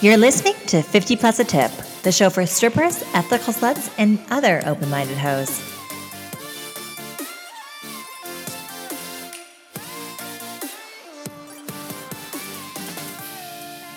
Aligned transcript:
You're 0.00 0.16
listening 0.16 0.54
to 0.68 0.80
50 0.80 1.16
Plus 1.16 1.40
a 1.40 1.44
Tip, 1.44 1.72
the 2.04 2.12
show 2.12 2.30
for 2.30 2.46
strippers, 2.46 3.02
ethical 3.14 3.52
sluts, 3.52 3.92
and 3.98 4.20
other 4.30 4.62
open 4.64 4.88
minded 4.90 5.18
hoes. 5.18 5.50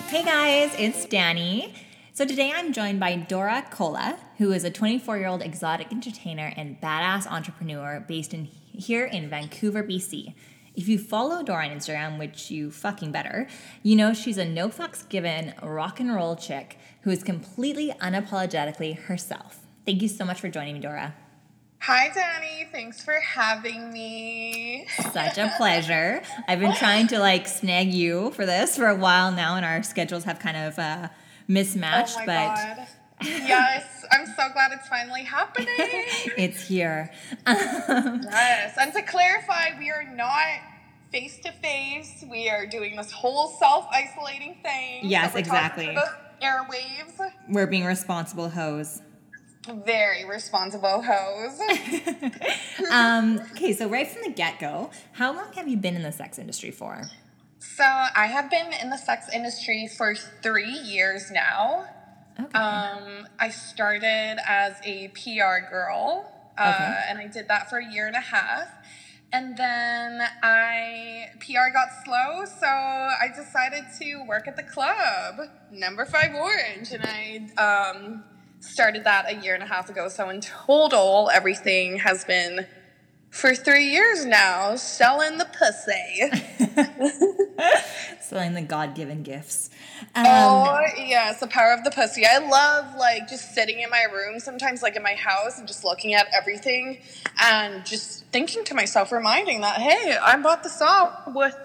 Hey 0.08 0.24
guys, 0.24 0.74
it's 0.76 1.04
Danny. 1.04 1.72
So 2.12 2.24
today 2.24 2.50
I'm 2.52 2.72
joined 2.72 2.98
by 2.98 3.14
Dora 3.14 3.64
Cola, 3.70 4.18
who 4.38 4.50
is 4.50 4.64
a 4.64 4.72
24 4.72 5.18
year 5.18 5.28
old 5.28 5.40
exotic 5.40 5.92
entertainer 5.92 6.52
and 6.56 6.80
badass 6.80 7.28
entrepreneur 7.28 8.04
based 8.08 8.34
in 8.34 8.46
here 8.72 9.04
in 9.04 9.30
Vancouver, 9.30 9.84
BC. 9.84 10.34
If 10.74 10.88
you 10.88 10.98
follow 10.98 11.42
Dora 11.42 11.68
on 11.68 11.76
Instagram, 11.76 12.18
which 12.18 12.50
you 12.50 12.70
fucking 12.70 13.12
better, 13.12 13.46
you 13.82 13.94
know 13.94 14.14
she's 14.14 14.38
a 14.38 14.44
no 14.44 14.68
fucks 14.68 15.06
given 15.06 15.54
rock 15.62 16.00
and 16.00 16.14
roll 16.14 16.34
chick 16.34 16.78
who 17.02 17.10
is 17.10 17.22
completely 17.22 17.92
unapologetically 18.00 18.98
herself. 18.98 19.60
Thank 19.84 20.00
you 20.00 20.08
so 20.08 20.24
much 20.24 20.40
for 20.40 20.48
joining 20.48 20.74
me, 20.74 20.80
Dora. 20.80 21.14
Hi, 21.80 22.10
Danny. 22.14 22.68
Thanks 22.70 23.04
for 23.04 23.14
having 23.14 23.92
me. 23.92 24.86
Such 25.12 25.36
a 25.36 25.52
pleasure. 25.56 26.22
I've 26.46 26.60
been 26.60 26.74
trying 26.76 27.08
to 27.08 27.18
like 27.18 27.48
snag 27.48 27.92
you 27.92 28.30
for 28.30 28.46
this 28.46 28.76
for 28.76 28.86
a 28.86 28.94
while 28.94 29.32
now, 29.32 29.56
and 29.56 29.66
our 29.66 29.82
schedules 29.82 30.24
have 30.24 30.38
kind 30.38 30.56
of 30.56 30.78
uh, 30.78 31.08
mismatched. 31.48 32.16
Oh 32.16 32.20
my 32.20 32.26
but 32.26 32.54
God. 32.54 32.86
Yes, 33.24 34.04
I'm 34.10 34.26
so 34.26 34.48
glad 34.52 34.72
it's 34.72 34.88
finally 34.88 35.22
happening. 35.22 35.68
it's 35.78 36.66
here. 36.66 37.08
yes, 37.46 38.76
and 38.80 38.92
to 38.94 39.02
clarify, 39.02 39.78
we 39.78 39.90
are 39.90 40.02
not 40.12 40.58
face 41.12 41.38
to 41.40 41.52
face. 41.52 42.24
We 42.28 42.48
are 42.48 42.66
doing 42.66 42.96
this 42.96 43.12
whole 43.12 43.48
self 43.58 43.86
isolating 43.92 44.56
thing. 44.62 45.00
Yes, 45.08 45.34
exactly. 45.36 45.86
the 45.94 46.08
Airwaves. 46.44 47.30
We're 47.48 47.66
being 47.66 47.84
responsible 47.84 48.48
hoes. 48.48 49.02
Very 49.84 50.24
responsible 50.24 51.02
hoes. 51.02 51.60
Um, 52.90 53.38
okay, 53.52 53.72
so 53.72 53.88
right 53.88 54.06
from 54.08 54.22
the 54.24 54.30
get 54.30 54.58
go, 54.58 54.90
how 55.12 55.32
long 55.32 55.52
have 55.54 55.68
you 55.68 55.76
been 55.76 55.94
in 55.94 56.02
the 56.02 56.12
sex 56.12 56.38
industry 56.38 56.70
for? 56.70 57.02
so 57.58 57.84
I 57.84 58.26
have 58.26 58.50
been 58.50 58.72
in 58.82 58.90
the 58.90 58.96
sex 58.98 59.26
industry 59.32 59.88
for 59.96 60.14
three 60.42 60.72
years 60.72 61.30
now. 61.30 61.86
Okay. 62.38 62.58
Um, 62.58 63.26
I 63.38 63.50
started 63.50 64.38
as 64.46 64.74
a 64.84 65.08
PR 65.08 65.70
girl, 65.70 66.28
uh, 66.58 66.72
Okay. 66.74 67.04
and 67.08 67.18
I 67.18 67.28
did 67.28 67.46
that 67.48 67.70
for 67.70 67.78
a 67.78 67.86
year 67.92 68.06
and 68.08 68.16
a 68.16 68.20
half. 68.20 68.68
And 69.34 69.56
then 69.56 70.20
I 70.42 71.28
PR 71.40 71.72
got 71.72 71.88
slow, 72.04 72.44
so 72.44 72.66
I 72.66 73.28
decided 73.34 73.84
to 73.98 74.24
work 74.28 74.46
at 74.46 74.56
the 74.56 74.62
club, 74.62 75.48
Number 75.70 76.04
Five 76.04 76.34
Orange, 76.34 76.92
and 76.92 77.02
I 77.02 77.94
um, 77.96 78.24
started 78.60 79.04
that 79.04 79.30
a 79.30 79.36
year 79.42 79.54
and 79.54 79.62
a 79.62 79.66
half 79.66 79.88
ago. 79.88 80.08
So 80.08 80.28
in 80.28 80.42
total, 80.42 81.30
everything 81.32 81.98
has 81.98 82.26
been 82.26 82.66
for 83.30 83.54
three 83.54 83.86
years 83.86 84.26
now, 84.26 84.76
selling 84.76 85.38
the 85.38 85.46
pussy. 85.46 86.30
Selling 88.20 88.52
the 88.52 88.60
God 88.60 88.94
given 88.94 89.22
gifts. 89.22 89.70
Um, 90.14 90.26
Oh 90.26 90.80
yes, 90.96 91.40
the 91.40 91.46
power 91.46 91.72
of 91.72 91.84
the 91.84 91.90
pussy. 91.90 92.24
I 92.26 92.38
love 92.38 92.96
like 92.96 93.28
just 93.28 93.54
sitting 93.54 93.80
in 93.80 93.90
my 93.90 94.04
room 94.12 94.40
sometimes, 94.40 94.82
like 94.82 94.96
in 94.96 95.02
my 95.02 95.14
house, 95.14 95.58
and 95.58 95.66
just 95.66 95.84
looking 95.84 96.14
at 96.14 96.26
everything, 96.34 96.98
and 97.40 97.84
just 97.86 98.24
thinking 98.26 98.64
to 98.64 98.74
myself, 98.74 99.12
reminding 99.12 99.60
that 99.62 99.80
hey, 99.80 100.16
I 100.20 100.36
bought 100.40 100.62
this 100.62 100.80
off 100.80 101.34
with 101.34 101.56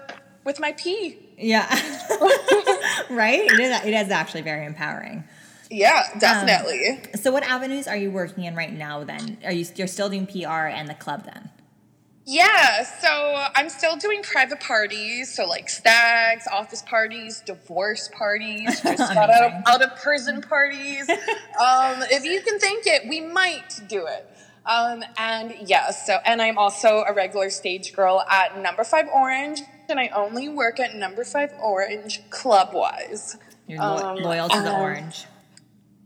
with 0.44 0.60
my 0.60 0.72
pee. 0.72 1.18
Yeah. 1.36 1.66
right? 3.10 3.40
It 3.40 3.60
is, 3.60 3.84
it 3.84 3.94
is 3.94 4.10
actually 4.10 4.42
very 4.42 4.66
empowering. 4.66 5.24
Yeah, 5.70 6.02
definitely. 6.18 7.00
So, 7.20 7.30
what 7.30 7.42
avenues 7.42 7.86
are 7.86 7.96
you 7.96 8.10
working 8.10 8.44
in 8.44 8.54
right 8.54 8.72
now 8.72 9.04
then? 9.04 9.38
Are 9.44 9.52
you 9.52 9.66
you're 9.76 9.86
still 9.86 10.08
doing 10.08 10.26
PR 10.26 10.66
and 10.66 10.88
the 10.88 10.94
club 10.94 11.24
then? 11.24 11.50
Yeah, 12.30 12.82
so 12.82 13.42
I'm 13.54 13.70
still 13.70 13.96
doing 13.96 14.22
private 14.22 14.60
parties, 14.60 15.34
so 15.34 15.46
like 15.46 15.70
stags, 15.70 16.46
office 16.52 16.82
parties, 16.82 17.40
divorce 17.46 18.10
parties, 18.12 18.66
just 18.82 19.14
got 19.14 19.30
out 19.30 19.44
of, 19.44 19.52
out 19.66 19.80
of 19.80 19.98
prison 19.98 20.42
parties. 20.42 21.08
um, 21.08 22.02
if 22.10 22.26
you 22.26 22.42
can 22.42 22.58
think 22.58 22.86
it, 22.86 23.08
we 23.08 23.22
might 23.22 23.80
do 23.88 24.06
it. 24.06 24.28
Um, 24.66 25.02
and 25.16 25.54
yeah, 25.64 25.90
so 25.90 26.18
and 26.26 26.42
I'm 26.42 26.58
also 26.58 27.02
a 27.08 27.14
regular 27.14 27.48
stage 27.48 27.94
girl 27.94 28.22
at 28.30 28.60
Number 28.60 28.84
Five 28.84 29.06
Orange, 29.08 29.62
and 29.88 29.98
I 29.98 30.08
only 30.08 30.50
work 30.50 30.78
at 30.80 30.94
Number 30.94 31.24
Five 31.24 31.54
Orange 31.62 32.28
club 32.28 32.74
wise. 32.74 33.38
You're 33.66 33.80
lo- 33.80 34.10
Um, 34.10 34.16
loyal 34.18 34.50
to 34.50 34.60
the 34.60 34.76
orange. 34.78 35.24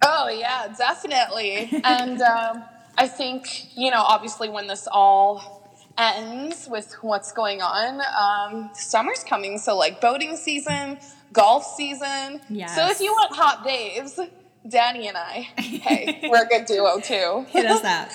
Oh 0.04 0.28
yeah, 0.28 0.72
definitely. 0.78 1.80
and 1.84 2.22
um, 2.22 2.62
I 2.96 3.08
think 3.08 3.76
you 3.76 3.90
know, 3.90 4.02
obviously, 4.02 4.48
when 4.48 4.68
this 4.68 4.86
all 4.86 5.61
ends 5.98 6.68
with 6.70 6.92
what's 7.02 7.32
going 7.32 7.60
on, 7.62 8.00
um, 8.18 8.70
summer's 8.74 9.24
coming. 9.24 9.58
So 9.58 9.76
like 9.76 10.00
boating 10.00 10.36
season, 10.36 10.98
golf 11.32 11.64
season. 11.76 12.40
So 12.74 12.88
if 12.88 13.00
you 13.00 13.12
want 13.12 13.34
hot 13.34 13.64
babes, 13.64 14.18
Danny 14.68 15.08
and 15.08 15.16
I, 15.16 15.48
hey, 15.58 16.20
we're 16.30 16.44
a 16.44 16.46
good 16.46 16.66
duo 16.66 17.00
too. 17.00 17.46
Hit 17.50 17.66
us 17.66 17.84
up. 17.84 18.10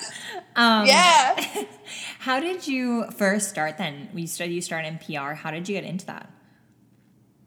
Um, 0.56 0.86
Yeah. 0.86 1.64
How 2.20 2.40
did 2.40 2.66
you 2.66 3.10
first 3.12 3.48
start 3.48 3.78
then? 3.78 4.08
You 4.14 4.26
started 4.26 4.52
you 4.52 4.60
started 4.60 4.88
in 4.88 4.98
PR. 4.98 5.32
How 5.34 5.50
did 5.50 5.68
you 5.68 5.74
get 5.74 5.84
into 5.84 6.06
that? 6.06 6.30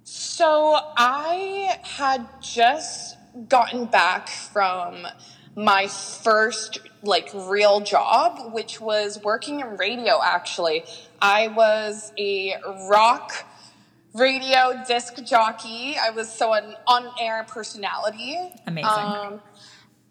So 0.04 0.78
I 0.98 1.80
had 1.84 2.28
just 2.42 3.18
gotten 3.48 3.86
back 3.86 4.30
from 4.30 5.08
my 5.56 5.88
first 5.88 6.80
like 7.04 7.30
real 7.34 7.82
job, 7.82 8.54
which 8.54 8.80
was 8.80 9.20
working 9.24 9.60
in 9.60 9.78
radio 9.78 10.20
actually. 10.24 10.84
I 11.22 11.48
was 11.50 12.14
a 12.18 12.56
rock 12.90 13.46
radio 14.14 14.82
disc 14.88 15.24
jockey. 15.24 15.98
I 15.98 16.10
was 16.12 16.32
so 16.32 16.54
an 16.54 16.76
on-air 16.88 17.46
personality. 17.48 18.38
Amazing. 18.68 18.90
Um, 18.90 19.42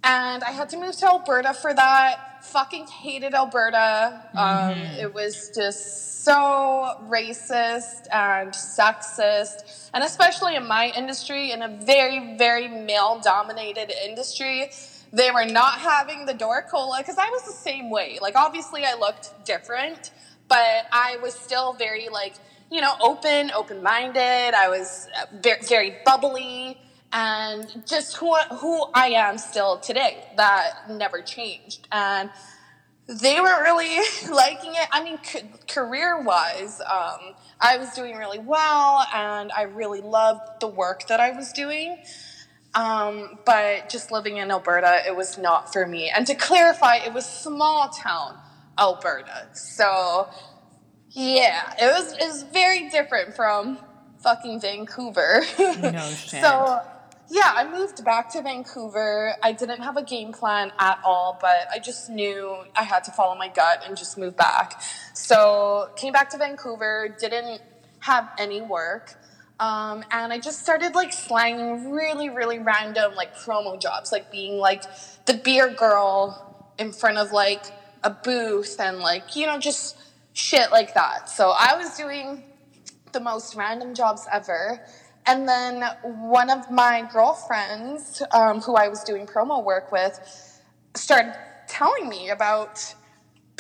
and 0.03 0.43
I 0.43 0.51
had 0.51 0.71
to 0.71 0.79
move 0.79 0.97
to 0.97 1.07
Alberta 1.07 1.53
for 1.53 1.75
that. 1.75 2.45
Fucking 2.45 2.87
hated 2.87 3.35
Alberta. 3.35 4.31
Um, 4.35 4.79
it 4.99 5.13
was 5.13 5.51
just 5.55 6.25
so 6.25 6.97
racist 7.09 8.07
and 8.11 8.51
sexist, 8.53 9.91
and 9.93 10.03
especially 10.03 10.57
in 10.57 10.67
my 10.67 10.91
industry, 10.97 11.53
in 11.53 11.63
a 11.63 11.69
very, 11.69 12.37
very 12.37 12.69
male 12.69 13.21
dominated 13.23 13.93
industry. 14.07 14.71
They 15.13 15.31
were 15.31 15.47
not 15.47 15.81
having 15.81 16.27
the 16.27 16.35
Dora 16.35 16.63
Cola 16.63 16.99
because 16.99 17.19
I 17.19 17.29
was 17.31 17.45
the 17.45 17.53
same 17.53 17.91
way. 17.91 18.19
Like, 18.23 18.37
obviously, 18.37 18.85
I 18.85 18.95
looked 18.95 19.45
different, 19.45 20.13
but 20.49 20.87
I 20.93 21.19
was 21.23 21.35
still 21.35 21.73
very, 21.75 22.09
like, 22.09 22.35
you 22.71 22.81
know, 22.81 22.95
open, 23.01 23.51
open 23.53 23.83
minded. 23.83 24.55
I 24.55 24.69
was 24.69 25.09
uh, 25.21 25.27
very, 25.43 25.63
very 25.63 25.97
bubbly 26.05 26.79
and 27.13 27.83
just 27.87 28.17
who, 28.19 28.35
who 28.59 28.87
I 28.95 29.09
am 29.09 29.39
still 29.39 29.79
today. 29.81 30.25
That 30.37 30.91
never 30.91 31.23
changed. 31.23 31.89
And 31.93 32.31
they 33.09 33.41
weren't 33.41 33.63
really 33.63 33.99
liking 34.31 34.75
it. 34.75 34.89
I 34.93 35.03
mean, 35.03 35.19
c- 35.25 35.43
career 35.69 36.23
wise, 36.23 36.81
um, 36.83 37.35
I 37.61 37.79
was 37.79 37.93
doing 37.95 38.17
really 38.17 38.39
well 38.39 39.07
and 39.15 39.53
I 39.53 39.63
really 39.63 40.01
loved 40.01 40.61
the 40.61 40.69
work 40.69 41.09
that 41.09 41.21
I 41.21 41.33
was 41.33 41.53
doing. 41.53 41.99
Um, 42.75 43.39
but 43.45 43.89
just 43.89 44.13
living 44.13 44.37
in 44.37 44.51
Alberta, 44.51 45.03
it 45.07 45.17
was 45.17 45.39
not 45.39 45.73
for 45.73 45.87
me. 45.87 46.09
And 46.09 46.27
to 46.27 46.35
clarify, 46.35 46.97
it 46.97 47.13
was 47.13 47.27
small 47.27 47.89
town 47.89 48.39
Alberta. 48.79 49.49
So, 49.53 50.29
yeah, 51.11 51.75
it 51.81 51.87
was, 51.87 52.13
it 52.13 52.27
was 52.27 52.45
very 52.45 52.89
different 52.89 53.35
from 53.35 53.79
fucking 54.23 54.61
Vancouver. 54.61 55.43
No 55.59 56.09
shit. 56.11 56.43
So, 56.43 56.81
yeah, 57.29 57.53
I 57.55 57.69
moved 57.71 58.05
back 58.05 58.31
to 58.33 58.43
Vancouver. 58.43 59.35
I 59.43 59.53
didn't 59.53 59.83
have 59.83 59.97
a 59.97 60.03
game 60.03 60.33
plan 60.33 60.73
at 60.79 61.01
all, 61.05 61.39
but 61.41 61.69
I 61.73 61.79
just 61.79 62.11
knew 62.11 62.57
I 62.77 62.83
had 62.83 63.05
to 63.05 63.13
follow 63.13 63.37
my 63.37 63.49
gut 63.49 63.85
and 63.87 63.97
just 63.97 64.17
move 64.17 64.37
back. 64.37 64.83
So, 65.15 65.91
came 65.97 66.13
back 66.13 66.31
to 66.31 66.39
Vancouver, 66.39 67.17
didn't 67.19 67.63
have 68.01 68.31
any 68.39 68.61
work. 68.61 69.15
Um, 69.61 70.03
and 70.11 70.33
I 70.33 70.39
just 70.39 70.61
started 70.61 70.95
like 70.95 71.13
slanging 71.13 71.93
really, 71.93 72.31
really 72.31 72.59
random 72.59 73.15
like 73.15 73.37
promo 73.37 73.79
jobs, 73.79 74.11
like 74.11 74.33
being 74.33 74.59
like 74.59 74.85
the 75.27 75.35
beer 75.35 75.69
girl 75.69 76.73
in 76.79 76.93
front 76.93 77.19
of 77.19 77.31
like 77.31 77.63
a 78.03 78.09
booth 78.09 78.81
and 78.81 79.01
like, 79.01 79.37
you 79.37 79.47
know, 79.47 79.59
just 79.59 79.99
shit 80.33 80.71
like 80.73 80.95
that. 80.95 81.29
So 81.29 81.51
I 81.51 81.77
was 81.77 81.95
doing 81.95 82.43
the 83.13 83.21
most 83.21 83.55
random 83.55 83.95
jobs 83.95 84.27
ever. 84.33 84.83
And 85.27 85.47
then 85.47 85.83
one 86.03 86.49
of 86.49 86.71
my 86.71 87.07
girlfriends, 87.13 88.23
um, 88.33 88.63
who 88.63 88.77
I 88.77 88.89
was 88.89 89.05
doing 89.05 89.27
promo 89.27 89.63
work 89.63 89.93
with, 89.93 90.19
started 90.95 91.37
telling 91.69 92.09
me 92.09 92.31
about 92.31 92.95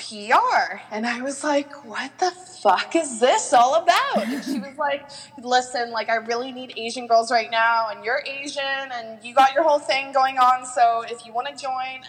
PR. 0.01 0.81
And 0.91 1.07
I 1.07 1.21
was 1.21 1.45
like, 1.45 1.85
what 1.85 2.19
the 2.19 2.31
fuck 2.31 2.97
is 2.97 3.21
this 3.21 3.53
all 3.53 3.75
about? 3.75 4.27
And 4.27 4.43
she 4.43 4.59
was 4.59 4.77
like, 4.79 5.09
listen, 5.43 5.91
like, 5.91 6.09
I 6.09 6.17
really 6.17 6.53
need 6.53 6.73
Asian 6.77 7.07
girls 7.07 7.31
right 7.31 7.51
now, 7.51 7.89
and 7.91 8.05
you're 8.05 8.23
Asian, 8.27 8.91
and 8.93 9.23
you 9.23 9.35
got 9.35 9.55
your 9.55 9.63
whole 9.63 9.79
thing 9.79 10.13
going 10.13 10.39
on. 10.39 10.65
So 10.65 11.05
if 11.09 11.27
you 11.27 11.33
want 11.33 11.49
to 11.49 11.63
join, 11.63 12.03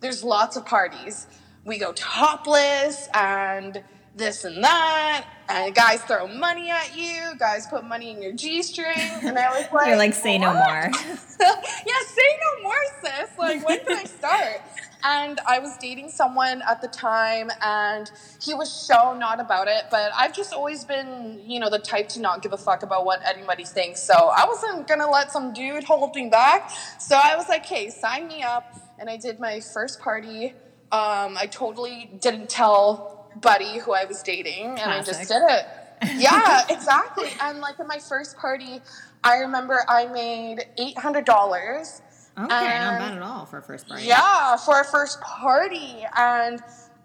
there's 0.00 0.24
lots 0.24 0.56
of 0.56 0.66
parties. 0.66 1.26
We 1.64 1.78
go 1.78 1.92
topless 1.92 3.08
and 3.14 3.82
this 4.16 4.44
and 4.44 4.62
that, 4.64 5.26
and 5.48 5.74
guys 5.74 6.02
throw 6.02 6.26
money 6.26 6.68
at 6.68 6.96
you, 6.96 7.36
guys 7.38 7.66
put 7.68 7.84
money 7.84 8.10
in 8.10 8.20
your 8.20 8.32
G 8.32 8.62
string, 8.62 8.98
and 9.22 9.38
I 9.38 9.50
was 9.50 9.66
like, 9.72 9.86
You're 9.86 9.96
like, 9.96 10.14
say 10.14 10.36
no 10.36 10.52
more. 10.52 10.90
yeah, 10.90 10.90
say 10.90 12.30
no 12.40 12.62
more, 12.62 12.74
sis. 13.02 13.30
Like, 13.38 13.66
when 13.66 13.78
can 13.84 13.98
I 13.98 14.04
start? 14.04 14.60
And 15.04 15.40
I 15.46 15.58
was 15.58 15.76
dating 15.78 16.10
someone 16.10 16.62
at 16.68 16.80
the 16.82 16.88
time, 16.88 17.50
and 17.62 18.10
he 18.40 18.54
was 18.54 18.70
so 18.72 19.14
not 19.16 19.40
about 19.40 19.68
it. 19.68 19.84
But 19.90 20.12
I've 20.16 20.34
just 20.34 20.52
always 20.52 20.84
been, 20.84 21.40
you 21.46 21.60
know, 21.60 21.70
the 21.70 21.78
type 21.78 22.08
to 22.10 22.20
not 22.20 22.42
give 22.42 22.52
a 22.52 22.58
fuck 22.58 22.82
about 22.82 23.04
what 23.04 23.20
anybody 23.26 23.64
thinks. 23.64 24.02
So 24.02 24.14
I 24.14 24.44
wasn't 24.46 24.86
gonna 24.86 25.10
let 25.10 25.32
some 25.32 25.52
dude 25.52 25.84
hold 25.84 26.14
me 26.14 26.28
back. 26.28 26.70
So 26.98 27.16
I 27.22 27.36
was 27.36 27.48
like, 27.48 27.66
hey, 27.66 27.90
sign 27.90 28.28
me 28.28 28.42
up. 28.42 28.76
And 28.98 29.08
I 29.08 29.16
did 29.16 29.40
my 29.40 29.60
first 29.60 30.00
party. 30.00 30.54
Um, 30.92 31.36
I 31.38 31.48
totally 31.50 32.10
didn't 32.20 32.50
tell 32.50 33.30
Buddy 33.40 33.78
who 33.78 33.92
I 33.92 34.04
was 34.04 34.22
dating, 34.22 34.78
and 34.78 34.90
I 34.90 35.02
just 35.02 35.28
did 35.28 35.42
it 35.48 35.66
yeah, 36.16 36.62
exactly. 36.70 37.28
And 37.40 37.60
like 37.60 37.78
in 37.78 37.86
my 37.86 37.98
first 37.98 38.38
party, 38.38 38.80
I 39.22 39.38
remember 39.38 39.84
I 39.88 40.06
made 40.06 40.64
eight 40.78 40.98
hundred 40.98 41.24
dollars. 41.24 42.00
Okay, 42.38 42.48
not 42.48 42.98
bad 42.98 43.16
at 43.16 43.22
all 43.22 43.44
for 43.46 43.58
a 43.58 43.62
first 43.62 43.88
party. 43.88 44.04
Yeah, 44.04 44.56
for 44.56 44.80
a 44.80 44.84
first 44.84 45.20
party, 45.20 46.04
and 46.16 46.60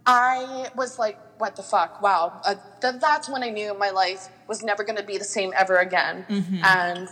I 0.05 0.69
was 0.75 0.97
like, 0.99 1.17
"What 1.39 1.55
the 1.55 1.63
fuck? 1.63 2.01
Wow!" 2.01 2.39
Uh, 2.45 2.55
th- 2.81 3.01
that's 3.01 3.29
when 3.29 3.43
I 3.43 3.49
knew 3.49 3.73
my 3.73 3.89
life 3.89 4.29
was 4.47 4.63
never 4.63 4.83
going 4.83 4.97
to 4.97 5.03
be 5.03 5.17
the 5.17 5.23
same 5.25 5.51
ever 5.57 5.77
again. 5.77 6.25
And 6.63 7.09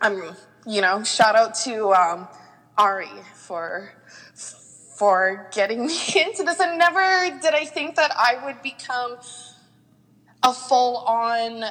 um, 0.00 0.36
you 0.66 0.80
know, 0.80 1.02
shout 1.02 1.34
out 1.34 1.54
to 1.64 1.92
um, 1.92 2.28
Ari 2.78 3.08
for 3.34 3.92
for 4.98 5.48
getting 5.52 5.86
me 5.86 5.98
into 6.16 6.42
this. 6.44 6.60
And 6.60 6.78
never 6.78 7.38
did 7.40 7.54
I 7.54 7.64
think 7.64 7.96
that 7.96 8.12
I 8.16 8.44
would 8.44 8.62
become 8.62 9.16
a 10.42 10.52
full 10.52 10.98
on, 10.98 11.64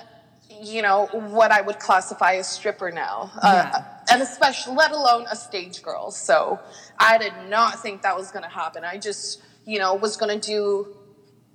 you 0.62 0.82
know, 0.82 1.06
what 1.12 1.52
I 1.52 1.62
would 1.62 1.80
classify 1.80 2.34
as 2.36 2.48
stripper 2.48 2.92
now. 2.92 3.32
Yeah. 3.44 3.72
Uh, 3.76 3.84
and 4.10 4.22
especially, 4.22 4.76
let 4.76 4.92
alone 4.92 5.26
a 5.30 5.36
stage 5.36 5.82
girl. 5.82 6.12
So 6.12 6.60
I 7.00 7.18
did 7.18 7.34
not 7.50 7.82
think 7.82 8.02
that 8.02 8.16
was 8.16 8.32
going 8.32 8.44
to 8.44 8.50
happen. 8.50 8.84
I 8.84 8.98
just, 8.98 9.42
you 9.66 9.80
know, 9.80 9.94
was 9.96 10.18
going 10.18 10.40
to 10.40 10.46
do 10.46 10.96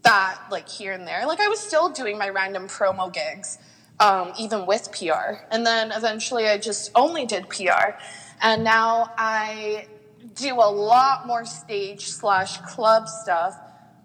that 0.03 0.39
like 0.51 0.69
here 0.69 0.93
and 0.93 1.07
there. 1.07 1.27
Like 1.27 1.41
I 1.41 1.49
was 1.49 1.61
still 1.61 1.91
doing 1.91 2.19
my 2.19 2.29
random 2.29 2.67
promo 2.69 3.13
gigs, 3.13 3.59
um, 4.01 4.33
even 4.39 4.67
with 4.67 4.91
PR. 4.93 5.45
And 5.51 5.67
then 5.67 5.93
eventually 5.93 6.49
I 6.49 6.59
just 6.59 6.91
only 6.95 7.27
did 7.27 7.49
PR. 7.49 7.97
And 8.41 8.65
now 8.65 9.13
I 9.19 9.87
do 10.35 10.55
a 10.55 10.71
lot 10.71 11.27
more 11.27 11.45
stage 11.45 12.07
slash 12.07 12.59
club 12.59 13.09
stuff 13.09 13.57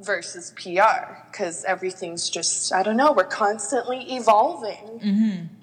versus 0.01 0.51
PR 0.56 1.13
because 1.31 1.63
everything's 1.63 2.30
just, 2.30 2.74
I 2.74 2.84
don't 2.84 2.98
know, 2.98 3.12
we're 3.12 3.25
constantly 3.25 4.16
evolving. 4.16 5.50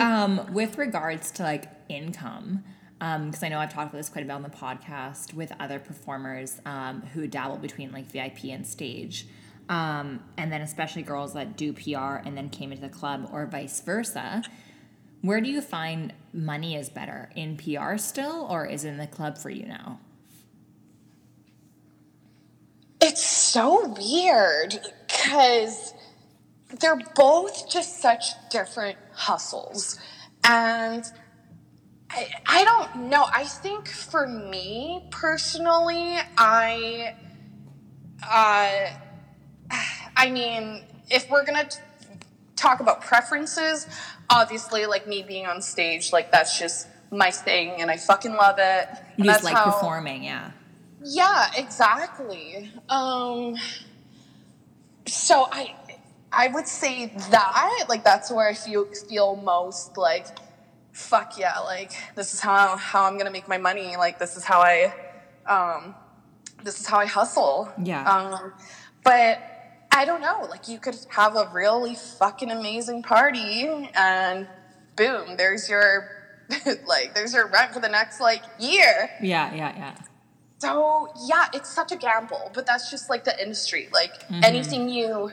Um, 0.00 0.52
with 0.52 0.76
regards 0.76 1.30
to 1.30 1.44
like 1.44 1.68
income, 1.88 2.64
because 2.98 3.42
I 3.42 3.48
know 3.48 3.58
I've 3.58 3.72
talked 3.72 3.90
about 3.90 3.98
this 3.98 4.08
quite 4.08 4.24
a 4.24 4.26
bit 4.26 4.34
on 4.34 4.42
the 4.42 4.48
podcast 4.48 5.34
with 5.34 5.52
other 5.60 5.78
performers 5.78 6.60
um, 6.64 7.02
who 7.12 7.26
dabble 7.26 7.58
between 7.58 7.92
like 7.92 8.06
VIP 8.06 8.44
and 8.44 8.66
stage, 8.66 9.26
um, 9.68 10.20
and 10.36 10.52
then 10.52 10.60
especially 10.60 11.02
girls 11.02 11.34
that 11.34 11.56
do 11.56 11.72
PR 11.72 12.16
and 12.24 12.36
then 12.36 12.48
came 12.48 12.72
into 12.72 12.82
the 12.82 12.88
club 12.88 13.28
or 13.32 13.46
vice 13.46 13.80
versa. 13.80 14.42
Where 15.22 15.40
do 15.40 15.50
you 15.50 15.60
find 15.60 16.12
money 16.32 16.76
is 16.76 16.88
better 16.88 17.30
in 17.34 17.56
PR 17.56 17.96
still, 17.96 18.46
or 18.48 18.66
is 18.66 18.84
in 18.84 18.96
the 18.96 19.06
club 19.06 19.38
for 19.38 19.50
you 19.50 19.66
now? 19.66 19.98
It's 23.00 23.24
so 23.24 23.88
weird 23.88 24.78
because 25.06 25.94
they're 26.80 27.00
both 27.14 27.70
just 27.70 28.00
such 28.00 28.24
different 28.50 28.98
hustles. 29.12 29.98
And 30.44 31.04
I, 32.16 32.28
I 32.46 32.64
don't 32.64 33.10
know. 33.10 33.26
I 33.30 33.44
think 33.44 33.88
for 33.88 34.26
me 34.26 35.06
personally, 35.10 36.16
I, 36.38 37.14
uh, 38.22 38.90
I 40.16 40.30
mean, 40.30 40.82
if 41.10 41.30
we're 41.30 41.44
going 41.44 41.68
to 41.68 41.78
talk 42.56 42.80
about 42.80 43.02
preferences, 43.02 43.86
obviously, 44.30 44.86
like 44.86 45.06
me 45.06 45.22
being 45.22 45.46
on 45.46 45.60
stage, 45.60 46.12
like 46.12 46.32
that's 46.32 46.58
just 46.58 46.88
my 47.10 47.30
thing 47.30 47.80
and 47.80 47.90
I 47.90 47.98
fucking 47.98 48.34
love 48.34 48.56
it. 48.58 48.88
You 49.16 49.24
just 49.24 49.42
that's 49.42 49.44
like 49.44 49.54
how- 49.54 49.72
performing, 49.72 50.24
yeah. 50.24 50.50
yeah, 51.04 51.50
exactly. 51.56 52.72
Um, 52.88 53.56
so 55.06 55.46
I, 55.52 55.74
I 56.32 56.48
would 56.48 56.66
say 56.66 57.12
that 57.30 57.84
like 57.88 58.02
that's 58.04 58.30
where 58.32 58.48
I 58.48 58.54
feel 58.54 58.86
feel 59.08 59.36
most 59.36 59.96
like, 59.96 60.26
fuck 60.96 61.38
yeah, 61.38 61.58
like 61.60 61.92
this 62.14 62.32
is 62.32 62.40
how 62.40 62.76
how 62.76 63.04
I'm 63.04 63.18
gonna 63.18 63.30
make 63.30 63.48
my 63.48 63.58
money. 63.58 63.96
Like 63.96 64.18
this 64.18 64.36
is 64.36 64.44
how 64.44 64.60
I, 64.60 64.92
um, 65.46 65.94
this 66.64 66.80
is 66.80 66.86
how 66.86 66.98
I 66.98 67.06
hustle. 67.06 67.70
Yeah. 67.82 68.04
Um, 68.04 68.52
but 69.04 69.40
I 69.92 70.04
don't 70.04 70.20
know. 70.20 70.46
Like 70.48 70.68
you 70.68 70.78
could 70.78 70.96
have 71.10 71.36
a 71.36 71.50
really 71.52 71.94
fucking 71.94 72.50
amazing 72.50 73.02
party 73.02 73.88
and 73.94 74.48
boom, 74.96 75.36
there's 75.36 75.68
your 75.68 76.08
like 76.86 77.14
there's 77.14 77.34
your 77.34 77.48
rent 77.48 77.72
for 77.72 77.80
the 77.80 77.88
next 77.88 78.20
like 78.20 78.42
year. 78.58 79.10
Yeah, 79.20 79.54
yeah, 79.54 79.76
yeah. 79.76 79.94
So 80.58 81.08
yeah, 81.26 81.46
it's 81.52 81.68
such 81.68 81.92
a 81.92 81.96
gamble, 81.96 82.50
but 82.54 82.66
that's 82.66 82.90
just 82.90 83.10
like 83.10 83.24
the 83.24 83.40
industry. 83.40 83.88
Like 83.92 84.12
anything 84.42 84.88
you 84.88 85.32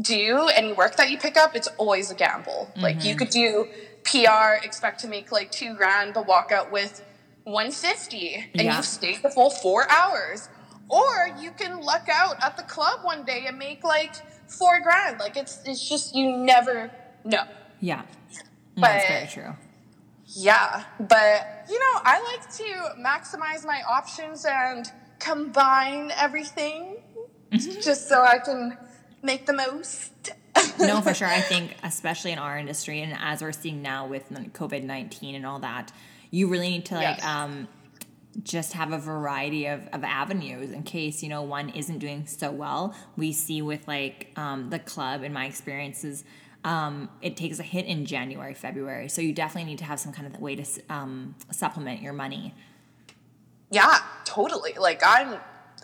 do, 0.00 0.48
any 0.54 0.74
work 0.74 0.96
that 0.96 1.10
you 1.10 1.16
pick 1.16 1.38
up, 1.38 1.56
it's 1.56 1.68
always 1.78 2.10
a 2.10 2.14
gamble. 2.14 2.70
Like 2.76 3.04
you 3.04 3.16
could 3.16 3.30
do 3.30 3.68
PR, 4.04 4.64
expect 4.64 5.00
to 5.00 5.08
make 5.08 5.32
like 5.32 5.50
two 5.50 5.74
grand, 5.74 6.14
but 6.14 6.26
walk 6.26 6.52
out 6.52 6.70
with 6.70 7.04
one 7.44 7.70
fifty, 7.70 8.34
and 8.54 8.62
Yeah. 8.62 8.76
you've 8.76 8.84
stayed 8.84 9.22
the 9.22 9.30
full 9.30 9.50
four 9.50 9.90
hours. 9.90 10.48
Or 10.88 11.30
you 11.40 11.52
can 11.52 11.80
luck 11.80 12.08
out 12.10 12.36
at 12.42 12.56
the 12.56 12.64
club 12.64 13.02
one 13.02 13.24
day 13.24 13.46
and 13.46 13.58
make 13.58 13.82
like 13.82 14.14
four 14.48 14.80
grand. 14.80 15.18
Like 15.18 15.36
it's 15.36 15.60
it's 15.64 15.88
just 15.88 16.14
you 16.14 16.36
never 16.36 16.90
know. 17.24 17.44
Yeah. 17.80 18.02
No, 18.76 18.82
that's 18.82 19.08
very 19.08 19.26
true. 19.26 19.56
Yeah, 20.26 20.84
but 20.98 21.66
you 21.68 21.78
know, 21.78 22.00
I 22.04 22.22
like 22.22 22.50
to 22.56 23.00
maximize 23.00 23.66
my 23.66 23.82
options 23.88 24.46
and 24.48 24.90
combine 25.18 26.10
everything 26.16 27.02
mm-hmm. 27.52 27.80
just 27.80 28.08
so 28.08 28.22
I 28.22 28.38
can 28.38 28.78
make 29.22 29.46
the 29.46 29.52
most. 29.52 30.32
no, 30.78 31.00
for 31.00 31.14
sure. 31.14 31.28
I 31.28 31.40
think, 31.40 31.76
especially 31.82 32.32
in 32.32 32.38
our 32.38 32.58
industry, 32.58 33.00
and 33.02 33.16
as 33.20 33.42
we're 33.42 33.52
seeing 33.52 33.82
now 33.82 34.06
with 34.06 34.28
COVID 34.30 34.82
nineteen 34.84 35.34
and 35.34 35.46
all 35.46 35.58
that, 35.60 35.92
you 36.30 36.48
really 36.48 36.70
need 36.70 36.86
to 36.86 36.94
like 36.94 37.18
Yes. 37.18 37.24
um, 37.24 37.68
just 38.42 38.72
have 38.72 38.92
a 38.92 38.98
variety 38.98 39.66
of, 39.66 39.86
of 39.92 40.02
avenues 40.04 40.70
in 40.70 40.82
case 40.82 41.22
you 41.22 41.28
know 41.28 41.42
one 41.42 41.68
isn't 41.70 41.98
doing 41.98 42.26
so 42.26 42.50
well. 42.50 42.94
We 43.16 43.32
see 43.32 43.60
with 43.62 43.86
like 43.86 44.32
um, 44.36 44.70
the 44.70 44.78
club, 44.78 45.22
in 45.22 45.32
my 45.32 45.46
experiences, 45.46 46.24
um, 46.64 47.10
it 47.20 47.36
takes 47.36 47.58
a 47.58 47.62
hit 47.62 47.86
in 47.86 48.06
January, 48.06 48.54
February. 48.54 49.08
So 49.08 49.20
you 49.20 49.32
definitely 49.32 49.70
need 49.70 49.78
to 49.78 49.84
have 49.84 50.00
some 50.00 50.12
kind 50.12 50.32
of 50.32 50.40
way 50.40 50.56
to 50.56 50.64
um, 50.88 51.34
supplement 51.50 52.00
your 52.02 52.12
money. 52.12 52.54
Yeah, 53.70 53.98
totally. 54.24 54.74
Like 54.74 55.00
I'm 55.04 55.38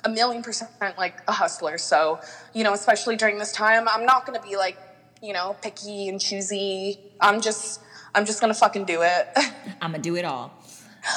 a 0.05 0.09
million 0.09 0.43
percent 0.43 0.71
like 0.97 1.21
a 1.29 1.33
hustler. 1.33 1.79
So, 1.79 2.21
you 2.55 2.65
know, 2.65 2.73
especially 2.73 3.17
during 3.17 3.39
this 3.39 3.53
time, 3.53 3.89
I'm 3.89 4.05
not 4.05 4.27
gonna 4.27 4.43
be 4.43 4.57
like, 4.57 4.79
you 5.23 5.33
know, 5.33 5.57
picky 5.63 6.09
and 6.09 6.21
choosy. 6.21 6.99
I'm 7.21 7.41
just 7.41 7.81
I'm 8.15 8.25
just 8.25 8.41
gonna 8.41 8.55
fucking 8.55 8.85
do 8.85 9.03
it. 9.03 9.29
I'm 9.81 9.93
gonna 9.93 9.99
do 9.99 10.17
it 10.17 10.25
all. 10.25 10.53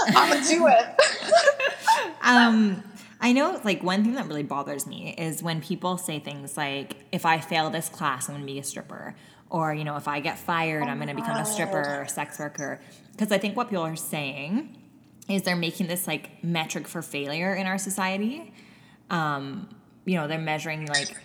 I'm 0.08 0.30
gonna 0.30 0.48
do 0.48 0.68
it. 0.68 1.02
Um, 2.24 2.84
I 3.20 3.34
know, 3.34 3.62
like, 3.64 3.84
one 3.84 4.04
thing 4.04 4.16
that 4.16 4.28
really 4.28 4.44
bothers 4.44 4.88
me 4.88 5.14
is 5.16 5.44
when 5.44 5.62
people 5.62 5.98
say 5.98 6.20
things 6.20 6.58
like, 6.58 6.96
if 7.12 7.26
I 7.26 7.40
fail 7.40 7.70
this 7.70 7.88
class, 7.88 8.28
I'm 8.28 8.36
going 8.36 8.48
to 8.48 8.52
be 8.52 8.60
a 8.60 8.64
stripper. 8.64 9.16
Or, 9.50 9.74
you 9.74 9.84
know, 9.84 9.96
if 9.98 10.08
I 10.08 10.22
get 10.22 10.40
fired, 10.40 10.84
I'm 10.84 10.98
going 10.98 11.10
to 11.10 11.16
become 11.16 11.38
a 11.38 11.46
stripper 11.46 12.02
or 12.02 12.08
sex 12.08 12.40
worker. 12.40 12.80
Because 13.12 13.32
I 13.32 13.38
think 13.38 13.56
what 13.56 13.70
people 13.70 13.84
are 13.84 13.96
saying 13.96 14.76
is 15.30 15.44
they're 15.44 15.56
making 15.56 15.88
this, 15.88 16.08
like, 16.08 16.44
metric 16.44 16.88
for 16.88 17.02
failure 17.02 17.54
in 17.54 17.68
our 17.68 17.78
society. 17.78 18.54
Um, 19.12 19.70
you 20.06 20.16
know, 20.16 20.28
they're 20.28 20.40
measuring, 20.40 20.88
like, 20.88 21.16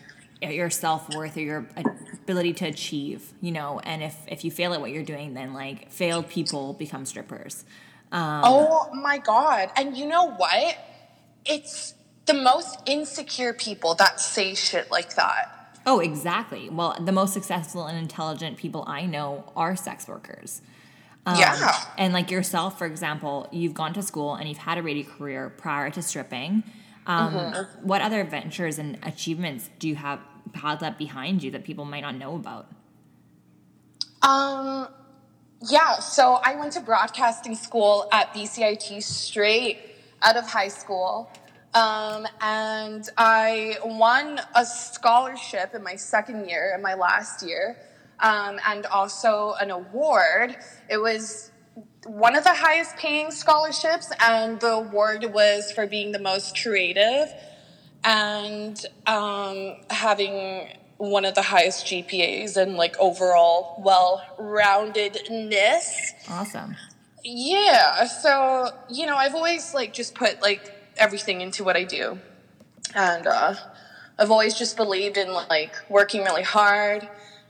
your 0.42 0.68
self-worth 0.68 1.36
or 1.38 1.40
your 1.40 1.66
ability 2.12 2.52
to 2.54 2.66
achieve, 2.66 3.32
you 3.40 3.52
know, 3.52 3.80
and 3.80 4.02
if, 4.02 4.14
if 4.26 4.44
you 4.44 4.50
fail 4.50 4.74
at 4.74 4.80
what 4.82 4.90
you're 4.90 5.04
doing, 5.04 5.32
then, 5.32 5.54
like, 5.54 5.90
failed 5.90 6.28
people 6.28 6.74
become 6.74 7.06
strippers. 7.06 7.64
Um, 8.12 8.42
Oh 8.44 8.90
my 8.94 9.18
god. 9.18 9.70
And 9.76 9.96
you 9.96 10.06
know 10.06 10.32
what? 10.32 10.76
It's 11.46 11.94
the 12.26 12.34
most 12.34 12.78
insecure 12.86 13.52
people 13.54 13.94
that 13.94 14.20
say 14.20 14.54
shit 14.54 14.90
like 14.90 15.14
that. 15.14 15.78
Oh, 15.86 16.00
exactly. 16.00 16.68
Well, 16.68 16.96
the 17.00 17.12
most 17.12 17.32
successful 17.32 17.86
and 17.86 17.96
intelligent 17.96 18.56
people 18.56 18.84
I 18.86 19.06
know 19.06 19.52
are 19.54 19.76
sex 19.76 20.08
workers. 20.08 20.60
Um, 21.24 21.38
Yeah. 21.38 21.72
And 21.96 22.12
like 22.12 22.30
yourself, 22.30 22.78
for 22.78 22.86
example, 22.86 23.48
you've 23.52 23.74
gone 23.74 23.94
to 23.94 24.02
school 24.02 24.34
and 24.34 24.48
you've 24.48 24.58
had 24.58 24.78
a 24.78 24.82
radio 24.82 25.08
career 25.08 25.48
prior 25.48 25.90
to 25.90 26.02
stripping. 26.02 26.64
Um, 27.06 27.34
Mm-hmm. 27.34 27.86
What 27.86 28.02
other 28.02 28.25
ventures 28.25 28.78
and 28.78 28.98
achievements 29.02 29.70
do 29.78 29.88
you 29.88 29.94
have 29.96 30.20
piled 30.52 30.82
up 30.82 30.98
behind 30.98 31.42
you 31.42 31.50
that 31.52 31.64
people 31.64 31.84
might 31.84 32.00
not 32.00 32.16
know 32.16 32.34
about? 32.34 32.68
Um, 34.22 34.88
yeah, 35.62 35.98
so 36.00 36.40
I 36.44 36.56
went 36.56 36.72
to 36.72 36.80
broadcasting 36.80 37.54
school 37.54 38.08
at 38.12 38.32
BCIT 38.34 39.02
straight 39.02 39.78
out 40.22 40.36
of 40.36 40.46
high 40.46 40.68
school. 40.68 41.30
Um, 41.75 42.26
and 42.40 43.08
I 43.18 43.76
won 43.84 44.40
a 44.54 44.64
scholarship 44.64 45.75
in 45.75 45.82
my 45.82 45.96
second 45.96 46.48
year, 46.48 46.72
in 46.75 46.82
my 46.82 46.94
last 46.94 47.46
year, 47.46 47.76
um, 48.20 48.58
and 48.66 48.86
also 48.86 49.54
an 49.60 49.70
award. 49.70 50.56
It 50.88 50.96
was 50.96 51.52
one 52.06 52.36
of 52.36 52.44
the 52.44 52.54
highest 52.54 52.96
paying 52.96 53.30
scholarships, 53.30 54.10
and 54.20 54.60
the 54.60 54.72
award 54.72 55.25
was 55.32 55.72
for 55.72 55.86
being 55.86 56.12
the 56.12 56.18
most 56.18 56.60
creative 56.60 57.32
and 58.04 58.86
um, 59.06 59.76
having 59.90 60.68
one 60.98 61.25
of 61.25 61.34
the 61.34 61.42
highest 61.42 61.86
GPAs 61.86 62.56
and 62.56 62.76
like 62.76 62.96
overall 62.98 63.82
well 63.84 64.22
roundedness. 64.38 65.84
Awesome. 66.30 66.76
Yeah, 67.25 68.06
so 68.06 68.70
you 68.88 69.06
know, 69.06 69.16
I've 69.16 69.34
always 69.34 69.75
like 69.75 69.92
just 69.92 70.14
put 70.14 70.40
like 70.40 70.72
everything 70.96 71.40
into 71.40 71.64
what 71.64 71.76
I 71.76 71.82
do, 71.82 72.18
and 72.94 73.26
uh, 73.26 73.54
I've 74.18 74.30
always 74.30 74.54
just 74.54 74.76
believed 74.76 75.16
in 75.16 75.32
like 75.32 75.75
working 75.88 76.22
really 76.22 76.44
hard. 76.44 77.08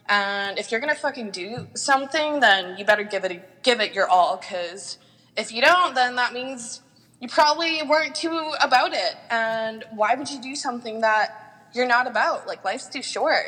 And 0.08 0.58
if 0.58 0.70
you're 0.70 0.80
gonna 0.80 0.94
fucking 0.94 1.30
do 1.30 1.68
something, 1.74 2.40
then 2.40 2.76
you 2.78 2.84
better 2.84 3.04
give 3.04 3.24
it 3.24 3.32
a, 3.32 3.42
give 3.62 3.80
it 3.80 3.92
your 3.92 4.08
all. 4.08 4.36
Because 4.36 4.98
if 5.36 5.52
you 5.52 5.60
don't, 5.62 5.94
then 5.94 6.16
that 6.16 6.32
means 6.32 6.82
you 7.20 7.28
probably 7.28 7.82
weren't 7.82 8.14
too 8.14 8.52
about 8.60 8.92
it. 8.92 9.16
And 9.30 9.84
why 9.90 10.14
would 10.14 10.30
you 10.30 10.40
do 10.40 10.54
something 10.54 11.00
that 11.00 11.68
you're 11.74 11.86
not 11.86 12.06
about? 12.06 12.46
Like 12.46 12.64
life's 12.64 12.86
too 12.86 13.02
short. 13.02 13.46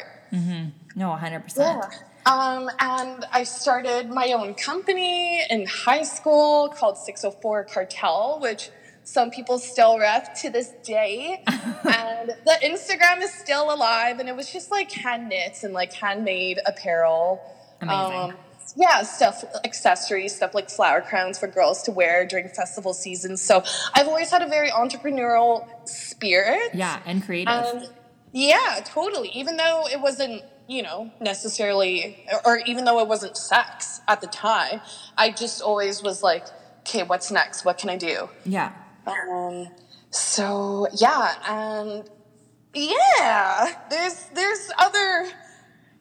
No, 0.97 1.11
100%. 1.11 1.57
Yeah. 1.57 1.91
Um, 2.27 2.69
and 2.79 3.25
I 3.33 3.45
started 3.45 4.11
my 4.11 4.33
own 4.33 4.55
company 4.55 5.43
in 5.49 5.65
high 5.67 6.03
school 6.03 6.69
called 6.69 6.99
604 6.99 7.65
Cartel, 7.65 8.39
which 8.43 8.71
some 9.09 9.31
people 9.31 9.59
still 9.59 9.99
rep 9.99 10.35
to 10.35 10.51
this 10.51 10.71
day. 10.85 11.43
and 11.47 12.29
the 12.45 12.57
Instagram 12.63 13.23
is 13.23 13.33
still 13.33 13.73
alive, 13.73 14.21
and 14.21 14.29
it 14.29 14.37
was 14.37 14.53
just 14.53 14.71
like 14.71 14.93
hand 14.93 15.31
knits 15.31 15.65
and 15.65 15.73
like 15.73 15.95
handmade 15.95 16.59
apparel. 16.67 17.41
Um, 17.81 17.89
Amazing. 17.89 18.37
yeah, 18.77 19.03
stuff, 19.03 19.45
accessories, 19.65 20.37
stuff 20.37 20.55
like 20.55 20.69
flower 20.69 21.01
crowns 21.01 21.39
for 21.39 21.47
girls 21.47 21.83
to 21.85 21.91
wear 21.91 22.27
during 22.27 22.49
festival 22.49 22.93
season. 22.93 23.39
So 23.39 23.65
I've 23.95 24.09
always 24.09 24.31
had 24.31 24.43
a 24.43 24.47
very 24.47 24.71
entrepreneurial 24.71 25.67
spirit. 25.89 26.75
Yeah, 26.75 27.01
and 27.07 27.25
creative. 27.25 27.55
And 27.55 27.89
yeah, 28.33 28.81
totally. 28.85 29.31
Even 29.31 29.57
though 29.57 29.87
it 29.91 30.03
wasn't, 30.03 30.43
you 30.67 30.83
know, 30.83 31.11
necessarily, 31.19 32.27
or 32.45 32.59
even 32.67 32.85
though 32.85 33.01
it 33.01 33.09
wasn't 33.09 33.39
sex 33.39 34.03
at 34.07 34.21
the 34.21 34.27
time, 34.27 34.83
I 35.17 35.31
just 35.31 35.63
always 35.63 36.03
was 36.03 36.23
like, 36.23 36.45
okay, 36.81 37.05
what's 37.05 37.31
next? 37.31 37.65
What 37.65 37.79
can 37.79 37.89
I 37.89 37.97
do? 37.97 38.29
yeah. 38.45 38.73
Um, 39.09 39.69
so 40.11 40.89
yeah, 40.95 41.35
and 41.47 42.09
yeah, 42.75 43.75
there's 43.91 44.25
there's 44.35 44.71
other 44.79 45.29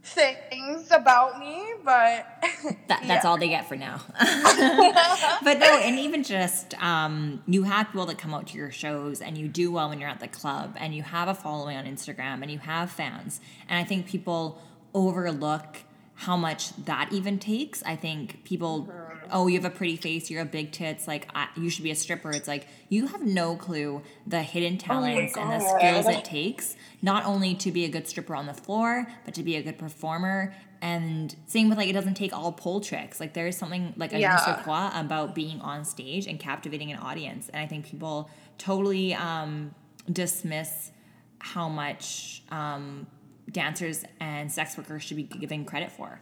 things 0.04 0.90
about 0.92 1.40
me, 1.40 1.74
but 1.84 2.26
That, 2.88 3.04
that's 3.06 3.08
yeah. 3.08 3.22
all 3.26 3.38
they 3.38 3.50
get 3.50 3.68
for 3.68 3.76
now. 3.76 4.02
but 4.20 5.60
no, 5.60 5.80
and 5.84 6.00
even 6.00 6.24
just 6.24 6.82
um, 6.82 7.44
you 7.48 7.64
have 7.64 7.88
people 7.88 8.06
that 8.06 8.18
come 8.18 8.34
out 8.34 8.48
to 8.48 8.58
your 8.58 8.72
shows 8.72 9.22
and 9.22 9.38
you 9.38 9.48
do 9.48 9.72
well 9.72 9.90
when 9.90 10.00
you're 10.00 10.10
at 10.10 10.20
the 10.20 10.28
club 10.28 10.76
and 10.80 10.96
you 10.96 11.04
have 11.04 11.28
a 11.28 11.34
following 11.34 11.78
on 11.78 11.86
Instagram 11.86 12.42
and 12.42 12.50
you 12.50 12.60
have 12.60 12.90
fans. 12.90 13.42
And 13.68 13.78
I 13.78 13.84
think 13.84 14.08
people 14.08 14.62
overlook 14.94 15.80
how 16.22 16.36
much 16.36 16.76
that 16.86 17.14
even 17.14 17.38
takes. 17.38 17.84
I 17.84 17.96
think 17.96 18.44
people, 18.44 18.92
oh, 19.32 19.46
you 19.46 19.60
have 19.62 19.72
a 19.72 19.76
pretty 19.76 19.96
face, 19.98 20.32
you're 20.32 20.42
a 20.42 20.46
big 20.46 20.72
tits, 20.72 21.08
like 21.08 21.30
I, 21.36 21.48
you 21.56 21.70
should 21.70 21.84
be 21.84 21.92
a 21.92 21.96
stripper. 21.96 22.34
It's 22.34 22.48
like 22.48 22.68
you 22.90 23.06
have 23.08 23.24
no 23.24 23.56
clue 23.56 24.02
the 24.26 24.42
hidden 24.42 24.80
talents 24.80 25.38
and 25.38 25.52
the 25.52 25.60
skills 25.60 26.08
it 26.08 26.26
takes 26.26 26.76
not 27.04 27.24
only 27.26 27.54
to 27.56 27.72
be 27.72 27.86
a 27.86 27.90
good 27.90 28.08
stripper 28.08 28.34
on 28.36 28.48
the 28.48 28.54
floor, 28.56 29.06
but 29.26 29.36
to 29.36 29.44
be 29.44 29.56
a 29.58 29.62
good 29.62 29.78
performer. 29.78 30.56
And 30.82 31.36
same 31.46 31.70
with 31.70 31.78
like 31.78 31.88
it 31.90 31.94
doesn't 31.94 32.16
take 32.16 32.34
all 32.34 32.52
pole 32.52 32.82
tricks. 32.82 33.20
Like 33.20 33.34
there 33.34 33.46
is 33.46 33.56
something 33.56 33.94
like 33.96 34.12
a 34.14 34.20
Yeah. 34.20 35.00
about 35.00 35.36
being 35.36 35.62
on 35.62 35.86
stage 35.86 36.26
and 36.26 36.40
captivating 36.40 36.92
an 36.92 36.98
audience. 36.98 37.50
And 37.50 37.62
I 37.62 37.68
think 37.68 37.86
people 37.86 38.30
totally 38.58 39.14
um, 39.14 39.76
dismiss 40.12 40.92
how 41.40 41.70
much 41.70 42.42
um, 42.50 43.06
dancers 43.52 44.04
and 44.20 44.52
sex 44.52 44.78
workers 44.78 45.04
should 45.04 45.18
be 45.18 45.24
given 45.24 45.66
credit 45.66 45.92
for. 45.92 46.20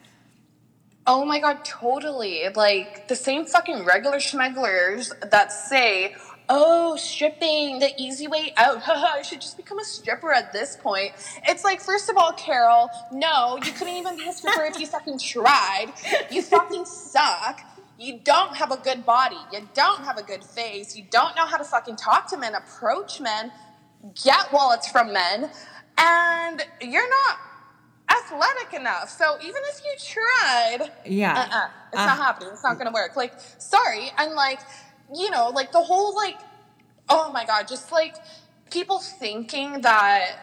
Oh 1.08 1.24
my 1.24 1.39
god, 1.39 1.63
totally. 1.63 2.44
Like 2.55 3.08
the 3.08 3.15
same 3.15 3.46
fucking 3.46 3.86
regular 3.86 4.17
schmegglers 4.17 5.12
that 5.29 5.51
say, 5.51 6.15
"Oh, 6.50 6.96
stripping, 6.96 7.77
the 7.77 7.91
easy 7.98 8.27
way 8.27 8.53
out. 8.58 8.82
I 8.88 9.22
should 9.22 9.41
just 9.41 9.55
become 9.55 9.77
a 9.77 9.84
stripper 9.84 10.32
at 10.32 10.51
this 10.51 10.75
point." 10.75 11.12
It's 11.48 11.63
like, 11.63 11.79
first 11.79 12.10
of 12.10 12.17
all, 12.17 12.34
Carol, 12.34 12.89
no, 13.12 13.60
you 13.63 13.72
couldn't 13.72 13.96
even 13.96 14.17
be 14.17 14.27
a 14.27 14.34
stripper 14.34 14.63
if 14.63 14.79
you 14.79 14.88
fucking 14.88 15.20
tried. 15.20 15.94
You 16.32 16.41
fucking 16.41 16.86
suck. 16.86 17.62
You 17.98 18.20
don't 18.24 18.55
have 18.55 18.72
a 18.72 18.77
good 18.77 19.05
body. 19.05 19.38
You 19.53 19.70
don't 19.74 20.03
have 20.03 20.17
a 20.17 20.24
good 20.24 20.44
face. 20.44 20.96
You 20.98 21.05
don't 21.12 21.36
know 21.36 21.46
how 21.46 21.58
to 21.58 21.63
fucking 21.63 21.96
talk 21.98 22.27
to 22.32 22.38
men, 22.38 22.55
approach 22.55 23.22
men, 23.22 23.51
get 24.24 24.51
wallets 24.51 24.89
from 24.89 25.13
men, 25.13 25.50
and 25.98 26.66
you're 26.82 27.10
not 27.10 27.38
athletic 28.10 28.74
enough. 28.74 29.10
So 29.10 29.38
even 29.42 29.62
if 29.72 29.82
you 29.84 29.96
tried, 30.14 30.92
Yeah. 31.06 31.34
uh-uh, 31.52 31.70
it's 31.94 32.02
Uh, 32.02 32.06
not 32.06 32.18
happening. 32.18 32.50
It's 32.54 32.64
not 32.64 32.75
going 32.75 32.88
to 32.88 32.94
work. 32.94 33.16
Like, 33.16 33.34
sorry. 33.58 34.12
And 34.18 34.34
like, 34.34 34.60
you 35.14 35.30
know, 35.32 35.50
like 35.50 35.72
the 35.72 35.82
whole 35.82 36.16
like, 36.16 36.38
oh 37.10 37.32
my 37.32 37.46
god, 37.46 37.68
just 37.68 37.92
like 37.92 38.16
people 38.72 39.00
thinking 39.00 39.82
that 39.82 40.40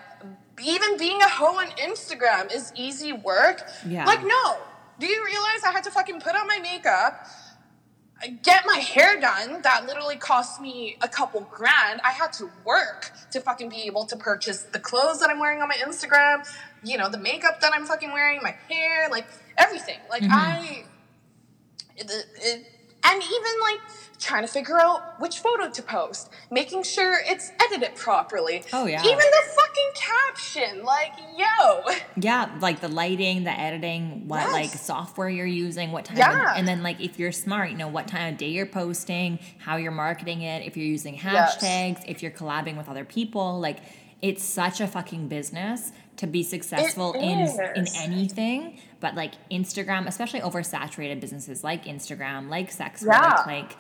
even 0.63 0.97
being 0.97 1.21
a 1.23 1.29
hoe 1.29 1.59
on 1.59 1.69
Instagram 1.73 2.53
is 2.53 2.73
easy 2.77 3.13
work. 3.13 3.63
Yeah. 3.87 4.07
Like, 4.07 4.23
no. 4.25 4.57
Do 4.99 5.07
you 5.07 5.25
realize 5.25 5.65
I 5.67 5.73
had 5.73 5.85
to 5.85 5.91
fucking 5.91 6.21
put 6.21 6.35
on 6.37 6.47
my 6.47 6.59
makeup? 6.59 7.27
Get 8.29 8.65
my 8.67 8.79
hair 8.79 9.21
done 9.21 9.63
that 9.63 9.87
literally 9.87 10.17
cost 10.17 10.61
me 10.61 10.97
a 11.01 11.09
couple 11.09 11.41
grand. 11.51 12.01
I 12.05 12.11
had 12.11 12.33
to 12.35 12.51
work 12.65 13.13
to 13.33 13.41
fucking 13.41 13.69
be 13.69 13.83
able 13.83 14.05
to 14.07 14.17
purchase 14.17 14.63
the 14.63 14.79
clothes 14.79 15.21
that 15.21 15.31
i'm 15.31 15.39
wearing 15.39 15.63
on 15.63 15.69
my 15.69 15.75
instagram 15.77 16.47
you 16.85 16.99
know 16.99 17.09
the 17.09 17.19
makeup 17.19 17.61
that 17.61 17.73
i'm 17.75 17.87
fucking 17.87 18.13
wearing 18.13 18.41
my 18.43 18.55
hair 18.69 19.09
like 19.11 19.27
everything. 19.59 19.99
Like 20.11 20.23
mm-hmm. 20.23 20.33
i 20.33 20.85
it, 21.97 22.11
it, 22.11 22.67
and 23.05 23.23
even 23.23 23.61
like 23.61 23.81
trying 24.19 24.43
to 24.43 24.49
figure 24.49 24.81
out 24.81 25.21
which 25.21 25.41
photo 25.41 25.69
to 25.69 25.83
post 25.83 26.31
making 26.51 26.83
sure 26.83 27.19
it's 27.25 27.51
edited 27.61 27.97
properly. 27.97 28.63
Oh, 28.73 28.87
yeah. 28.87 29.01
even 29.01 29.17
the 29.19 29.43
fucking 29.57 29.92
like 30.83 31.13
yo 31.37 31.83
Yeah, 32.17 32.51
like 32.61 32.81
the 32.81 32.89
lighting, 32.89 33.45
the 33.45 33.51
editing, 33.51 34.29
what 34.29 34.41
Yes. 34.41 34.53
like 34.53 34.71
software 34.71 35.29
you're 35.29 35.47
using, 35.47 35.93
what 35.93 36.05
time, 36.05 36.19
Yeah. 36.19 36.53
of, 36.53 36.57
and 36.59 36.67
then 36.69 36.83
like 36.83 37.01
if 37.01 37.19
you're 37.19 37.33
smart, 37.33 37.71
you 37.71 37.77
know 37.77 37.89
what 37.89 38.09
time 38.09 38.33
of 38.35 38.39
day 38.39 38.49
you're 38.49 38.67
posting, 38.67 39.39
how 39.59 39.77
you're 39.77 39.93
marketing 39.93 40.43
it, 40.43 40.67
if 40.67 40.77
you're 40.77 40.87
using 40.87 41.15
Yes. 41.15 41.57
hashtags, 41.57 42.05
if 42.07 42.23
you're 42.23 42.33
collabing 42.33 42.77
with 42.77 42.89
other 42.89 43.05
people, 43.05 43.61
like 43.61 43.79
it's 44.21 44.45
such 44.45 44.81
a 44.81 44.87
fucking 44.87 45.29
business 45.29 45.91
to 46.17 46.27
be 46.27 46.43
successful 46.43 47.13
in 47.15 47.41
in 47.75 47.87
anything. 47.97 48.79
But 49.01 49.15
like 49.17 49.33
Instagram, 49.51 50.07
especially 50.07 50.41
oversaturated 50.41 51.19
businesses 51.21 51.65
like 51.65 51.87
Instagram, 51.87 52.49
like 52.49 52.71
sex 52.71 53.03
Yeah. 53.05 53.37
work, 53.39 53.47
like 53.47 53.77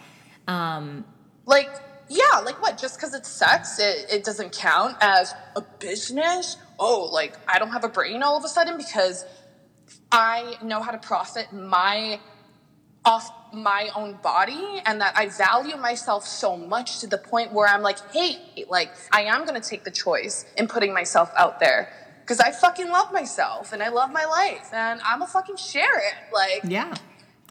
um, 0.49 1.05
like 1.47 1.69
yeah 2.13 2.39
like 2.41 2.61
what 2.61 2.77
just 2.79 2.97
because 2.97 3.15
it's 3.15 3.29
sex 3.29 3.79
it, 3.79 4.07
it 4.11 4.25
doesn't 4.25 4.53
count 4.53 4.97
as 5.01 5.35
a 5.57 5.63
business 5.81 6.57
oh 6.79 7.09
like 7.13 7.39
i 7.49 7.59
don't 7.59 7.71
have 7.71 7.85
a 7.85 7.89
brain 7.89 8.23
all 8.23 8.37
of 8.37 8.45
a 8.45 8.49
sudden 8.49 8.77
because 8.77 9.25
i 10.11 10.55
know 10.63 10.81
how 10.83 10.91
to 10.91 10.99
profit 10.99 11.53
my 11.53 12.21
off 13.05 13.31
my 13.53 13.89
own 13.97 14.15
body 14.23 14.81
and 14.87 15.01
that 15.01 15.17
i 15.17 15.29
value 15.29 15.77
myself 15.77 16.27
so 16.27 16.57
much 16.57 17.01
to 17.01 17.07
the 17.07 17.19
point 17.19 17.53
where 17.53 17.69
i'm 17.69 17.83
like 17.83 17.99
hey 18.13 18.37
like 18.69 18.91
i 19.13 19.23
am 19.23 19.45
going 19.45 19.61
to 19.61 19.69
take 19.69 19.85
the 19.85 19.91
choice 19.91 20.45
in 20.57 20.69
putting 20.69 20.93
myself 20.95 21.31
out 21.37 21.61
there 21.61 21.89
because 22.21 22.41
i 22.41 22.51
fucking 22.51 22.91
love 22.91 23.13
myself 23.13 23.73
and 23.73 23.83
i 23.83 23.89
love 23.89 24.11
my 24.13 24.25
life 24.25 24.69
and 24.73 25.01
i'm 25.05 25.19
gonna 25.21 25.31
fucking 25.31 25.57
share 25.57 25.99
it 25.99 26.15
like 26.33 26.63
Yeah. 26.65 26.95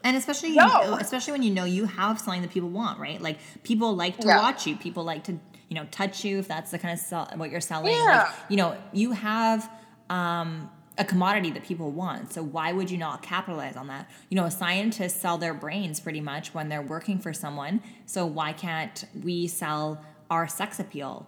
And 0.04 0.16
especially 0.16 0.52
No. 0.56 0.94
especially 1.00 1.32
when 1.32 1.42
you 1.42 1.50
know 1.52 1.64
you 1.64 1.84
have 1.86 2.18
something 2.18 2.42
that 2.42 2.50
people 2.50 2.68
want, 2.70 2.98
right? 2.98 3.20
Like 3.20 3.38
people 3.62 3.94
like 3.94 4.18
to 4.20 4.26
Yeah. 4.28 4.38
watch 4.38 4.66
you. 4.66 4.76
People 4.76 5.04
like 5.04 5.24
to 5.24 5.32
you 5.68 5.76
know 5.76 5.86
touch 5.90 6.24
you 6.24 6.38
if 6.38 6.48
that's 6.48 6.70
the 6.70 6.78
kind 6.78 6.92
of 6.92 6.98
sell, 7.00 7.30
what 7.36 7.50
you're 7.50 7.60
selling. 7.60 7.92
Yeah. 7.94 8.24
Like, 8.24 8.34
you 8.48 8.56
know, 8.56 8.76
you 8.92 9.12
have 9.12 9.70
um, 10.10 10.70
a 10.98 11.04
commodity 11.04 11.50
that 11.52 11.62
people 11.64 11.90
want. 11.90 12.32
So 12.34 12.42
why 12.42 12.72
would 12.72 12.90
you 12.90 12.98
not 12.98 13.22
capitalize 13.22 13.76
on 13.76 13.86
that? 13.86 14.10
You 14.28 14.36
know, 14.36 14.48
scientists 14.50 15.18
sell 15.18 15.38
their 15.38 15.54
brains 15.54 16.00
pretty 16.00 16.20
much 16.20 16.52
when 16.52 16.68
they're 16.68 16.82
working 16.82 17.18
for 17.18 17.32
someone. 17.32 17.80
So 18.04 18.26
why 18.26 18.52
can't 18.52 19.04
we 19.22 19.46
sell 19.46 20.04
our 20.30 20.46
sex 20.48 20.78
appeal? 20.78 21.26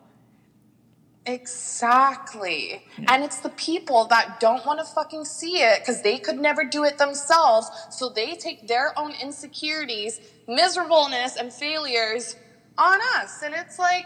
Exactly. 1.27 2.85
And 3.09 3.25
it's 3.25 3.39
the 3.39 3.49
people 3.51 4.05
that 4.07 4.41
don't 4.41 4.65
want 4.67 4.79
to 4.81 4.85
fucking 4.85 5.25
see 5.25 5.59
it 5.63 5.81
because 5.81 6.03
they 6.03 6.19
could 6.19 6.39
never 6.39 6.65
do 6.65 6.85
it 6.85 6.99
themselves. 6.99 7.71
So 7.91 8.11
they 8.11 8.35
take 8.35 8.69
their 8.69 8.99
own 8.99 9.13
insecurities, 9.23 10.21
miserableness, 10.47 11.37
and 11.37 11.53
failures 11.53 12.37
on 12.77 13.01
us. 13.17 13.43
And 13.43 13.55
it's 13.55 13.79
like, 13.79 14.05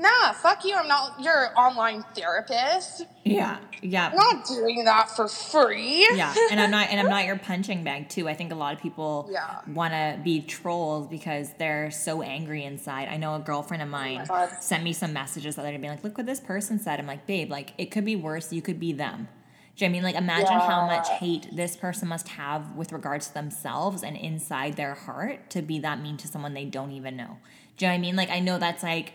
nah, 0.00 0.32
fuck 0.32 0.64
you. 0.64 0.74
I'm 0.74 0.88
not 0.88 1.20
your 1.20 1.50
online 1.58 2.02
therapist. 2.14 3.04
Yeah, 3.24 3.58
yeah. 3.82 4.08
I'm 4.08 4.16
not 4.16 4.46
doing 4.46 4.84
that 4.84 5.10
for 5.10 5.28
free. 5.28 6.06
yeah 6.14 6.34
and 6.50 6.58
i'm 6.60 6.70
not 6.70 6.88
and 6.90 6.98
i'm 6.98 7.08
not 7.08 7.24
your 7.30 7.38
punching 7.38 7.84
bag 7.84 8.08
too 8.08 8.28
i 8.28 8.34
think 8.34 8.50
a 8.50 8.54
lot 8.54 8.74
of 8.74 8.80
people 8.80 9.28
Yeah. 9.30 9.60
want 9.68 9.92
to 9.92 10.18
be 10.24 10.40
trolls 10.40 11.06
because 11.06 11.52
they're 11.58 11.90
so 11.90 12.22
angry 12.22 12.64
inside 12.64 13.08
i 13.08 13.16
know 13.16 13.34
a 13.34 13.38
girlfriend 13.38 13.82
of 13.82 13.88
oh 13.88 13.92
mine 13.92 14.24
God. 14.26 14.50
sent 14.60 14.82
me 14.82 14.92
some 14.92 15.12
messages 15.12 15.54
the 15.56 15.60
other 15.62 15.70
day 15.70 15.76
being 15.76 15.92
like 15.92 16.02
look 16.02 16.16
what 16.16 16.26
this 16.26 16.40
person 16.40 16.78
said 16.78 16.98
i'm 16.98 17.06
like 17.06 17.26
babe 17.26 17.50
like 17.50 17.72
it 17.78 17.90
could 17.90 18.04
be 18.04 18.16
worse 18.16 18.52
you 18.52 18.62
could 18.62 18.80
be 18.80 18.92
them 18.92 19.28
do 19.76 19.84
you 19.84 19.88
know 19.88 19.92
I 19.92 19.92
mean 19.92 20.02
like 20.02 20.16
imagine 20.16 20.58
how 20.58 20.86
much 20.86 21.08
hate 21.08 21.48
this 21.54 21.76
person 21.76 22.08
must 22.08 22.28
have 22.28 22.74
with 22.74 22.92
regards 22.92 23.28
to 23.28 23.34
themselves 23.34 24.02
and 24.02 24.16
inside 24.16 24.76
their 24.76 24.94
heart 24.94 25.48
to 25.50 25.62
be 25.62 25.78
that 25.80 26.00
mean 26.00 26.16
to 26.18 26.28
someone 26.28 26.52
they 26.54 26.66
don't 26.66 26.90
even 26.90 27.16
know. 27.16 27.38
Do 27.78 27.84
you 27.86 27.88
know 27.88 27.94
what 27.94 27.98
I 27.98 27.98
mean? 27.98 28.16
Like 28.16 28.28
I 28.30 28.40
know 28.40 28.58
that's 28.58 28.82
like 28.82 29.14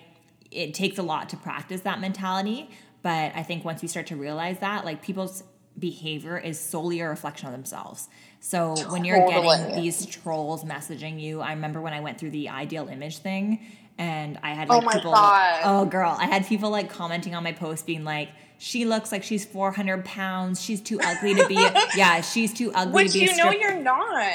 it 0.56 0.74
takes 0.74 0.98
a 0.98 1.04
lot 1.04 1.30
to 1.30 1.38
practice 1.38 1.82
that 1.82 2.00
mentality, 2.00 2.70
but 3.02 3.32
I 3.36 3.44
think 3.44 3.64
once 3.66 3.84
you 3.84 3.90
start 3.90 4.08
to 4.08 4.16
realize 4.16 4.60
that, 4.60 4.86
like 4.86 5.02
people's 5.02 5.44
behavior 5.78 6.38
is 6.38 6.60
solely 6.60 7.02
a 7.02 7.10
reflection 7.10 7.48
of 7.48 7.52
themselves. 7.52 8.08
So 8.40 8.76
when 8.90 9.04
you're 9.04 9.28
getting 9.28 9.76
these 9.82 10.06
trolls 10.06 10.64
messaging 10.64 11.20
you, 11.20 11.42
I 11.42 11.52
remember 11.52 11.82
when 11.82 11.94
I 11.94 12.00
went 12.00 12.20
through 12.20 12.32
the 12.32 12.50
ideal 12.50 12.88
image 12.88 13.18
thing 13.18 13.66
and 13.98 14.40
I 14.44 14.54
had 14.54 14.70
Oh 14.70 14.78
like 14.78 14.86
my 14.86 14.94
people 14.94 15.12
God. 15.12 15.62
Oh 15.64 15.86
girl, 15.86 16.16
I 16.18 16.26
had 16.26 16.46
people 16.46 16.70
like 16.70 16.90
commenting 16.90 17.36
on 17.36 17.44
my 17.44 17.52
post 17.52 17.86
being 17.86 18.04
like 18.04 18.30
she 18.58 18.86
looks 18.86 19.12
like 19.12 19.24
she's 19.24 19.46
400 19.46 20.06
pounds. 20.06 20.62
She's 20.62 20.82
too 20.82 21.00
ugly 21.04 21.36
to 21.36 21.48
be. 21.48 21.56
Yeah, 21.96 22.22
she's 22.22 22.54
too 22.54 22.72
ugly 22.74 23.04
Which 23.04 23.14
to 23.14 23.20
be 23.20 23.26
a 23.26 23.32
you 23.32 23.38
know 23.38 23.52
you're 23.52 23.76
not. 23.76 24.34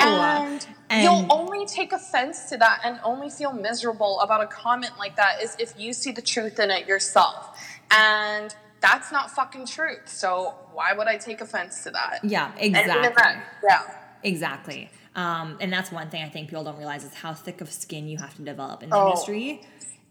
No. 0.00 0.06
And, 0.06 0.66
And- 0.90 1.02
you'll 1.04 1.26
only 1.32 1.64
take 1.66 1.92
offense 1.92 2.46
to 2.50 2.56
that 2.58 2.80
and 2.84 2.98
only 3.04 3.30
feel 3.30 3.52
miserable 3.52 4.20
about 4.20 4.42
a 4.42 4.46
comment 4.46 4.98
like 4.98 5.16
that 5.16 5.40
is 5.40 5.56
if 5.58 5.72
you 5.78 5.92
see 5.92 6.10
the 6.10 6.20
truth 6.22 6.58
in 6.58 6.70
it 6.70 6.86
yourself. 6.88 7.56
And 7.92 8.54
that's 8.80 9.12
not 9.12 9.30
fucking 9.30 9.66
truth. 9.66 10.08
So 10.08 10.54
why 10.72 10.92
would 10.92 11.06
I 11.06 11.16
take 11.16 11.40
offense 11.40 11.84
to 11.84 11.90
that? 11.90 12.20
Yeah, 12.24 12.50
And 12.58 12.76
exactly. 12.76 13.42
yeah. 13.68 13.82
Exactly. 14.22 14.90
Um, 15.14 15.58
and 15.60 15.72
that's 15.72 15.90
one 15.92 16.08
thing 16.10 16.22
I 16.22 16.28
think 16.28 16.48
people 16.48 16.64
don't 16.64 16.76
realize 16.76 17.04
is 17.04 17.14
how 17.14 17.34
thick 17.34 17.60
of 17.60 17.70
skin 17.70 18.08
you 18.08 18.18
have 18.18 18.34
to 18.36 18.42
develop 18.42 18.82
in 18.82 18.90
the 18.90 18.96
Oh. 18.96 19.06
industry. 19.10 19.62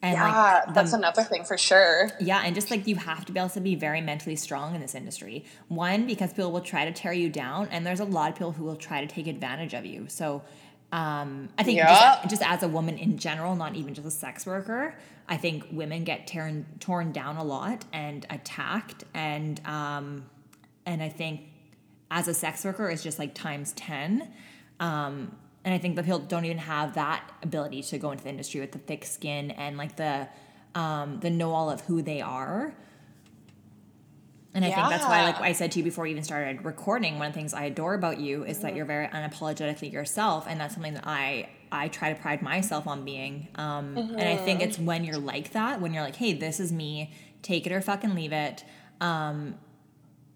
And 0.02 0.14
Yeah, 0.14 0.24
like 0.24 0.66
the 0.68 0.74
that's 0.74 0.94
another 0.94 1.24
thing 1.24 1.44
for 1.44 1.58
sure. 1.58 2.10
Yeah, 2.22 2.42
and 2.46 2.56
just 2.56 2.72
like 2.72 2.88
you 2.88 2.96
have 2.96 3.26
to 3.26 3.34
be 3.34 3.40
able 3.40 3.50
to 3.50 3.60
be 3.60 3.76
very 3.76 4.00
mentally 4.00 4.38
strong 4.38 4.74
in 4.76 4.80
this 4.82 4.96
industry. 4.96 5.44
One, 5.68 6.08
because 6.08 6.32
people 6.32 6.54
will 6.54 6.62
try 6.62 6.86
to 6.86 6.92
tear 6.94 7.12
you 7.12 7.30
down, 7.30 7.68
and 7.70 7.86
there's 7.86 8.00
a 8.00 8.06
lot 8.06 8.30
of 8.30 8.36
people 8.36 8.54
who 8.54 8.64
will 8.64 8.78
try 8.78 9.02
to 9.02 9.08
take 9.08 9.28
advantage 9.28 9.74
of 9.74 9.86
you. 9.86 10.06
So 10.08 10.42
um, 10.92 11.50
I 11.58 11.64
think 11.64 11.80
just, 11.80 12.30
just 12.30 12.42
as 12.42 12.64
a 12.64 12.68
woman 12.68 12.98
in 12.98 13.18
general, 13.18 13.56
not 13.56 13.76
even 13.76 13.94
just 13.94 14.08
a 14.08 14.12
sex 14.12 14.46
worker, 14.46 14.96
I 15.28 15.38
think 15.38 15.68
women 15.72 16.04
get 16.04 16.26
torn 16.26 16.66
torn 16.80 17.12
down 17.12 17.38
a 17.38 17.44
lot 17.44 17.86
and 17.94 18.26
attacked, 18.30 19.04
and 19.14 19.64
um, 19.68 20.26
and 20.86 21.04
I 21.04 21.10
think 21.10 21.42
as 22.10 22.28
a 22.28 22.34
sex 22.34 22.66
worker, 22.66 22.90
it's 22.90 23.04
just 23.04 23.20
like 23.20 23.36
times 23.36 23.74
ten. 23.74 24.32
Um, 24.80 25.36
and 25.64 25.74
I 25.74 25.78
think 25.78 25.96
that 25.98 26.06
people 26.06 26.20
don't 26.20 26.46
even 26.46 26.58
have 26.58 26.96
that 26.96 27.30
ability 27.44 27.84
to 27.84 27.98
go 28.00 28.12
into 28.12 28.24
the 28.24 28.30
industry 28.30 28.62
with 28.62 28.72
the 28.72 28.80
thick 28.80 29.06
skin 29.06 29.52
and 29.52 29.78
like 29.78 29.98
the 29.98 30.28
um, 30.74 31.20
the 31.20 31.30
know 31.30 31.52
all 31.52 31.70
of 31.70 31.82
who 31.82 32.02
they 32.02 32.22
are. 32.22 32.74
And 34.54 34.66
I 34.66 34.72
think 34.72 34.90
that's 34.90 35.06
why, 35.08 35.24
like 35.24 35.40
I 35.42 35.52
said 35.52 35.72
to 35.74 35.80
you 35.80 35.84
before 35.86 36.04
we 36.06 36.12
even 36.12 36.24
started 36.24 36.66
recording, 36.66 37.20
one 37.20 37.28
of 37.28 37.34
the 37.34 37.40
things 37.40 37.54
I 37.54 37.66
adore 37.66 37.94
about 37.94 38.20
you 38.20 38.44
is 38.44 38.58
Mm-hmm. 38.58 38.66
that 38.66 38.76
you're 38.76 38.86
very 38.86 39.08
unapologetically 39.08 39.92
yourself, 39.94 40.46
and 40.48 40.60
that's 40.60 40.74
something 40.74 40.96
that 40.96 41.06
I 41.08 41.50
I 41.72 41.88
try 41.88 42.12
to 42.12 42.20
pride 42.20 42.42
myself 42.42 42.88
on 42.88 43.06
being. 43.06 43.48
Um, 43.56 43.96
And 44.18 44.28
I 44.28 44.36
think 44.38 44.60
Mm-hmm. 44.60 44.70
it's 44.70 44.80
when 44.80 45.04
you're 45.04 45.20
like 45.20 45.52
that, 45.52 45.82
when 45.82 45.94
you're 45.94 46.02
like, 46.04 46.16
hey, 46.16 46.34
this 46.34 46.60
is 46.60 46.72
me, 46.72 47.14
take 47.44 47.68
it 47.68 47.72
or 47.72 47.80
fucking 47.82 48.16
leave 48.16 48.34
it. 48.34 48.64
Um, 49.00 49.56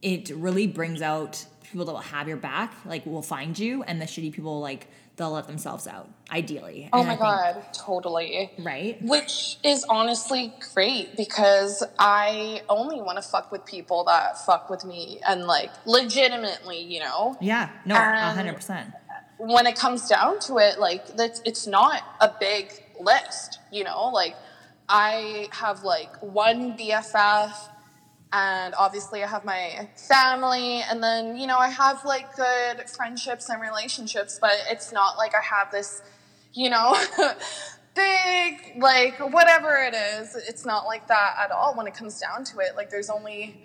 it 0.02 0.30
really 0.36 0.67
brings 0.67 1.02
out 1.02 1.45
people 1.63 1.86
that 1.86 1.91
will 1.93 1.99
have 1.99 2.28
your 2.28 2.38
back, 2.38 2.73
like 2.86 3.06
will 3.06 3.21
find 3.23 3.58
you, 3.58 3.82
and 3.84 3.99
the 3.99 4.06
shitty 4.06 4.32
people 4.32 4.60
like 4.60 4.88
they'll 5.15 5.32
let 5.32 5.45
themselves 5.47 5.86
out. 5.88 6.10
Ideally. 6.32 6.89
Oh 6.91 6.99
And 6.99 7.08
my 7.08 7.13
I 7.13 7.17
think- 7.54 7.65
god, 7.65 7.73
totally. 7.73 8.52
Right. 8.58 8.99
Which 9.04 9.58
is 9.63 9.86
honestly 9.88 10.54
great 10.73 11.15
because 11.15 11.84
I 11.99 12.62
only 12.69 12.99
want 13.02 13.17
to 13.17 13.21
fuck 13.21 13.52
with 13.52 13.63
people 13.65 14.04
that 14.06 14.43
fuck 14.43 14.69
with 14.71 14.84
me 14.86 15.19
and 15.28 15.45
like 15.45 15.69
legitimately, 15.86 16.82
you 16.82 16.99
know. 16.99 17.38
Yeah. 17.41 17.69
No. 17.86 17.95
A 17.95 18.32
hundred 18.34 18.56
percent. 18.56 18.91
when 19.38 19.67
it 19.67 19.76
comes 19.76 20.08
down 20.08 20.39
to 20.39 20.58
it, 20.58 20.80
like 20.80 21.15
that's 21.15 21.41
it's 21.45 21.67
not 21.67 22.02
a 22.21 22.32
big 22.39 22.71
list, 22.99 23.60
you 23.71 23.84
know. 23.84 24.10
Like 24.10 24.36
I 24.89 25.47
have 25.52 25.84
like 25.84 26.15
one 26.21 26.76
BFF, 26.78 27.54
and 28.33 28.73
obviously 28.77 29.23
I 29.23 29.27
have 29.27 29.45
my 29.45 29.87
family, 29.95 30.81
and 30.81 31.01
then 31.01 31.37
you 31.37 31.47
know 31.47 31.57
I 31.57 31.69
have 31.69 32.03
like 32.03 32.35
good 32.35 32.89
friendships 32.89 33.49
and 33.49 33.61
relationships, 33.61 34.39
but 34.41 34.53
it's 34.69 34.91
not 34.91 35.17
like 35.17 35.33
I 35.35 35.41
have 35.41 35.71
this, 35.71 36.01
you 36.53 36.69
know. 36.69 36.97
big 37.95 38.81
like 38.81 39.19
whatever 39.31 39.75
it 39.75 39.93
is 39.93 40.35
it's 40.35 40.65
not 40.65 40.87
like 40.87 41.07
that 41.09 41.35
at 41.39 41.51
all 41.51 41.75
when 41.75 41.85
it 41.85 41.93
comes 41.93 42.19
down 42.19 42.43
to 42.43 42.57
it 42.57 42.75
like 42.75 42.89
there's 42.89 43.07
only 43.07 43.55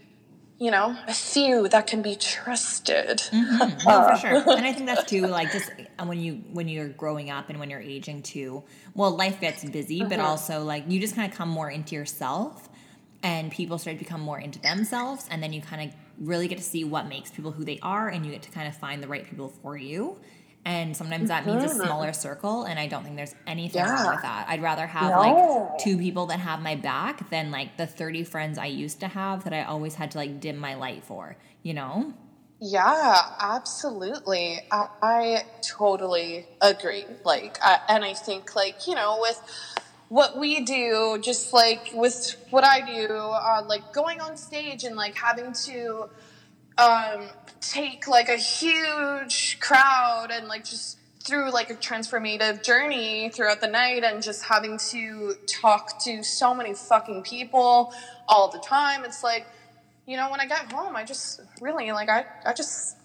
you 0.58 0.70
know 0.70 0.94
a 1.06 1.14
few 1.14 1.66
that 1.66 1.86
can 1.86 2.02
be 2.02 2.14
trusted 2.14 3.22
No, 3.32 4.08
for 4.08 4.16
sure. 4.16 4.56
And 4.56 4.66
I 4.66 4.72
think 4.72 4.86
that's 4.86 5.04
too 5.08 5.26
like 5.26 5.52
just 5.52 5.70
uh, 5.98 6.04
when 6.04 6.20
you 6.20 6.42
when 6.52 6.68
you're 6.68 6.88
growing 6.88 7.30
up 7.30 7.48
and 7.50 7.58
when 7.58 7.70
you're 7.70 7.80
aging 7.80 8.22
too. 8.22 8.64
Well, 8.94 9.16
life 9.16 9.40
gets 9.40 9.64
busy, 9.64 10.02
but 10.04 10.20
also 10.20 10.62
like 10.64 10.84
you 10.88 11.00
just 11.00 11.14
kind 11.14 11.30
of 11.30 11.36
come 11.36 11.48
more 11.48 11.70
into 11.70 11.94
yourself, 11.94 12.68
and 13.22 13.50
people 13.50 13.78
start 13.78 13.98
to 13.98 14.04
become 14.04 14.20
more 14.20 14.38
into 14.38 14.58
themselves, 14.58 15.26
and 15.30 15.42
then 15.42 15.52
you 15.52 15.60
kind 15.60 15.90
of 15.90 15.96
really 16.18 16.48
get 16.48 16.58
to 16.58 16.64
see 16.64 16.84
what 16.84 17.08
makes 17.08 17.30
people 17.30 17.50
who 17.50 17.64
they 17.64 17.78
are, 17.82 18.08
and 18.08 18.24
you 18.24 18.32
get 18.32 18.42
to 18.42 18.50
kind 18.50 18.68
of 18.68 18.76
find 18.76 19.02
the 19.02 19.08
right 19.08 19.28
people 19.28 19.48
for 19.48 19.76
you. 19.76 20.18
And 20.64 20.96
sometimes 20.96 21.28
that 21.28 21.46
means 21.46 21.64
a 21.64 21.68
mm-hmm. 21.68 21.80
smaller 21.80 22.12
circle, 22.12 22.64
and 22.64 22.78
I 22.78 22.88
don't 22.88 23.02
think 23.02 23.16
there's 23.16 23.34
anything 23.46 23.82
wrong 23.82 24.14
with 24.14 24.22
that. 24.22 24.46
I'd 24.48 24.60
rather 24.60 24.86
have 24.86 25.10
No. 25.10 25.18
like 25.18 25.78
two 25.78 25.96
people 25.96 26.26
that 26.26 26.40
have 26.40 26.60
my 26.60 26.74
back 26.74 27.30
than 27.30 27.50
like 27.50 27.76
the 27.76 27.86
30 27.86 28.24
friends 28.24 28.58
I 28.58 28.66
used 28.66 29.00
to 29.00 29.08
have 29.08 29.44
that 29.44 29.52
I 29.52 29.62
always 29.62 29.94
had 29.94 30.10
to 30.10 30.18
like 30.18 30.40
dim 30.40 30.58
my 30.58 30.74
light 30.74 31.04
for, 31.04 31.36
you 31.62 31.74
know? 31.74 32.12
Yeah, 32.60 33.16
absolutely. 33.38 34.60
I, 34.70 34.88
I 35.00 35.44
totally 35.62 36.46
agree. 36.60 37.04
Like, 37.24 37.58
I, 37.62 37.80
and 37.88 38.04
I 38.04 38.14
think, 38.14 38.56
like, 38.56 38.86
you 38.88 38.96
know, 38.96 39.18
with 39.20 39.40
what 40.08 40.38
we 40.38 40.60
do, 40.60 41.18
just 41.22 41.52
like 41.52 41.90
with 41.92 42.36
what 42.50 42.64
I 42.64 42.80
do, 42.80 43.12
uh, 43.12 43.62
like 43.66 43.92
going 43.92 44.20
on 44.20 44.36
stage 44.36 44.84
and 44.84 44.96
like 44.96 45.14
having 45.14 45.52
to 45.52 46.08
um, 46.78 47.28
take 47.60 48.08
like 48.08 48.28
a 48.28 48.36
huge 48.36 49.58
crowd 49.60 50.28
and 50.30 50.48
like 50.48 50.64
just 50.64 50.98
through 51.24 51.50
like 51.52 51.68
a 51.68 51.74
transformative 51.74 52.64
journey 52.64 53.28
throughout 53.28 53.60
the 53.60 53.66
night 53.66 54.02
and 54.02 54.22
just 54.22 54.44
having 54.44 54.78
to 54.78 55.34
talk 55.46 56.02
to 56.02 56.22
so 56.22 56.54
many 56.54 56.72
fucking 56.72 57.22
people 57.22 57.92
all 58.26 58.48
the 58.48 58.58
time. 58.60 59.04
It's 59.04 59.22
like, 59.22 59.46
you 60.06 60.16
know, 60.16 60.30
when 60.30 60.40
I 60.40 60.46
get 60.46 60.72
home, 60.72 60.96
I 60.96 61.04
just 61.04 61.40
really 61.60 61.92
like 61.92 62.08
I, 62.08 62.24
I 62.46 62.54
just 62.54 62.97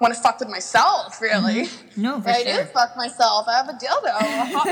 want 0.00 0.14
to 0.14 0.20
fuck 0.20 0.38
with 0.38 0.48
myself, 0.48 1.20
really. 1.20 1.68
No, 1.96 2.20
for 2.20 2.28
I 2.30 2.42
sure. 2.42 2.52
I 2.52 2.56
do 2.58 2.64
fuck 2.64 2.96
myself. 2.96 3.46
I 3.48 3.56
have 3.56 3.68
a 3.68 3.72
dildo, 3.72 4.06
a 4.06 4.44
hot 4.54 4.66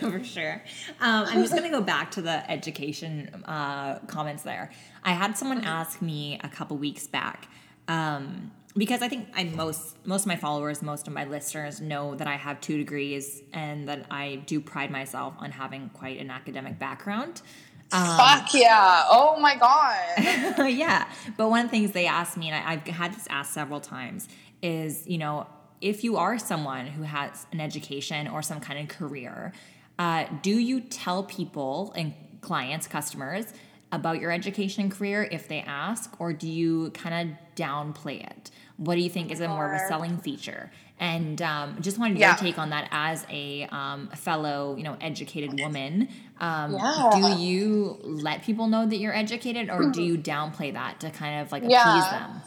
one. 0.00 0.12
for 0.12 0.24
sure. 0.24 0.62
Um, 1.00 1.24
I'm 1.28 1.40
just 1.40 1.52
going 1.52 1.64
to 1.64 1.70
go 1.70 1.80
back 1.80 2.10
to 2.12 2.22
the 2.22 2.50
education 2.50 3.42
uh, 3.46 4.00
comments 4.00 4.42
there. 4.42 4.70
I 5.02 5.12
had 5.12 5.38
someone 5.38 5.64
ask 5.64 6.02
me 6.02 6.38
a 6.44 6.48
couple 6.48 6.76
weeks 6.76 7.06
back 7.06 7.48
um, 7.88 8.52
because 8.76 9.02
I 9.02 9.08
think 9.08 9.28
I 9.34 9.44
most 9.44 9.96
most 10.06 10.22
of 10.22 10.26
my 10.26 10.36
followers, 10.36 10.82
most 10.82 11.06
of 11.06 11.14
my 11.14 11.24
listeners 11.24 11.80
know 11.80 12.14
that 12.14 12.26
I 12.26 12.36
have 12.36 12.60
two 12.60 12.76
degrees 12.76 13.42
and 13.52 13.88
that 13.88 14.06
I 14.10 14.36
do 14.46 14.60
pride 14.60 14.90
myself 14.90 15.34
on 15.38 15.50
having 15.50 15.90
quite 15.90 16.18
an 16.20 16.30
academic 16.30 16.78
background. 16.78 17.42
Fuck 17.92 18.54
yeah. 18.54 19.04
Oh 19.10 19.38
my 19.40 19.56
god. 19.56 20.68
yeah. 20.70 21.06
But 21.36 21.50
one 21.50 21.60
of 21.64 21.66
the 21.66 21.70
things 21.70 21.92
they 21.92 22.06
asked 22.06 22.36
me, 22.36 22.48
and 22.48 22.56
I, 22.56 22.72
I've 22.72 22.86
had 22.86 23.14
this 23.14 23.26
asked 23.30 23.52
several 23.52 23.80
times, 23.80 24.28
is 24.62 25.06
you 25.06 25.18
know, 25.18 25.46
if 25.80 26.04
you 26.04 26.16
are 26.16 26.38
someone 26.38 26.86
who 26.86 27.02
has 27.02 27.46
an 27.52 27.60
education 27.60 28.28
or 28.28 28.42
some 28.42 28.60
kind 28.60 28.78
of 28.80 28.88
career, 28.96 29.52
Uh, 29.98 30.24
do 30.42 30.56
you 30.58 30.80
tell 30.80 31.22
people 31.24 31.92
and 31.94 32.14
clients, 32.40 32.86
customers, 32.88 33.46
about 33.92 34.20
your 34.20 34.32
education 34.32 34.90
career 34.90 35.28
if 35.30 35.46
they 35.48 35.60
ask, 35.60 36.18
or 36.18 36.32
do 36.32 36.48
you 36.48 36.90
kind 36.90 37.30
of 37.30 37.36
downplay 37.54 38.24
it? 38.24 38.50
What 38.78 38.96
do 38.96 39.02
you 39.02 39.10
think 39.10 39.30
is 39.30 39.40
a 39.40 39.48
more 39.48 39.66
of 39.66 39.74
a 39.74 39.86
selling 39.86 40.16
feature? 40.18 40.72
And 40.98 41.40
um, 41.42 41.76
just 41.80 41.98
wanted 41.98 42.18
your 42.18 42.20
Yeah. 42.20 42.34
take 42.36 42.58
on 42.58 42.70
that 42.70 42.88
as 42.90 43.26
a 43.30 43.66
um, 43.70 44.08
fellow, 44.16 44.76
you 44.76 44.82
know, 44.82 44.96
educated 45.00 45.58
woman. 45.58 46.08
Um, 46.40 46.74
Yeah. 46.76 47.10
Do 47.10 47.18
you 47.18 47.98
let 48.02 48.42
people 48.42 48.66
know 48.66 48.86
that 48.86 48.96
you're 48.96 49.14
educated, 49.14 49.68
or 49.68 49.90
do 49.90 50.02
you 50.02 50.16
downplay 50.16 50.72
that 50.72 51.00
to 51.00 51.10
kind 51.10 51.40
of 51.42 51.52
like 51.52 51.62
appease 51.62 51.74
Yeah. 51.84 52.10
them? 52.10 52.42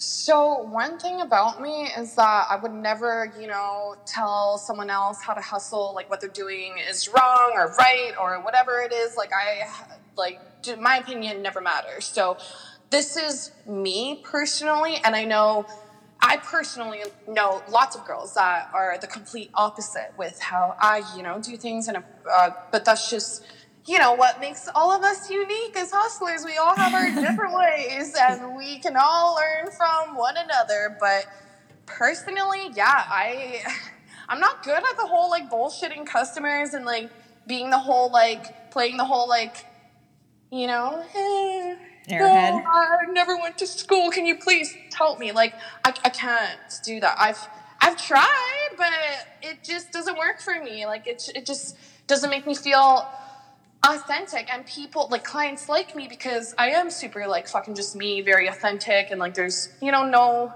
So 0.00 0.60
one 0.62 0.98
thing 1.00 1.20
about 1.22 1.60
me 1.60 1.88
is 1.98 2.14
that 2.14 2.46
I 2.48 2.56
would 2.56 2.72
never, 2.72 3.32
you 3.40 3.48
know, 3.48 3.96
tell 4.06 4.56
someone 4.56 4.90
else 4.90 5.20
how 5.20 5.34
to 5.34 5.40
hustle, 5.40 5.92
like 5.92 6.08
what 6.08 6.20
they're 6.20 6.30
doing 6.30 6.74
is 6.88 7.08
wrong 7.08 7.50
or 7.54 7.74
right 7.76 8.12
or 8.20 8.36
whatever 8.42 8.80
it 8.80 8.92
is. 8.92 9.16
Like 9.16 9.32
I, 9.32 9.66
like 10.16 10.40
my 10.80 10.96
opinion 10.98 11.42
never 11.42 11.60
matters. 11.60 12.06
So 12.06 12.38
this 12.90 13.16
is 13.16 13.52
me 13.66 14.20
personally, 14.24 14.96
and 15.04 15.14
I 15.16 15.24
know. 15.24 15.66
I 16.20 16.38
personally 16.38 17.02
know 17.28 17.62
lots 17.68 17.94
of 17.94 18.04
girls 18.04 18.34
that 18.34 18.68
are 18.74 18.98
the 19.00 19.06
complete 19.06 19.50
opposite 19.54 20.12
with 20.16 20.40
how 20.40 20.74
I, 20.80 21.02
you 21.16 21.22
know, 21.22 21.40
do 21.40 21.56
things, 21.56 21.86
and 21.86 21.98
uh, 22.30 22.50
but 22.72 22.84
that's 22.84 23.08
just 23.08 23.44
you 23.86 23.98
know 23.98 24.12
what 24.12 24.38
makes 24.40 24.68
all 24.74 24.92
of 24.92 25.02
us 25.02 25.30
unique 25.30 25.76
as 25.76 25.90
hustlers 25.92 26.44
we 26.44 26.56
all 26.58 26.76
have 26.76 26.94
our 26.94 27.10
different 27.22 27.54
ways 27.54 28.14
and 28.20 28.54
we 28.54 28.78
can 28.80 28.96
all 28.96 29.36
learn 29.36 29.72
from 29.72 30.16
one 30.16 30.36
another 30.36 30.96
but 31.00 31.26
personally 31.86 32.68
yeah 32.74 33.04
i 33.10 33.60
i'm 34.28 34.40
not 34.40 34.62
good 34.62 34.76
at 34.76 34.96
the 35.00 35.06
whole 35.06 35.30
like 35.30 35.50
bullshitting 35.50 36.06
customers 36.06 36.74
and 36.74 36.84
like 36.84 37.10
being 37.46 37.70
the 37.70 37.78
whole 37.78 38.10
like 38.12 38.70
playing 38.70 38.98
the 38.98 39.04
whole 39.06 39.28
like 39.28 39.67
you 40.50 40.66
know 40.66 41.02
eh, 41.14 41.76
Airhead. 42.10 42.52
"No, 42.52 42.60
i 42.66 42.96
never 43.12 43.36
went 43.36 43.58
to 43.58 43.66
school. 43.66 44.10
Can 44.10 44.26
you 44.26 44.36
please 44.36 44.78
help 44.96 45.18
me? 45.18 45.32
Like 45.32 45.56
I, 45.84 45.92
I 46.04 46.10
can't 46.10 46.60
do 46.84 47.00
that. 47.00 47.16
I've 47.18 47.48
i've 47.80 47.96
tried 47.96 48.68
but 48.76 48.92
it 49.42 49.62
just 49.64 49.92
doesn't 49.92 50.18
work 50.18 50.40
for 50.40 50.60
me. 50.62 50.86
Like 50.86 51.06
it, 51.06 51.22
it 51.34 51.46
just 51.46 51.76
doesn't 52.06 52.30
make 52.30 52.46
me 52.46 52.54
feel 52.54 53.08
authentic. 53.86 54.52
And 54.52 54.66
people 54.66 55.08
like 55.10 55.24
clients 55.24 55.68
like 55.68 55.94
me 55.94 56.08
because 56.08 56.54
I 56.58 56.70
am 56.70 56.90
super 56.90 57.26
like 57.28 57.48
fucking 57.48 57.74
just 57.76 57.96
me, 57.96 58.22
very 58.22 58.48
authentic. 58.48 59.10
And 59.10 59.20
like 59.20 59.34
there's 59.34 59.70
you 59.80 59.92
know 59.92 60.04
no 60.04 60.54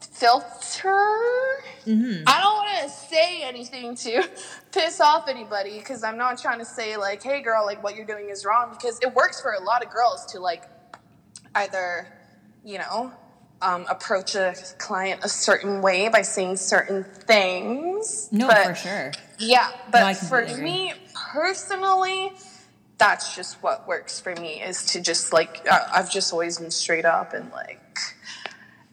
filter. 0.00 1.62
Mm-hmm. 1.86 2.24
I 2.26 2.40
don't 2.40 2.56
want 2.56 2.82
to 2.82 2.88
say 2.90 3.42
anything 3.42 3.94
to 3.96 4.28
piss 4.72 5.00
off 5.00 5.28
anybody 5.28 5.78
because 5.78 6.02
I'm 6.04 6.16
not 6.18 6.38
trying 6.38 6.58
to 6.58 6.64
say 6.64 6.96
like, 6.96 7.22
hey 7.22 7.42
girl, 7.42 7.64
like 7.64 7.82
what 7.82 7.96
you're 7.96 8.06
doing 8.06 8.28
is 8.28 8.44
wrong 8.44 8.70
because 8.70 8.98
it 9.00 9.14
works 9.14 9.40
for 9.40 9.52
a 9.52 9.62
lot 9.62 9.84
of 9.84 9.90
girls 9.90 10.26
to 10.32 10.40
like 10.40 10.64
either 11.54 12.06
you 12.64 12.78
know 12.78 13.12
um, 13.62 13.86
approach 13.88 14.34
a 14.34 14.54
client 14.78 15.20
a 15.24 15.28
certain 15.28 15.82
way 15.82 16.08
by 16.08 16.22
saying 16.22 16.56
certain 16.56 17.04
things. 17.04 18.28
No, 18.30 18.46
but- 18.48 18.66
for 18.66 18.74
sure. 18.74 19.12
yeah, 19.38 19.70
I 19.72 19.90
but 19.90 20.14
for 20.14 20.40
agree. 20.40 20.62
me 20.62 20.92
personally, 21.32 22.32
that's 22.98 23.34
just 23.34 23.62
what 23.62 23.86
works 23.88 24.20
for 24.20 24.34
me 24.36 24.62
is 24.62 24.84
to 24.86 25.00
just 25.00 25.32
like 25.32 25.66
uh, 25.70 25.78
I've 25.92 26.10
just 26.10 26.32
always 26.32 26.58
been 26.58 26.70
straight 26.70 27.04
up 27.04 27.32
and 27.32 27.50
like, 27.52 27.98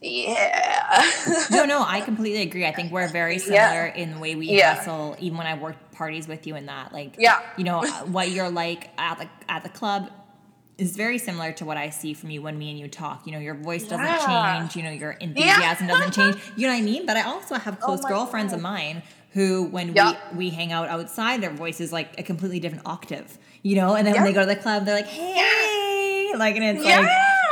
yeah, 0.06 1.12
No, 1.52 1.66
no, 1.66 1.84
I 1.88 2.02
completely 2.02 2.42
agree. 2.44 2.66
I 2.66 2.72
think 2.74 2.92
we're 2.92 3.08
very 3.10 3.36
Yeah. 3.38 3.40
similar 3.70 3.86
in 3.88 4.14
the 4.14 4.20
way 4.20 4.36
we 4.36 4.48
Yeah. 4.48 4.76
hustle. 4.76 5.16
Even 5.20 5.38
when 5.38 5.48
I 5.48 5.56
worked 5.56 5.92
parties 5.94 6.28
with 6.28 6.46
you 6.48 6.56
and 6.56 6.68
that, 6.68 6.94
like, 6.94 7.16
Yeah. 7.18 7.40
you 7.58 7.64
know, 7.64 7.80
uh, 7.84 7.88
what 8.06 8.30
you're 8.30 8.50
like 8.50 8.90
at 8.98 9.18
the 9.20 9.28
at 9.52 9.64
the 9.64 9.70
club 9.70 10.10
is 10.78 10.96
very 10.98 11.18
similar 11.18 11.52
to 11.54 11.64
what 11.66 11.78
I 11.78 11.90
see 11.90 12.14
from 12.14 12.30
you 12.32 12.42
when 12.42 12.58
me 12.58 12.70
and 12.70 12.78
you 12.80 12.88
talk. 12.90 13.26
You 13.26 13.32
know, 13.32 13.40
your 13.40 13.56
voice 13.56 13.84
doesn't 13.84 14.06
Yeah. 14.06 14.58
change. 14.60 14.76
You 14.76 14.84
know, 14.84 14.92
your 14.92 15.12
enthusiasm 15.12 15.88
doesn't 15.88 16.14
change. 16.20 16.36
You 16.58 16.68
know 16.68 16.74
what 16.74 16.80
I 16.80 16.86
mean? 16.86 17.06
But 17.06 17.18
I 17.18 17.24
also 17.24 17.56
have 17.56 17.78
oh 17.82 17.86
close 17.86 18.02
Oh 18.04 18.08
girlfriends 18.08 18.52
God. 18.52 18.58
of 18.58 18.62
mine 18.64 19.02
who, 19.32 19.64
when 19.64 19.94
Yeah. 19.96 20.16
we 20.34 20.38
we 20.38 20.50
hang 20.50 20.72
out 20.72 20.88
outside, 20.90 21.42
their 21.42 21.50
voice 21.54 21.80
is 21.82 21.92
like 21.94 22.20
a 22.20 22.24
completely 22.24 22.60
different 22.60 22.86
octave. 22.86 23.38
You 23.64 23.76
know, 23.78 23.96
and 23.96 24.06
then 24.06 24.14
when 24.14 24.24
they 24.24 24.34
go 24.34 24.42
to 24.42 24.46
the 24.46 24.56
club, 24.56 24.86
they're 24.86 24.96
like, 24.96 25.08
"Hey," 25.08 26.32
like, 26.38 26.56
and 26.56 26.64
it's 26.78 26.86
like. 26.86 27.08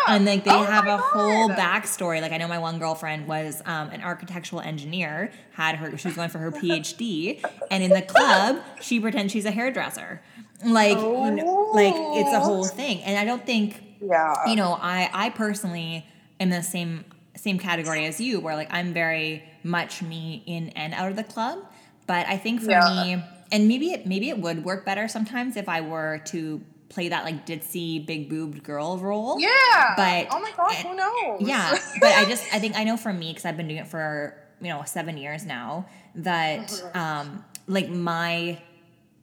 And 0.08 0.26
like 0.26 0.44
they 0.44 0.50
Oh 0.52 0.64
have 0.64 0.88
a 0.88 0.98
whole 0.98 1.50
backstory. 1.50 2.22
Like 2.22 2.32
I 2.32 2.38
know 2.38 2.48
my 2.48 2.60
one 2.60 2.80
girlfriend 2.80 3.28
was 3.28 3.62
um, 3.66 3.90
an 3.90 4.02
architectural 4.02 4.62
engineer, 4.62 5.32
had 5.54 5.76
her 5.76 5.98
she 5.98 6.08
was 6.10 6.16
going 6.16 6.30
for 6.30 6.40
her 6.40 6.52
PhD, 6.52 7.40
and 7.70 7.84
in 7.84 7.94
the 7.94 8.02
club 8.02 8.58
she 8.80 9.00
pretends 9.00 9.32
she's 9.32 9.46
a 9.46 9.52
hairdresser. 9.52 10.22
Like 10.66 10.98
you 11.00 11.32
know, 11.32 11.70
like 11.74 11.96
it's 12.14 12.32
a 12.34 12.40
whole 12.40 12.68
thing. 12.68 13.02
And 13.04 13.18
I 13.18 13.26
don't 13.26 13.46
think 13.46 13.82
yeah, 14.02 14.36
you 14.46 14.56
know 14.56 14.78
I 14.80 15.10
I 15.14 15.30
personally 15.30 16.06
am 16.40 16.48
in 16.48 16.50
the 16.50 16.64
same 16.64 17.06
same 17.36 17.58
category 17.60 18.06
as 18.06 18.20
you, 18.22 18.40
where 18.40 18.56
like 18.56 18.72
I'm 18.74 18.94
very 18.94 19.44
much 19.64 20.02
me 20.02 20.44
in 20.46 20.70
and 20.70 20.94
out 20.94 21.10
of 21.10 21.16
the 21.16 21.24
club. 21.24 21.60
But 22.08 22.28
I 22.28 22.38
think 22.38 22.62
for 22.62 22.72
Yeah. 22.72 22.84
me, 22.86 23.24
and 23.52 23.68
maybe 23.68 23.92
it 23.92 24.06
maybe 24.06 24.30
it 24.30 24.38
would 24.38 24.66
work 24.66 24.86
better 24.86 25.08
sometimes 25.08 25.56
if 25.56 25.70
I 25.70 25.82
were 25.82 26.20
to 26.26 26.62
play 26.94 27.10
that 27.10 27.24
like 27.26 27.46
ditzy 27.46 28.06
big 28.06 28.30
boobed 28.30 28.64
girl 28.64 28.98
role. 28.98 29.40
yeah. 29.40 29.94
but- 29.96 30.28
oh 30.32 30.40
my 30.40 30.52
god, 30.56 30.74
who 30.76 30.96
knows? 30.96 31.42
Yeah, 31.48 31.78
but 32.02 32.12
I 32.14 32.26
just 32.26 32.44
I 32.54 32.60
think 32.60 32.76
I 32.78 32.84
know 32.84 32.98
for 32.98 33.12
me 33.14 33.30
because 33.32 33.46
I've 33.46 33.58
been 33.58 33.68
doing 33.68 33.80
it 33.80 33.88
for 33.88 34.36
you 34.62 34.70
know 34.70 34.84
seven 34.86 35.18
years 35.18 35.46
now 35.46 35.88
that 36.16 36.68
Mm-hmm. 36.70 36.98
um 36.98 37.46
like 37.68 37.90
my 37.90 38.60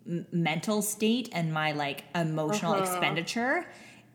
m- 0.06 0.26
mental 0.32 0.82
state 0.82 1.28
and 1.32 1.52
my 1.52 1.72
like 1.72 2.04
emotional 2.14 2.72
Uh-huh. 2.74 2.82
expenditure. 2.82 3.66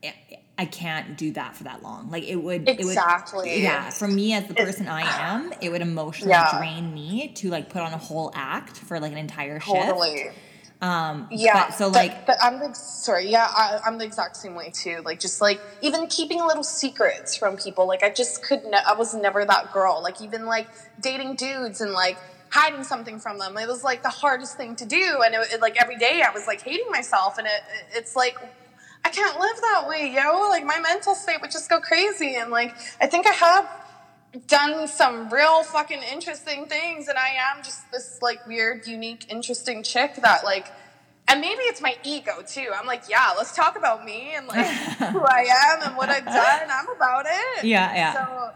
I- 0.04 0.14
I 0.58 0.64
can't 0.64 1.18
do 1.18 1.34
that 1.34 1.54
for 1.58 1.66
that 1.66 1.84
long. 1.84 2.10
Like 2.10 2.24
it 2.24 2.38
would, 2.38 2.70
Exactly. 2.70 3.50
It 3.50 3.54
would, 3.56 3.62
yeah, 3.64 3.90
for 3.90 4.08
me 4.08 4.32
as 4.34 4.48
the 4.48 4.54
person 4.54 4.88
I 4.88 5.02
am, 5.02 5.52
it 5.60 5.70
would 5.70 5.82
emotionally 5.82 6.32
Yeah. 6.32 6.58
drain 6.58 6.94
me 6.94 7.34
to 7.36 7.50
like 7.50 7.70
put 7.70 7.82
on 7.82 7.92
a 7.92 7.98
whole 7.98 8.32
act 8.34 8.78
for 8.78 9.02
like 9.02 9.12
an 9.12 9.18
entire 9.18 9.60
show. 9.60 9.74
totally. 9.74 10.30
Um, 10.86 11.28
Yeah. 11.32 11.68
but- 11.68 11.74
so 11.78 11.90
but- 11.90 11.96
like, 11.98 12.26
but 12.26 12.38
I'm 12.44 12.60
the 12.60 12.74
sorry. 12.74 13.30
Yeah, 13.30 13.48
I, 13.50 13.80
I'm 13.86 13.98
the 13.98 14.06
exact 14.06 14.38
same 14.38 14.56
way 14.56 14.70
too. 14.72 15.02
Like 15.04 15.20
just 15.20 15.42
like 15.42 15.60
even 15.82 16.08
keeping 16.08 16.40
little 16.46 16.64
secrets 16.64 17.36
from 17.36 17.58
people. 17.58 17.88
Like 17.88 18.04
I 18.04 18.10
just 18.10 18.44
could. 18.44 18.64
Ne- 18.66 18.86
I 18.88 18.94
was 18.94 19.14
never 19.14 19.46
that 19.46 19.72
girl. 19.74 20.02
Like 20.02 20.22
even 20.22 20.46
like 20.46 20.68
dating 21.02 21.36
dudes 21.36 21.82
and 21.82 21.92
like 21.94 22.18
hiding 22.50 22.84
something 22.84 23.20
from 23.20 23.38
them. 23.40 23.58
It 23.58 23.68
was 23.68 23.84
like 23.84 24.04
the 24.04 24.10
hardest 24.10 24.58
thing 24.58 24.76
to 24.78 24.86
do. 24.86 25.22
And 25.26 25.34
it, 25.36 25.54
it, 25.54 25.62
like 25.62 25.82
every 25.82 25.98
day 25.98 26.22
I 26.28 26.32
was 26.32 26.46
like 26.48 26.62
hating 26.62 26.90
myself. 26.92 27.38
And 27.38 27.48
it, 27.48 27.52
it- 27.54 27.98
it's 28.00 28.16
like. 28.16 28.38
I 29.04 29.10
can't 29.10 29.40
live 29.40 29.56
that 29.62 29.86
way, 29.88 30.12
yo. 30.16 30.50
Like 30.50 30.66
my 30.66 30.80
mental 30.80 31.14
state 31.14 31.40
would 31.40 31.52
just 31.52 31.70
go 31.70 31.80
crazy, 31.80 32.38
and 32.38 32.50
like 32.50 32.76
I 33.00 33.06
think 33.06 33.28
I 33.28 33.34
have 33.34 33.70
done 34.48 34.88
some 34.88 35.30
real 35.30 35.64
fucking 35.64 36.02
interesting 36.12 36.66
things 36.66 37.08
and 37.08 37.18
I 37.18 37.30
am 37.52 37.64
just 37.64 37.92
this 37.92 38.20
like 38.22 38.46
weird, 38.48 38.88
unique, 38.88 39.26
interesting 39.30 39.84
chick 39.84 40.16
that 40.22 40.44
like 40.44 40.68
and 41.28 41.42
maybe 41.42 41.62
it's 41.62 41.82
my 41.82 41.96
ego 42.04 42.44
too. 42.46 42.70
I'm 42.78 42.86
like, 42.86 43.04
yeah, 43.10 43.34
let's 43.36 43.56
talk 43.56 43.78
about 43.78 44.06
me 44.06 44.34
and 44.36 44.48
like 44.48 44.68
who 44.68 45.22
I 45.22 45.48
am 45.50 45.88
and 45.88 45.98
what 45.98 46.10
I've 46.10 46.26
done. 46.26 46.70
I'm 46.70 46.88
about 46.96 47.26
it. 47.28 47.66
Yeah, 47.66 47.96
yeah. 47.96 48.14
So 48.14 48.52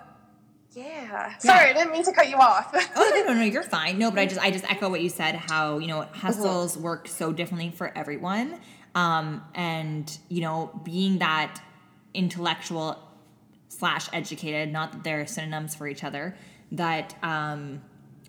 yeah. 0.79 1.37
Sorry, 1.39 1.71
I 1.71 1.73
didn't 1.73 1.91
mean 1.91 2.03
to 2.03 2.11
cut 2.11 2.29
you 2.29 2.37
off. 2.37 2.69
oh 2.95 3.11
no, 3.15 3.33
no, 3.33 3.39
no, 3.39 3.43
you're 3.43 3.63
fine. 3.63 3.97
No, 3.97 4.11
but 4.11 4.19
I 4.19 4.25
just 4.27 4.39
I 4.39 4.51
just 4.51 4.69
echo 4.69 4.89
what 4.89 5.01
you 5.01 5.09
said. 5.09 5.35
How 5.35 5.79
you 5.79 5.87
know 5.87 6.01
hustles 6.13 6.77
work 6.77 7.07
so 7.07 7.33
differently 7.33 7.71
for 7.71 7.91
everyone, 7.97 8.59
um, 8.93 9.43
and 9.55 10.17
you 10.29 10.41
know 10.41 10.79
being 10.83 11.19
that 11.19 11.59
intellectual 12.13 13.08
slash 13.69 14.09
educated, 14.11 14.73
not 14.73 14.91
that 14.91 15.03
they're 15.03 15.25
synonyms 15.25 15.75
for 15.75 15.87
each 15.87 16.03
other. 16.03 16.35
That 16.73 17.15
um, 17.23 17.81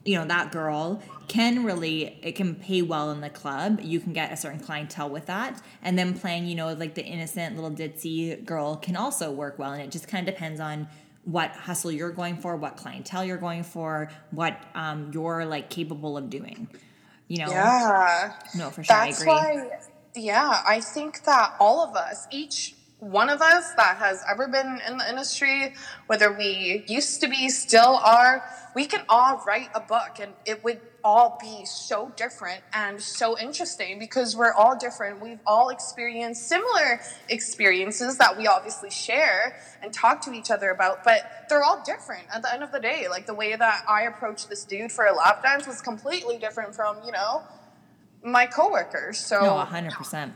you 0.04 0.16
know 0.16 0.24
that 0.26 0.52
girl 0.52 1.02
can 1.28 1.64
really 1.64 2.18
it 2.22 2.32
can 2.32 2.54
pay 2.54 2.82
well 2.82 3.10
in 3.10 3.20
the 3.20 3.28
club. 3.28 3.80
You 3.82 4.00
can 4.00 4.12
get 4.12 4.32
a 4.32 4.36
certain 4.36 4.60
clientele 4.60 5.10
with 5.10 5.26
that, 5.26 5.60
and 5.82 5.98
then 5.98 6.18
playing 6.18 6.46
you 6.46 6.54
know 6.54 6.72
like 6.72 6.94
the 6.94 7.04
innocent 7.04 7.56
little 7.56 7.70
ditzy 7.70 8.42
girl 8.44 8.76
can 8.76 8.96
also 8.96 9.30
work 9.30 9.58
well. 9.58 9.72
And 9.72 9.82
it 9.82 9.90
just 9.90 10.08
kind 10.08 10.26
of 10.26 10.34
depends 10.34 10.60
on 10.60 10.88
what 11.24 11.50
hustle 11.50 11.92
you're 11.92 12.12
going 12.12 12.36
for, 12.36 12.56
what 12.56 12.76
clientele 12.76 13.24
you're 13.24 13.36
going 13.36 13.62
for, 13.62 14.10
what 14.30 14.58
um, 14.74 15.10
you're 15.12 15.44
like 15.44 15.68
capable 15.68 16.16
of 16.16 16.30
doing. 16.30 16.68
You 17.28 17.44
know, 17.44 17.50
yeah. 17.50 18.32
no, 18.56 18.70
for 18.70 18.82
sure, 18.82 18.96
That's 18.96 19.20
I 19.20 19.22
agree. 19.22 19.32
why, 19.32 19.78
yeah, 20.16 20.62
I 20.66 20.80
think 20.80 21.22
that 21.24 21.54
all 21.60 21.80
of 21.80 21.94
us, 21.94 22.26
each 22.32 22.74
one 23.00 23.30
of 23.30 23.40
us 23.40 23.72
that 23.74 23.96
has 23.96 24.22
ever 24.30 24.46
been 24.46 24.80
in 24.86 24.98
the 24.98 25.08
industry, 25.08 25.74
whether 26.06 26.32
we 26.32 26.84
used 26.86 27.20
to 27.22 27.28
be, 27.28 27.48
still 27.48 27.96
are, 27.96 28.44
we 28.74 28.84
can 28.84 29.02
all 29.08 29.42
write 29.46 29.70
a 29.74 29.80
book 29.80 30.18
and 30.20 30.32
it 30.44 30.62
would 30.62 30.80
all 31.02 31.38
be 31.40 31.64
so 31.64 32.12
different 32.16 32.62
and 32.74 33.00
so 33.00 33.38
interesting 33.38 33.98
because 33.98 34.36
we're 34.36 34.52
all 34.52 34.76
different. 34.76 35.20
We've 35.20 35.40
all 35.46 35.70
experienced 35.70 36.46
similar 36.46 37.00
experiences 37.30 38.18
that 38.18 38.36
we 38.36 38.46
obviously 38.46 38.90
share 38.90 39.58
and 39.82 39.92
talk 39.94 40.20
to 40.26 40.32
each 40.34 40.50
other 40.50 40.68
about, 40.70 41.02
but 41.02 41.46
they're 41.48 41.62
all 41.62 41.82
different 41.84 42.26
at 42.32 42.42
the 42.42 42.52
end 42.52 42.62
of 42.62 42.70
the 42.70 42.80
day. 42.80 43.06
Like 43.08 43.26
the 43.26 43.34
way 43.34 43.56
that 43.56 43.84
I 43.88 44.02
approached 44.02 44.50
this 44.50 44.64
dude 44.64 44.92
for 44.92 45.06
a 45.06 45.14
lap 45.14 45.42
dance 45.42 45.66
was 45.66 45.80
completely 45.80 46.36
different 46.36 46.74
from, 46.74 46.98
you 47.04 47.12
know, 47.12 47.44
my 48.22 48.44
coworkers. 48.44 49.18
So 49.18 49.40
No, 49.40 49.56
hundred 49.56 49.94
percent. 49.94 50.34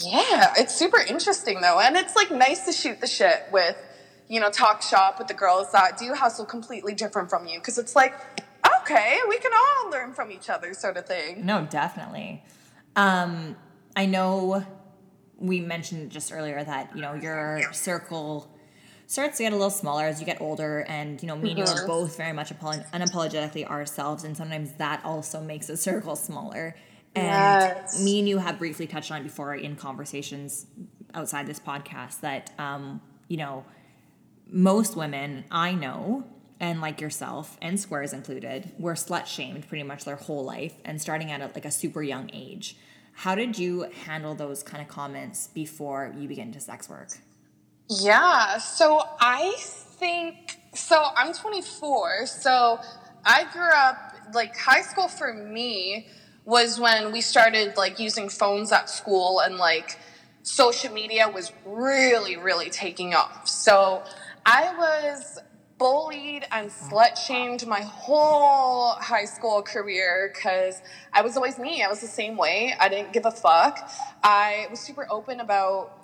Yeah, 0.00 0.52
it's 0.56 0.74
super 0.74 0.98
interesting 0.98 1.60
though, 1.60 1.80
and 1.80 1.96
it's 1.96 2.16
like 2.16 2.30
nice 2.30 2.64
to 2.66 2.72
shoot 2.72 3.00
the 3.00 3.06
shit 3.06 3.44
with, 3.52 3.76
you 4.28 4.40
know, 4.40 4.50
talk 4.50 4.82
shop 4.82 5.18
with 5.18 5.28
the 5.28 5.34
girls 5.34 5.72
that 5.72 5.98
do 5.98 6.14
hustle 6.14 6.44
completely 6.46 6.94
different 6.94 7.28
from 7.28 7.46
you, 7.46 7.58
because 7.58 7.78
it's 7.78 7.94
like, 7.94 8.14
okay, 8.80 9.18
we 9.28 9.38
can 9.38 9.52
all 9.52 9.90
learn 9.90 10.12
from 10.14 10.30
each 10.30 10.48
other, 10.48 10.72
sort 10.74 10.96
of 10.96 11.06
thing. 11.06 11.44
No, 11.44 11.66
definitely. 11.66 12.42
Um, 12.96 13.56
I 13.96 14.06
know 14.06 14.64
we 15.38 15.60
mentioned 15.60 16.10
just 16.10 16.32
earlier 16.32 16.62
that 16.62 16.94
you 16.94 17.02
know 17.02 17.14
your 17.14 17.72
circle 17.72 18.48
starts 19.06 19.36
to 19.36 19.42
get 19.42 19.52
a 19.52 19.56
little 19.56 19.70
smaller 19.70 20.04
as 20.06 20.20
you 20.20 20.26
get 20.26 20.40
older, 20.40 20.84
and 20.88 21.20
you 21.22 21.26
know 21.28 21.36
me 21.36 21.50
and 21.50 21.58
you 21.58 21.64
are 21.64 21.82
Mhm. 21.82 21.86
both 21.86 22.16
very 22.16 22.32
much 22.32 22.50
apolo- 22.50 22.88
unapologetically 22.92 23.68
ourselves, 23.68 24.24
and 24.24 24.36
sometimes 24.36 24.72
that 24.78 25.04
also 25.04 25.40
makes 25.40 25.68
a 25.68 25.76
circle 25.88 26.16
smaller. 26.16 26.74
And 27.14 27.60
Yes. 27.60 28.02
me 28.02 28.20
and 28.20 28.28
you 28.28 28.38
have 28.38 28.58
briefly 28.58 28.86
touched 28.86 29.10
on 29.10 29.20
it 29.20 29.24
before 29.24 29.54
in 29.54 29.76
conversations 29.76 30.66
outside 31.14 31.46
this 31.46 31.60
podcast 31.60 32.20
that 32.20 32.50
um, 32.58 33.00
you 33.28 33.36
know 33.36 33.64
most 34.46 34.96
women 34.96 35.44
I 35.50 35.72
know, 35.72 36.24
and 36.60 36.80
like 36.80 37.00
yourself, 37.00 37.56
and 37.60 37.78
Squares 37.78 38.12
included, 38.12 38.72
were 38.78 38.94
slut 38.94 39.26
shamed 39.26 39.68
pretty 39.68 39.82
much 39.84 40.04
their 40.04 40.16
whole 40.16 40.44
life 40.44 40.74
and 40.84 41.00
starting 41.00 41.30
at 41.30 41.40
a, 41.40 41.46
like 41.54 41.64
a 41.64 41.70
super 41.70 42.02
young 42.02 42.30
age. 42.32 42.76
How 43.14 43.34
did 43.34 43.58
you 43.58 43.82
handle 44.06 44.34
those 44.34 44.62
kind 44.62 44.82
of 44.82 44.88
comments 44.88 45.48
before 45.48 46.14
you 46.16 46.28
began 46.28 46.52
to 46.52 46.60
sex 46.60 46.88
work? 46.88 47.10
Yeah, 47.88 48.58
so 48.58 49.02
I 49.20 49.54
think 49.58 50.58
so. 50.74 51.02
I'm 51.16 51.34
24, 51.34 52.26
so 52.26 52.78
I 53.24 53.44
grew 53.52 53.70
up 53.74 53.96
like 54.34 54.56
high 54.56 54.82
school 54.82 55.08
for 55.08 55.34
me 55.34 56.08
was 56.44 56.78
when 56.80 57.12
we 57.12 57.20
started 57.20 57.76
like 57.76 57.98
using 57.98 58.28
phones 58.28 58.72
at 58.72 58.90
school 58.90 59.40
and 59.40 59.56
like 59.56 59.98
social 60.42 60.92
media 60.92 61.28
was 61.28 61.52
really, 61.64 62.36
really 62.36 62.70
taking 62.70 63.14
off. 63.14 63.46
So 63.48 64.02
I 64.44 64.74
was 64.76 65.38
bullied 65.78 66.46
and 66.52 66.70
slut 66.70 67.16
shamed 67.16 67.66
my 67.66 67.80
whole 67.80 68.92
high 68.92 69.24
school 69.24 69.62
career 69.62 70.32
because 70.32 70.80
I 71.12 71.22
was 71.22 71.36
always 71.36 71.58
me. 71.58 71.82
I 71.82 71.88
was 71.88 72.00
the 72.00 72.06
same 72.06 72.36
way. 72.36 72.74
I 72.78 72.88
didn't 72.88 73.12
give 73.12 73.26
a 73.26 73.30
fuck. 73.30 73.90
I 74.22 74.66
was 74.70 74.80
super 74.80 75.06
open 75.10 75.40
about 75.40 75.98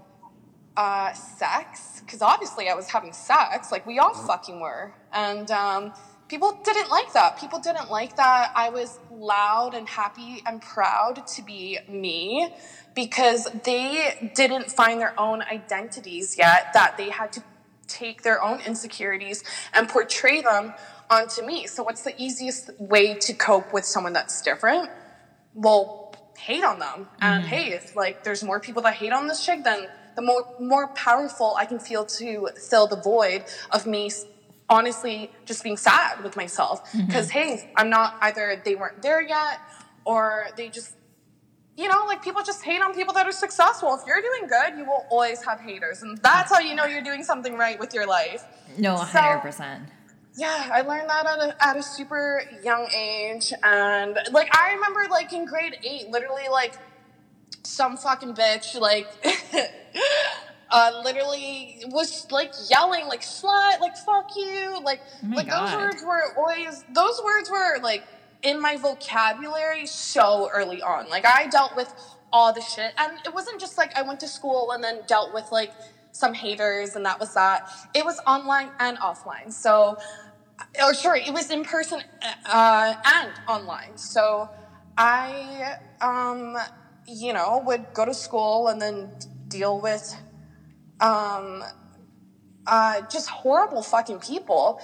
uh, 0.77 1.13
sex 1.13 2.01
because 2.05 2.23
obviously 2.23 2.69
I 2.69 2.75
was 2.75 2.89
having 2.89 3.13
sex, 3.13 3.73
like 3.73 3.87
we 3.87 3.99
all 3.99 4.15
fucking 4.15 4.61
were, 4.61 4.95
and 5.13 5.51
um, 5.51 5.93
people 6.29 6.59
didn't 6.65 6.91
like 6.91 7.13
that. 7.15 7.39
People 7.39 7.59
didn't 7.59 7.91
like 7.91 8.17
that. 8.17 8.53
I 8.55 8.69
was 8.69 8.99
loud 9.11 9.75
and 9.75 9.89
happy 9.89 10.43
and 10.47 10.61
proud 10.61 11.27
to 11.27 11.43
be 11.43 11.79
me 11.89 12.55
because 12.95 13.49
they 13.65 14.31
didn't 14.35 14.71
find 14.71 15.01
their 15.01 15.19
own 15.19 15.43
identities 15.43 16.37
yet. 16.39 16.73
That 16.75 16.97
they 16.97 17.11
had 17.11 17.33
to 17.33 17.43
take 17.87 18.23
their 18.23 18.43
own 18.43 18.61
insecurities 18.67 19.43
and 19.73 19.89
portray 19.89 20.43
them 20.43 20.75
onto 21.11 21.45
me. 21.45 21.67
So, 21.67 21.83
what's 21.83 22.03
the 22.03 22.15
easiest 22.23 22.71
way 22.79 23.15
to 23.15 23.35
cope 23.35 23.73
with 23.73 23.85
someone 23.85 24.13
that's 24.13 24.43
different? 24.43 24.91
Well, 25.55 26.15
hate 26.39 26.63
on 26.63 26.79
them. 26.79 27.09
And 27.21 27.43
mm-hmm. 27.43 27.55
hey, 27.55 27.73
if 27.73 27.97
like 27.97 28.25
there's 28.25 28.45
more 28.45 28.61
people 28.61 28.83
that 28.83 28.95
hate 28.95 29.13
on 29.13 29.27
this 29.27 29.45
chick, 29.45 29.65
then 29.65 29.89
the 30.17 30.23
more 30.23 30.47
more 30.61 30.89
powerful 30.89 31.55
I 31.57 31.65
can 31.65 31.79
feel 31.79 32.05
to 32.05 32.49
fill 32.69 32.87
the 32.87 33.01
void 33.01 33.45
of 33.71 33.87
me 33.87 34.11
honestly 34.69 35.31
just 35.45 35.63
being 35.63 35.77
sad 35.77 36.23
with 36.23 36.37
myself. 36.37 36.85
Mm-hmm. 36.93 37.07
Because 37.07 37.31
hey, 37.31 37.73
I'm 37.77 37.91
not 37.91 38.17
either 38.21 38.61
they 38.65 38.75
weren't 38.75 39.03
there 39.03 39.23
yet 39.23 39.61
or 40.05 40.49
they 40.57 40.69
just 40.69 40.95
you 41.77 41.87
know, 41.87 42.07
like 42.09 42.25
people 42.25 42.43
just 42.43 42.65
hate 42.65 42.83
on 42.83 42.93
people 42.93 43.15
that 43.15 43.25
are 43.25 43.31
successful. 43.33 43.95
If 43.95 44.05
you're 44.05 44.21
doing 44.21 44.49
good, 44.49 44.77
you 44.77 44.85
will 44.85 45.07
always 45.11 45.45
have 45.45 45.61
haters. 45.61 46.03
And 46.03 46.19
that's 46.19 46.53
how 46.53 46.59
you 46.59 46.75
know 46.75 46.87
you're 46.87 47.05
doing 47.05 47.23
something 47.23 47.57
right 47.57 47.79
with 47.79 47.95
your 47.95 48.05
life. 48.05 48.45
No, 48.77 48.97
So- 48.97 49.03
hundred 49.05 49.43
percent. 49.43 49.85
Yeah, 50.37 50.71
I 50.73 50.83
learned 50.83 51.09
that 51.09 51.27
at 51.27 51.39
a, 51.39 51.67
at 51.67 51.77
a 51.77 51.83
super 51.83 52.43
young 52.63 52.89
age. 52.97 53.53
And 53.63 54.17
like, 54.31 54.55
I 54.57 54.73
remember 54.75 55.07
like 55.11 55.33
in 55.33 55.47
grade 55.47 55.77
eight, 55.83 56.11
literally 56.11 56.49
like 56.51 56.75
some 57.65 57.97
fucking 57.97 58.35
bitch, 58.35 58.79
like, 58.79 59.09
uh, 60.71 60.91
literally 61.05 61.83
was 61.87 62.27
like 62.31 62.53
yelling, 62.71 63.07
like, 63.07 63.23
slut, 63.23 63.81
like, 63.81 63.97
fuck 63.97 64.31
you. 64.37 64.81
Like, 64.83 65.01
my 65.23 65.37
like 65.37 65.49
those 65.51 65.73
words 65.75 66.03
were 66.03 66.23
always, 66.37 66.85
those 66.89 67.21
words 67.25 67.51
were 67.51 67.79
like 67.83 68.05
in 68.43 68.61
my 68.61 68.77
vocabulary 68.77 69.87
so 69.87 70.49
early 70.53 70.83
on. 70.83 71.09
Like, 71.09 71.25
I 71.25 71.47
dealt 71.47 71.75
with 71.77 71.93
all 72.33 72.53
the 72.53 72.61
shit. 72.61 72.93
And 72.99 73.19
it 73.25 73.33
wasn't 73.35 73.61
just 73.61 73.79
like 73.79 73.97
I 73.97 74.03
went 74.03 74.21
to 74.21 74.29
school 74.29 74.73
and 74.73 74.83
then 74.83 75.01
dealt 75.07 75.33
with 75.33 75.51
like 75.51 75.73
some 76.13 76.35
haters 76.35 76.97
and 76.97 77.05
that 77.07 77.19
was 77.21 77.35
that. 77.35 77.69
It 77.95 78.05
was 78.05 78.21
online 78.27 78.71
and 78.79 78.99
offline. 78.99 79.53
So, 79.53 79.97
or 80.83 80.95
sorry, 80.95 81.23
it 81.27 81.33
was 81.33 81.51
in 81.51 81.65
person 81.65 82.03
uh, 82.47 82.95
and 83.05 83.33
online. 83.47 83.97
So 83.97 84.51
I, 84.97 85.77
um, 86.01 86.57
you 87.07 87.33
know, 87.33 87.63
would 87.65 87.93
go 87.95 88.05
to 88.05 88.15
school 88.15 88.69
and 88.69 88.81
then 88.81 89.13
deal 89.49 89.81
with 89.81 90.15
um, 91.01 91.65
uh, 92.67 93.03
just 93.11 93.29
horrible 93.29 93.83
fucking 93.83 94.21
people, 94.21 94.81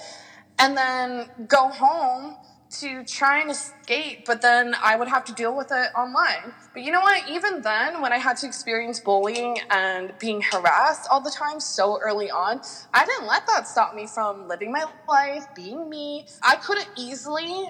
and 0.59 0.75
then 0.77 1.29
go 1.47 1.69
home 1.69 2.37
to 2.79 3.03
try 3.05 3.39
and 3.41 3.51
escape. 3.51 4.25
But 4.25 4.41
then 4.41 4.75
I 4.81 4.95
would 4.95 5.07
have 5.07 5.23
to 5.25 5.33
deal 5.33 5.55
with 5.55 5.71
it 5.71 5.89
online. 5.95 6.53
But 6.73 6.83
you 6.83 6.91
know 6.91 7.01
what? 7.01 7.29
Even 7.29 7.61
then, 7.61 8.01
when 8.01 8.11
I 8.11 8.17
had 8.17 8.37
to 8.37 8.47
experience 8.47 8.99
bullying 8.99 9.59
and 9.69 10.13
being 10.19 10.41
harassed 10.41 11.07
all 11.09 11.21
the 11.21 11.31
time 11.31 11.59
so 11.59 11.99
early 12.01 12.29
on, 12.29 12.61
I 12.93 13.05
didn't 13.05 13.27
let 13.27 13.45
that 13.47 13.67
stop 13.67 13.95
me 13.95 14.07
from 14.07 14.47
living 14.47 14.71
my 14.71 14.85
life, 15.07 15.45
being 15.55 15.89
me. 15.89 16.25
I 16.41 16.55
could 16.55 16.77
have 16.77 16.89
easily, 16.97 17.69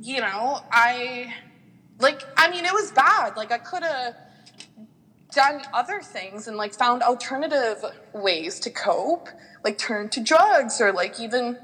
you 0.00 0.20
know, 0.20 0.60
I 0.72 1.32
like. 2.00 2.22
I 2.36 2.50
mean, 2.50 2.64
it 2.64 2.72
was 2.72 2.90
bad. 2.92 3.36
Like 3.36 3.52
I 3.52 3.58
could 3.58 3.82
have 3.82 4.16
done 5.32 5.62
other 5.72 6.00
things 6.00 6.48
and 6.48 6.56
like 6.56 6.74
found 6.74 7.02
alternative 7.02 7.84
ways 8.12 8.60
to 8.60 8.70
cope, 8.70 9.28
like 9.64 9.78
turn 9.78 10.08
to 10.10 10.20
drugs 10.20 10.80
or 10.80 10.92
like 10.92 11.20
even 11.20 11.58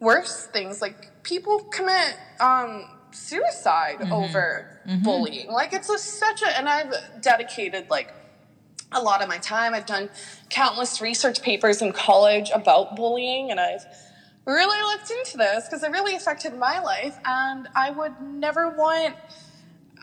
worse 0.00 0.46
things 0.46 0.80
like 0.80 1.22
people 1.22 1.60
commit 1.64 2.16
um, 2.40 2.84
suicide 3.10 4.10
over 4.10 4.80
bullying. 5.02 5.50
Like 5.50 5.72
it's 5.72 5.90
a, 5.90 5.98
such 5.98 6.42
a, 6.42 6.58
and 6.58 6.68
I've 6.68 6.94
dedicated 7.20 7.90
like 7.90 8.14
a 8.92 9.02
lot 9.02 9.22
of 9.22 9.28
my 9.28 9.38
time. 9.38 9.74
I've 9.74 9.86
done 9.86 10.08
countless 10.48 11.00
research 11.00 11.42
papers 11.42 11.82
in 11.82 11.92
college 11.92 12.50
about 12.54 12.96
bullying, 12.96 13.50
and 13.50 13.60
I've 13.60 13.84
really 14.46 14.80
looked 14.82 15.10
into 15.10 15.36
this 15.36 15.66
because 15.66 15.82
it 15.82 15.90
really 15.90 16.14
affected 16.14 16.56
my 16.56 16.78
life, 16.80 17.18
and 17.24 17.68
I 17.74 17.90
would 17.90 18.20
never 18.22 18.70
want 18.70 19.14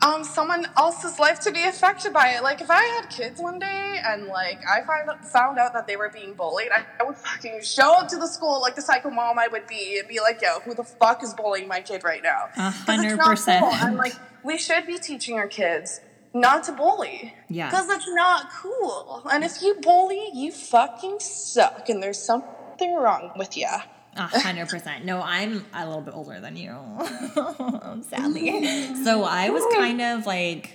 um, 0.02 0.24
someone 0.24 0.66
else's 0.76 1.18
life 1.18 1.40
to 1.40 1.52
be 1.52 1.62
affected 1.62 2.12
by 2.12 2.30
it. 2.30 2.42
Like 2.42 2.60
if 2.60 2.70
I 2.70 2.82
had 2.82 3.08
kids 3.10 3.40
one 3.40 3.58
day 3.58 4.00
and 4.04 4.26
like 4.26 4.60
I 4.66 4.82
find 4.82 5.08
found 5.24 5.58
out 5.58 5.72
that 5.72 5.86
they 5.86 5.96
were 5.96 6.10
being 6.10 6.34
bullied, 6.34 6.68
I, 6.70 6.84
I 7.00 7.04
would 7.04 7.16
fucking 7.16 7.62
show 7.62 7.94
up 7.94 8.08
to 8.08 8.16
the 8.16 8.26
school 8.26 8.60
like 8.60 8.74
the 8.74 8.82
psycho 8.82 9.10
mom 9.10 9.38
I 9.38 9.48
would 9.48 9.66
be 9.66 9.98
and 9.98 10.08
be 10.08 10.20
like, 10.20 10.42
"Yo, 10.42 10.60
who 10.60 10.74
the 10.74 10.84
fuck 10.84 11.22
is 11.22 11.34
bullying 11.34 11.68
my 11.68 11.80
kid 11.80 12.04
right 12.04 12.22
now?" 12.22 12.48
A 12.56 12.70
hundred 12.70 13.16
not 13.16 13.28
percent. 13.28 13.64
cool. 13.64 13.74
And 13.74 13.96
like 13.96 14.14
we 14.44 14.58
should 14.58 14.86
be 14.86 14.98
teaching 14.98 15.38
our 15.38 15.48
kids 15.48 16.00
not 16.34 16.64
to 16.64 16.72
bully. 16.72 17.34
Yeah. 17.48 17.70
Because 17.70 17.88
it's 17.88 18.08
not 18.08 18.50
cool. 18.52 19.22
And 19.30 19.42
if 19.42 19.62
you 19.62 19.74
bully, 19.80 20.30
you 20.34 20.52
fucking 20.52 21.20
suck, 21.20 21.88
and 21.88 22.02
there's 22.02 22.18
something 22.18 22.94
wrong 22.94 23.32
with 23.36 23.56
you. 23.56 23.66
A 24.16 24.40
hundred 24.40 24.68
percent. 24.68 25.04
No, 25.04 25.20
I'm 25.20 25.64
a 25.74 25.86
little 25.86 26.02
bit 26.02 26.14
older 26.14 26.40
than 26.40 26.56
you, 26.56 26.70
sadly. 28.08 28.94
So 29.04 29.24
I 29.24 29.50
was 29.50 29.64
kind 29.74 30.00
of 30.00 30.26
like 30.26 30.70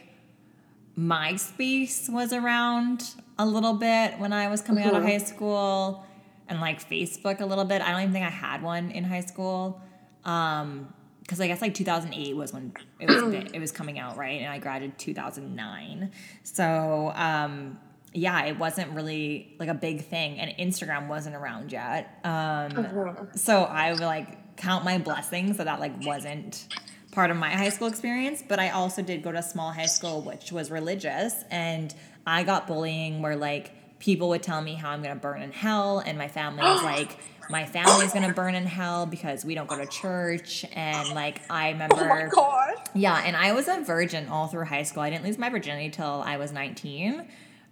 MySpace 0.97 2.10
was 2.10 2.34
around 2.34 3.15
a 3.39 3.45
little 3.45 3.73
bit 3.73 4.19
when 4.19 4.34
I 4.34 4.47
was 4.47 4.62
coming 4.62 4.84
out 4.84 4.93
of 4.93 5.04
high 5.04 5.17
school, 5.17 6.06
and 6.47 6.60
like 6.62 6.88
Facebook 6.88 7.41
a 7.41 7.45
little 7.45 7.65
bit. 7.65 7.82
I 7.82 7.91
don't 7.91 8.01
even 8.01 8.13
think 8.13 8.25
I 8.25 8.30
had 8.30 8.62
one 8.62 8.91
in 8.91 9.04
high 9.04 9.21
school, 9.21 9.82
um, 10.25 10.93
because 11.21 11.39
I 11.41 11.47
guess 11.47 11.62
like 11.62 11.73
2008 11.73 12.36
was 12.36 12.54
when 12.54 12.73
it 12.99 13.10
was 13.10 13.34
it 13.54 13.60
was 13.60 13.71
coming 13.71 13.97
out, 13.97 14.17
right? 14.17 14.39
And 14.41 14.51
I 14.51 14.60
graduated 14.60 14.99
2009, 14.99 16.12
so 16.43 17.12
um, 17.15 17.80
yeah, 18.13 18.45
it 18.45 18.60
wasn't 18.60 18.91
really 18.91 19.56
like 19.60 19.69
a 19.69 19.74
big 19.74 20.06
thing, 20.06 20.39
and 20.39 20.52
Instagram 20.58 21.08
wasn't 21.08 21.36
around 21.36 21.71
yet. 21.71 22.19
Um, 22.24 23.30
so 23.36 23.63
I 23.63 23.91
would 23.91 24.02
like 24.02 24.58
count 24.58 24.84
my 24.84 24.97
blessings 24.97 25.58
that 25.58 25.65
that 25.65 25.80
like 25.80 26.06
wasn't 26.06 26.67
part 27.12 27.32
of 27.32 27.38
my 27.38 27.50
high 27.50 27.69
school 27.69 27.88
experience. 27.88 28.43
But 28.45 28.60
I 28.60 28.69
also 28.69 29.02
did 29.02 29.24
go 29.24 29.32
to 29.32 29.39
a 29.39 29.43
small 29.43 29.71
high 29.71 29.86
school 29.86 30.21
which 30.21 30.52
was 30.52 30.69
religious, 30.69 31.43
and 31.50 31.93
I 32.28 32.43
got 32.43 32.67
bullying 32.67 33.21
where 33.21 33.36
like 33.36 33.71
people 34.00 34.30
would 34.30 34.43
tell 34.43 34.62
me 34.62 34.74
how 34.74 34.89
I'm 34.89 35.02
gonna 35.02 35.15
burn 35.15 35.41
in 35.41 35.52
hell, 35.52 36.00
and 36.00 36.17
my 36.17 36.28
family 36.28 36.63
was 36.63 36.84
like, 36.84 37.17
my 37.50 37.65
family's 37.65 38.12
gonna 38.12 38.34
burn 38.34 38.56
in 38.56 38.65
hell 38.65 39.06
because 39.06 39.45
we 39.45 39.56
don't 39.56 39.69
go 39.69 39.78
to 39.78 39.86
church. 39.86 40.65
And 40.74 41.10
like, 41.10 41.41
I 41.50 41.69
remember. 41.69 41.95
Oh 41.95 42.08
my 42.08 42.26
god. 42.26 42.89
Yeah, 42.93 43.24
and 43.26 43.38
I 43.38 43.54
was 43.54 43.69
a 43.69 43.80
virgin 43.82 44.28
all 44.28 44.47
through 44.47 44.65
high 44.65 44.84
school. 44.84 45.02
I 45.02 45.10
didn't 45.10 45.24
lose 45.24 45.38
my 45.38 45.50
virginity 45.50 45.91
till 45.91 46.21
I 46.26 46.36
was 46.36 46.52
19. 46.52 47.26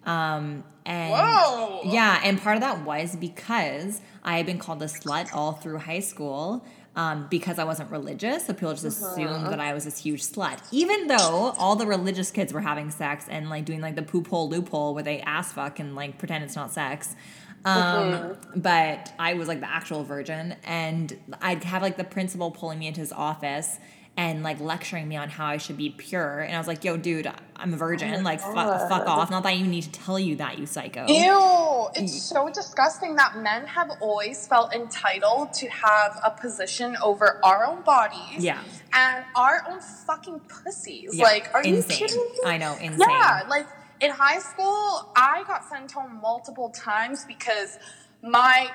Um, 0.06 0.64
and 0.86 1.14
Whoa. 1.14 1.82
yeah, 1.86 2.22
and 2.24 2.42
part 2.42 2.56
of 2.56 2.62
that 2.62 2.84
was 2.84 3.16
because 3.16 4.02
I 4.24 4.38
had 4.38 4.46
been 4.46 4.58
called 4.58 4.82
a 4.82 4.86
slut 4.86 5.34
all 5.34 5.54
through 5.54 5.80
high 5.80 6.00
school. 6.00 6.66
Um, 6.96 7.28
because 7.30 7.60
I 7.60 7.64
wasn't 7.64 7.92
religious, 7.92 8.48
so 8.48 8.54
people 8.54 8.74
just 8.74 8.84
assumed 8.84 9.46
that 9.46 9.60
I 9.60 9.74
was 9.74 9.86
this 9.86 10.00
huge 10.00 10.22
slut. 10.24 10.60
Even 10.72 11.08
though 11.08 11.54
all 11.58 11.78
the 11.78 11.86
religious 11.86 12.30
kids 12.30 12.52
were 12.52 12.60
having 12.60 12.90
sex 12.90 13.26
and 13.30 13.50
like 13.50 13.64
doing 13.64 13.80
like 13.80 13.96
the 13.96 14.02
poop 14.02 14.28
hole 14.28 14.50
loophole 14.50 14.94
where 14.96 15.04
they 15.04 15.22
ass 15.22 15.54
fuck 15.54 15.80
and 15.80 15.96
like 15.96 16.18
pretend 16.18 16.44
it's 16.44 16.58
not 16.58 16.72
sex. 16.72 17.16
Um, 17.64 18.36
but 18.56 19.14
I 19.20 19.36
was 19.36 19.48
like 19.48 19.60
the 19.60 19.70
actual 19.70 20.04
virgin, 20.04 20.56
and 20.64 21.18
I'd 21.42 21.64
have 21.64 21.82
like 21.82 21.96
the 21.96 22.04
principal 22.04 22.52
pulling 22.52 22.80
me 22.80 22.88
into 22.88 23.02
his 23.02 23.14
office 23.14 23.78
and 24.19 24.43
like 24.43 24.60
lecturing 24.60 25.08
me 25.08 25.15
on 25.15 25.29
how 25.29 25.45
I 25.45 25.55
should 25.55 25.77
be 25.77 25.91
pure. 25.91 26.39
And 26.41 26.53
I 26.53 26.58
was 26.58 26.67
like, 26.67 26.84
yo, 26.84 26.97
dude, 26.97 27.32
I'm 27.55 27.73
a 27.73 27.77
virgin. 27.77 28.13
Oh 28.13 28.19
like, 28.19 28.41
fu- 28.41 28.53
fuck 28.53 29.08
off. 29.08 29.32
Not 29.32 29.43
that 29.43 29.58
you 29.58 29.65
need 29.65 29.84
to 29.84 29.91
tell 29.93 30.19
you 30.19 30.36
that, 30.36 30.60
you 30.60 30.65
psycho. 30.65 31.05
Ew, 31.08 31.88
it's 31.95 32.21
so 32.21 32.49
disgusting 32.49 33.15
that 33.15 33.38
men 33.38 33.65
have 33.65 33.89
always 34.01 34.45
felt 34.45 34.75
entitled 34.75 35.53
to 35.53 35.69
have 35.69 36.19
a 36.21 36.32
position 36.32 36.97
over 37.01 37.39
our 37.45 37.65
own 37.65 37.82
bodies 37.84 38.43
Yeah. 38.43 38.62
and 38.91 39.23
our 39.38 39.63
own 39.69 39.79
fucking 40.05 40.41
pussies. 40.49 41.15
Yeah, 41.15 41.23
Like, 41.23 41.49
are 41.53 41.63
insane. 41.63 41.99
you 41.99 42.08
kidding 42.08 42.17
me? 42.34 42.39
I 42.45 42.58
know, 42.58 42.73
insane. 42.82 43.08
Yeah, 43.10 43.43
like 43.47 43.67
in 44.01 44.12
high 44.12 44.39
school, 44.39 45.13
I 45.15 45.45
got 45.47 45.63
sent 45.69 45.93
home 45.93 46.19
multiple 46.21 46.71
times 46.71 47.23
because 47.25 47.79
my 48.21 48.69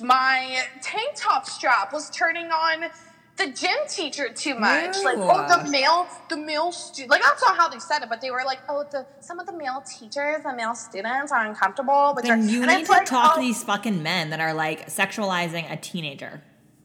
my 0.00 0.62
tank 0.82 1.10
top 1.14 1.46
strap 1.46 1.92
was 1.92 2.10
turning 2.10 2.46
on 2.46 2.90
the 3.40 3.52
gym 3.52 3.78
teacher 3.88 4.28
too 4.28 4.54
much. 4.58 4.96
Like, 5.02 5.16
oh, 5.18 5.46
the 5.48 5.70
male, 5.70 6.06
the 6.28 6.36
male 6.36 6.72
stu- 6.72 7.06
like 7.06 7.22
that's 7.22 7.42
not 7.42 7.56
how 7.56 7.68
they 7.68 7.78
said 7.78 8.02
it, 8.02 8.08
but 8.08 8.20
they 8.20 8.30
were 8.30 8.42
like, 8.44 8.60
oh, 8.68 8.84
the 8.90 9.06
some 9.20 9.38
of 9.38 9.46
the 9.46 9.56
male 9.56 9.82
teachers, 9.82 10.42
the 10.42 10.54
male 10.54 10.74
students 10.74 11.32
are 11.32 11.46
uncomfortable. 11.46 12.12
But 12.14 12.24
Then 12.24 12.48
you 12.48 12.62
and 12.62 12.70
need 12.70 12.86
to 12.86 12.92
like, 12.92 13.06
talk 13.06 13.34
to 13.34 13.40
oh, 13.40 13.42
these 13.42 13.62
fucking 13.64 14.02
men 14.02 14.30
that 14.30 14.40
are 14.40 14.52
like 14.52 14.88
sexualizing 14.88 15.70
a 15.72 15.76
teenager. 15.76 16.42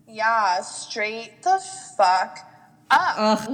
Yeah, 0.08 0.62
straight 0.62 1.44
the 1.44 1.60
fuck 1.98 2.40
up. 2.90 3.16
Ugh. 3.18 3.50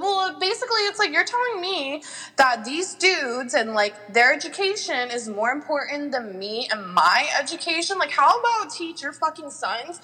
Well, 0.00 0.38
basically, 0.40 0.82
it's 0.82 0.98
like 0.98 1.12
you're 1.12 1.24
telling 1.24 1.60
me 1.60 2.02
that 2.36 2.64
these 2.64 2.94
dudes 2.94 3.54
and 3.54 3.74
like 3.74 4.12
their 4.12 4.32
education 4.32 5.10
is 5.10 5.28
more 5.28 5.50
important 5.50 6.12
than 6.12 6.38
me 6.38 6.68
and 6.72 6.92
my 6.92 7.28
education. 7.38 7.98
Like, 7.98 8.10
how 8.10 8.40
about 8.40 8.70
teach 8.70 9.02
your 9.02 9.12
fucking 9.12 9.50
sons 9.50 10.00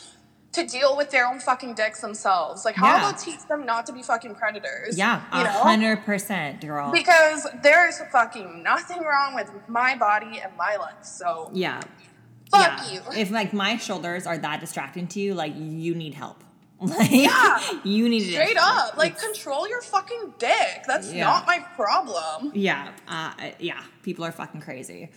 to 0.56 0.66
deal 0.66 0.96
with 0.96 1.10
their 1.10 1.26
own 1.26 1.38
fucking 1.40 1.74
dicks 1.74 2.00
themselves? 2.00 2.64
Like, 2.64 2.74
how 2.74 2.86
Yeah. 2.86 3.08
about 3.08 3.18
teach 3.18 3.42
them 3.46 3.64
not 3.64 3.86
to 3.86 3.92
be 3.92 4.02
fucking 4.02 4.34
predators? 4.34 4.98
Yeah, 4.98 5.22
you 5.32 5.44
know. 5.44 5.50
hundred 5.50 6.04
percent, 6.04 6.60
girl. 6.60 6.90
Because 6.92 7.46
there's 7.62 8.00
fucking 8.12 8.62
nothing 8.62 9.02
wrong 9.02 9.34
with 9.34 9.50
my 9.68 9.96
body 9.96 10.40
and 10.42 10.54
my 10.56 10.76
life. 10.76 11.04
So 11.04 11.50
yeah. 11.52 11.80
Fuck 12.50 12.80
yeah. 12.90 12.92
you. 12.92 13.00
If 13.16 13.30
like 13.30 13.52
my 13.52 13.76
shoulders 13.76 14.26
are 14.26 14.38
that 14.38 14.60
distracting 14.60 15.06
to 15.08 15.20
you, 15.20 15.34
like 15.34 15.54
you 15.56 15.94
need 15.94 16.14
help. 16.14 16.42
Like 16.80 17.10
Yeah. 17.10 17.58
you 17.84 18.06
need 18.08 18.24
to 18.26 18.32
straight 18.32 18.58
up, 18.60 18.96
like 18.98 19.18
control 19.18 19.66
your 19.68 19.80
fucking 19.80 20.34
dick. 20.38 20.84
That's 20.86 21.10
Yeah. 21.12 21.24
not 21.24 21.46
my 21.46 21.58
problem. 21.74 22.52
Yeah, 22.54 22.90
uh, 23.08 23.32
yeah. 23.58 23.80
People 24.02 24.24
are 24.26 24.32
fucking 24.32 24.60
crazy. 24.60 25.08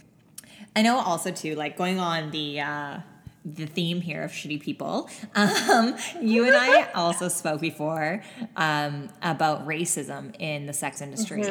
I 0.75 0.82
know 0.84 0.99
also 0.99 1.32
too, 1.32 1.56
like 1.56 1.78
going 1.78 1.99
on 1.99 2.32
the 2.32 2.62
uh, 2.62 2.99
the 3.45 3.65
theme 3.65 4.02
here 4.02 4.23
of 4.23 4.32
shitty 4.32 4.62
people. 4.62 5.10
Um, 5.36 5.95
you 6.21 6.45
and 6.45 6.56
I 6.56 6.91
also 6.95 7.28
spoke 7.28 7.62
before 7.62 8.21
um, 8.56 9.10
about 9.21 9.65
racism 9.65 10.36
in 10.39 10.65
the 10.65 10.73
sex 10.73 11.02
industry, 11.02 11.43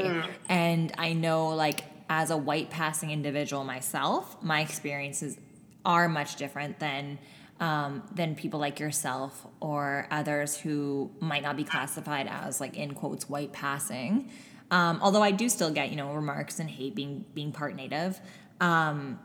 and 0.49 0.93
I 0.99 1.13
know 1.13 1.49
like 1.49 1.85
as 2.11 2.31
a 2.31 2.37
white 2.37 2.71
passing 2.71 3.11
individual 3.11 3.65
myself, 3.65 4.43
my 4.43 4.61
experiences 4.61 5.39
are 5.85 6.09
much 6.09 6.37
different 6.37 6.79
than. 6.79 7.19
Um, 7.61 8.05
than 8.15 8.37
people 8.37 8.61
like 8.61 8.79
yourself 8.79 9.45
or 9.59 10.07
others 10.13 10.57
who 10.57 11.11
might 11.19 11.43
not 11.43 11.57
be 11.57 11.65
classified 11.65 12.29
as 12.29 12.61
like 12.61 12.77
in 12.77 12.95
quotes 12.95 13.29
white 13.29 13.53
passing. 13.53 14.31
Um, 14.71 15.01
although 15.03 15.25
I 15.25 15.33
do 15.33 15.49
still 15.49 15.73
get 15.73 15.91
you 15.91 15.97
know 15.97 16.13
remarks 16.13 16.61
and 16.61 16.71
hate 16.71 16.95
being 16.95 17.25
being 17.35 17.51
part 17.51 17.75
native. 17.75 18.21
Um, 18.61 19.19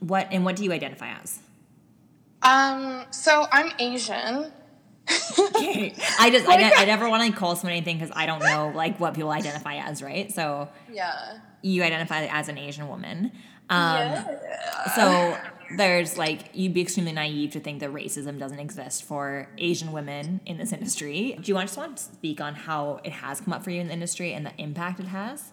what 0.00 0.28
and 0.30 0.44
what 0.44 0.56
do 0.56 0.64
you 0.64 0.72
identify 0.72 1.10
as? 1.22 1.40
Um, 2.46 3.04
so 3.10 3.46
I'm 3.50 3.72
Asian. 3.78 4.52
I 5.08 6.28
just 6.32 6.46
I, 6.48 6.56
ne- 6.58 6.72
I 6.76 6.84
never 6.84 7.08
want 7.08 7.30
to 7.30 7.36
call 7.38 7.56
someone 7.56 7.72
anything 7.76 7.98
because 7.98 8.12
I 8.14 8.26
don't 8.26 8.40
know 8.40 8.72
like 8.74 8.98
what 9.00 9.14
people 9.14 9.30
identify 9.30 9.76
as, 9.76 10.02
right? 10.02 10.32
So 10.32 10.68
Yeah. 10.92 11.38
you 11.62 11.82
identify 11.82 12.26
as 12.26 12.48
an 12.48 12.58
Asian 12.58 12.88
woman. 12.88 13.32
Um, 13.68 13.80
yeah. 14.12 14.94
So 14.94 15.38
there's 15.76 16.16
like 16.16 16.50
you'd 16.54 16.72
be 16.74 16.80
extremely 16.82 17.12
naive 17.12 17.50
to 17.52 17.60
think 17.60 17.80
that 17.80 17.92
racism 17.92 18.38
doesn't 18.38 18.60
exist 18.60 19.02
for 19.04 19.48
Asian 19.58 19.90
women 19.92 20.40
in 20.46 20.56
this 20.58 20.72
industry. 20.72 21.36
Do 21.40 21.48
you 21.50 21.54
want 21.56 21.68
just 21.68 21.78
want 21.78 21.96
to 21.96 22.02
speak 22.04 22.40
on 22.40 22.54
how 22.54 23.00
it 23.04 23.12
has 23.12 23.40
come 23.40 23.52
up 23.52 23.64
for 23.64 23.70
you 23.70 23.80
in 23.80 23.88
the 23.88 23.92
industry 23.92 24.32
and 24.32 24.46
the 24.46 24.52
impact 24.58 25.00
it 25.00 25.06
has? 25.06 25.50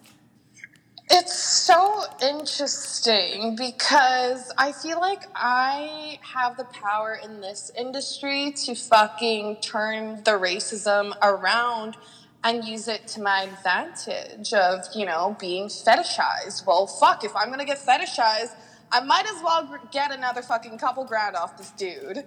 It's 1.16 1.38
so 1.40 2.02
interesting 2.20 3.54
because 3.54 4.52
I 4.58 4.72
feel 4.72 4.98
like 4.98 5.22
I 5.32 6.18
have 6.22 6.56
the 6.56 6.64
power 6.64 7.20
in 7.22 7.40
this 7.40 7.70
industry 7.78 8.52
to 8.64 8.74
fucking 8.74 9.58
turn 9.60 10.24
the 10.24 10.32
racism 10.32 11.12
around 11.22 11.96
and 12.42 12.64
use 12.64 12.88
it 12.88 13.06
to 13.10 13.22
my 13.22 13.42
advantage 13.44 14.52
of, 14.54 14.80
you 14.96 15.06
know, 15.06 15.36
being 15.38 15.68
fetishized. 15.68 16.66
Well, 16.66 16.88
fuck, 16.88 17.22
if 17.22 17.36
I'm 17.36 17.48
gonna 17.48 17.64
get 17.64 17.78
fetishized, 17.78 18.56
I 18.90 18.98
might 18.98 19.26
as 19.26 19.40
well 19.40 19.78
get 19.92 20.10
another 20.10 20.42
fucking 20.42 20.78
couple 20.78 21.04
grand 21.04 21.36
off 21.36 21.56
this 21.56 21.70
dude. 21.70 22.24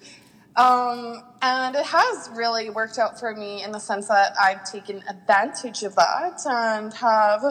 Um, 0.56 1.24
and 1.42 1.76
it 1.76 1.86
has 1.86 2.30
really 2.34 2.70
worked 2.70 2.98
out 2.98 3.20
for 3.20 3.36
me 3.36 3.64
in 3.66 3.74
the 3.74 3.80
sense 3.80 4.08
that 4.08 4.34
I've 4.42 4.64
taken 4.64 5.04
advantage 5.10 5.84
of 5.84 5.96
that 5.96 6.40
and 6.46 6.94
have 6.94 7.44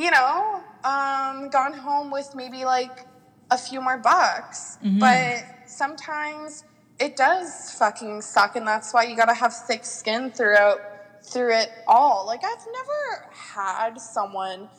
you 0.00 0.10
know, 0.10 0.62
um, 0.82 1.50
gone 1.50 1.74
home 1.74 2.10
with 2.10 2.34
maybe 2.34 2.64
like 2.64 3.06
a 3.50 3.58
few 3.58 3.82
more 3.82 3.98
bucks. 3.98 4.78
But 4.98 5.44
sometimes 5.66 6.64
it 6.98 7.16
does 7.16 7.74
fucking 7.78 8.22
suck, 8.22 8.56
and 8.56 8.66
that's 8.66 8.94
why 8.94 9.02
you 9.02 9.14
gotta 9.14 9.34
have 9.34 9.52
thick 9.52 9.84
skin 9.84 10.30
throughout 10.30 10.80
through 11.22 11.54
it 11.54 11.70
all. 11.86 12.24
Like 12.26 12.42
I've 12.42 12.66
never 12.72 13.26
had 13.30 14.00
someone 14.00 14.70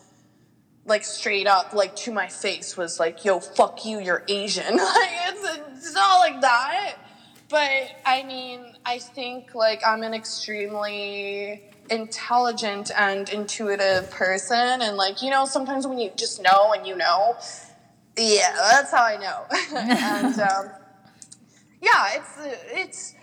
like 0.85 1.03
straight 1.03 1.45
up 1.45 1.71
like 1.73 1.95
to 1.97 2.11
my 2.11 2.27
face 2.27 2.75
was 2.75 2.99
like, 2.99 3.23
"Yo, 3.23 3.39
fuck 3.39 3.85
you, 3.85 3.99
you're 3.99 4.23
Asian." 4.27 4.75
like 4.77 5.11
it's, 5.29 5.59
it's 5.83 5.93
not 5.93 6.17
like 6.17 6.41
that. 6.41 6.95
But 7.47 7.91
I 8.05 8.23
mean, 8.23 8.73
I 8.85 8.97
think 8.97 9.53
like 9.53 9.81
I'm 9.85 10.01
an 10.01 10.15
extremely 10.15 11.61
intelligent 11.91 12.89
and 12.97 13.29
intuitive 13.29 14.09
person 14.09 14.81
and 14.81 14.95
like 14.95 15.21
you 15.21 15.29
know 15.29 15.45
sometimes 15.45 15.85
when 15.85 15.99
you 15.99 16.09
just 16.15 16.41
know 16.41 16.71
and 16.73 16.87
you 16.87 16.95
know 16.95 17.35
yeah 18.17 18.53
that's 18.71 18.91
how 18.91 19.03
i 19.03 19.17
know. 19.17 19.45
And 19.75 20.39
um, 20.39 20.69
yeah 21.81 22.07
it's 22.15 23.13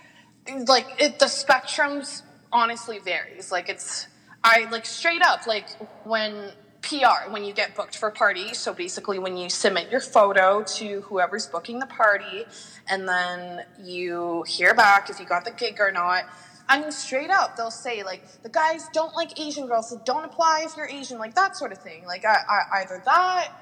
it's 0.50 0.68
like 0.68 0.86
it, 0.98 1.18
the 1.18 1.26
spectrums 1.26 2.22
honestly 2.52 2.98
varies. 2.98 3.50
Like 3.50 3.68
it's 3.68 4.06
i 4.44 4.68
like 4.70 4.86
straight 4.86 5.22
up 5.22 5.46
like 5.46 5.68
when 6.04 6.52
pr 6.80 7.30
when 7.30 7.42
you 7.44 7.52
get 7.52 7.74
booked 7.74 7.96
for 7.96 8.08
parties 8.10 8.56
so 8.56 8.72
basically 8.72 9.18
when 9.18 9.36
you 9.36 9.50
submit 9.50 9.90
your 9.90 10.00
photo 10.00 10.62
to 10.62 11.00
whoever's 11.02 11.46
booking 11.48 11.80
the 11.80 11.86
party 11.86 12.44
and 12.88 13.08
then 13.08 13.64
you 13.82 14.44
hear 14.46 14.74
back 14.74 15.10
if 15.10 15.18
you 15.18 15.26
got 15.26 15.44
the 15.44 15.50
gig 15.50 15.80
or 15.80 15.90
not 15.90 16.24
I 16.68 16.80
mean, 16.80 16.92
straight 16.92 17.30
up, 17.30 17.56
they'll 17.56 17.70
say 17.70 18.02
like 18.02 18.42
the 18.42 18.48
guys 18.48 18.88
don't 18.92 19.14
like 19.14 19.40
Asian 19.40 19.66
girls, 19.66 19.90
so 19.90 20.00
don't 20.04 20.24
apply 20.24 20.64
if 20.66 20.76
you're 20.76 20.88
Asian, 20.88 21.18
like 21.18 21.34
that 21.34 21.56
sort 21.56 21.72
of 21.72 21.78
thing. 21.78 22.04
Like 22.04 22.24
I, 22.24 22.36
I, 22.48 22.82
either 22.82 23.02
that 23.04 23.52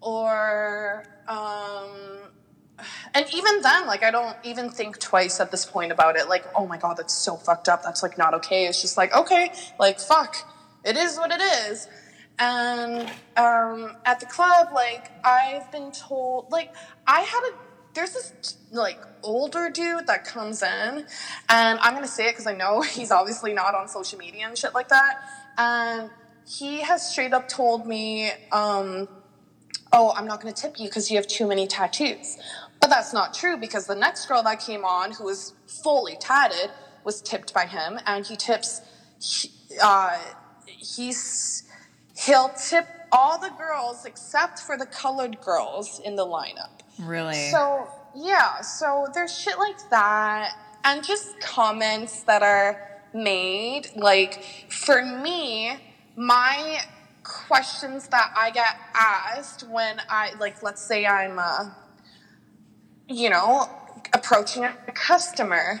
or, 0.00 1.04
um, 1.28 1.90
and 3.14 3.26
even 3.34 3.60
then, 3.62 3.86
like 3.86 4.02
I 4.02 4.10
don't 4.10 4.36
even 4.42 4.68
think 4.70 4.98
twice 4.98 5.38
at 5.38 5.50
this 5.50 5.64
point 5.64 5.92
about 5.92 6.16
it. 6.16 6.28
Like, 6.28 6.44
oh 6.56 6.66
my 6.66 6.76
god, 6.76 6.96
that's 6.96 7.14
so 7.14 7.36
fucked 7.36 7.68
up. 7.68 7.82
That's 7.82 8.02
like 8.02 8.18
not 8.18 8.34
okay. 8.34 8.66
It's 8.66 8.80
just 8.80 8.96
like 8.96 9.14
okay, 9.14 9.52
like 9.78 10.00
fuck, 10.00 10.36
it 10.84 10.96
is 10.96 11.18
what 11.18 11.30
it 11.30 11.40
is. 11.40 11.86
And 12.38 13.02
um, 13.36 13.96
at 14.06 14.18
the 14.18 14.26
club, 14.26 14.68
like 14.74 15.10
I've 15.24 15.70
been 15.70 15.92
told, 15.92 16.50
like 16.50 16.74
I 17.06 17.20
had 17.20 17.50
a 17.52 17.69
there's 18.00 18.14
this 18.14 18.56
like 18.72 19.04
older 19.22 19.68
dude 19.68 20.06
that 20.06 20.24
comes 20.24 20.62
in, 20.62 21.04
and 21.50 21.78
I'm 21.80 21.92
gonna 21.92 22.08
say 22.08 22.28
it 22.28 22.32
because 22.32 22.46
I 22.46 22.54
know 22.54 22.80
he's 22.96 23.10
obviously 23.10 23.52
not 23.52 23.74
on 23.74 23.88
social 23.88 24.18
media 24.18 24.46
and 24.46 24.56
shit 24.56 24.74
like 24.74 24.88
that. 24.88 25.16
And 25.58 26.10
he 26.46 26.80
has 26.80 27.06
straight 27.06 27.34
up 27.34 27.46
told 27.46 27.86
me, 27.86 28.30
um, 28.52 29.08
"Oh, 29.92 30.12
I'm 30.16 30.26
not 30.26 30.40
gonna 30.40 30.54
tip 30.54 30.78
you 30.78 30.88
because 30.88 31.10
you 31.10 31.16
have 31.18 31.26
too 31.26 31.46
many 31.46 31.66
tattoos." 31.66 32.38
But 32.80 32.88
that's 32.88 33.12
not 33.12 33.34
true 33.34 33.58
because 33.58 33.86
the 33.86 33.94
next 33.94 34.24
girl 34.26 34.42
that 34.44 34.60
came 34.60 34.84
on, 34.84 35.12
who 35.12 35.24
was 35.24 35.52
fully 35.66 36.16
tatted, 36.16 36.72
was 37.04 37.20
tipped 37.20 37.52
by 37.52 37.66
him, 37.66 38.00
and 38.06 38.26
he 38.26 38.36
tips. 38.36 38.80
Uh, 39.82 40.16
he's 40.64 41.64
he'll 42.16 42.48
tip 42.48 42.86
all 43.12 43.38
the 43.38 43.50
girls 43.50 44.06
except 44.06 44.58
for 44.58 44.78
the 44.78 44.86
colored 44.86 45.38
girls 45.40 46.00
in 46.02 46.16
the 46.16 46.24
lineup. 46.24 46.79
Really? 46.98 47.50
So 47.50 47.88
yeah, 48.14 48.60
so 48.60 49.06
there's 49.14 49.36
shit 49.36 49.58
like 49.58 49.88
that, 49.90 50.52
and 50.84 51.04
just 51.04 51.40
comments 51.40 52.22
that 52.24 52.42
are 52.42 53.00
made. 53.12 53.88
Like 53.96 54.44
for 54.68 55.04
me, 55.04 55.76
my 56.16 56.80
questions 57.22 58.08
that 58.08 58.32
I 58.36 58.50
get 58.50 58.76
asked 58.94 59.68
when 59.68 60.00
I 60.08 60.32
like, 60.38 60.62
let's 60.62 60.82
say 60.82 61.06
I'm, 61.06 61.38
uh, 61.38 61.70
you 63.08 63.30
know, 63.30 63.68
approaching 64.12 64.64
a 64.64 64.74
customer. 64.92 65.80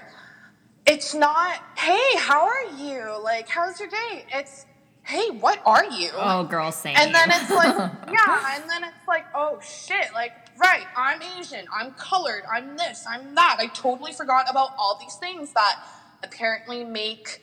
It's 0.86 1.14
not, 1.14 1.60
hey, 1.76 2.16
how 2.16 2.46
are 2.46 2.64
you? 2.78 3.20
Like, 3.22 3.48
how's 3.48 3.78
your 3.78 3.88
day? 3.88 4.24
It's, 4.32 4.66
hey, 5.02 5.30
what 5.30 5.60
are 5.66 5.84
you? 5.84 6.10
oh, 6.14 6.44
girl, 6.44 6.72
saying. 6.72 6.96
And 6.98 7.14
then 7.14 7.30
it's 7.30 7.50
like, 7.50 7.76
yeah, 8.12 8.56
and 8.56 8.68
then 8.68 8.84
it's 8.84 9.06
like, 9.06 9.26
oh 9.34 9.60
shit, 9.60 10.06
like, 10.14 10.32
right, 10.60 10.86
I'm 10.96 11.22
Asian, 11.22 11.66
I'm 11.74 11.92
colored, 11.92 12.44
I'm 12.52 12.76
this, 12.76 13.06
I'm 13.08 13.34
that. 13.36 13.56
I 13.60 13.68
totally 13.68 14.12
forgot 14.12 14.46
about 14.50 14.70
all 14.78 14.98
these 15.00 15.16
things 15.16 15.52
that 15.54 15.76
apparently 16.24 16.84
make, 16.84 17.42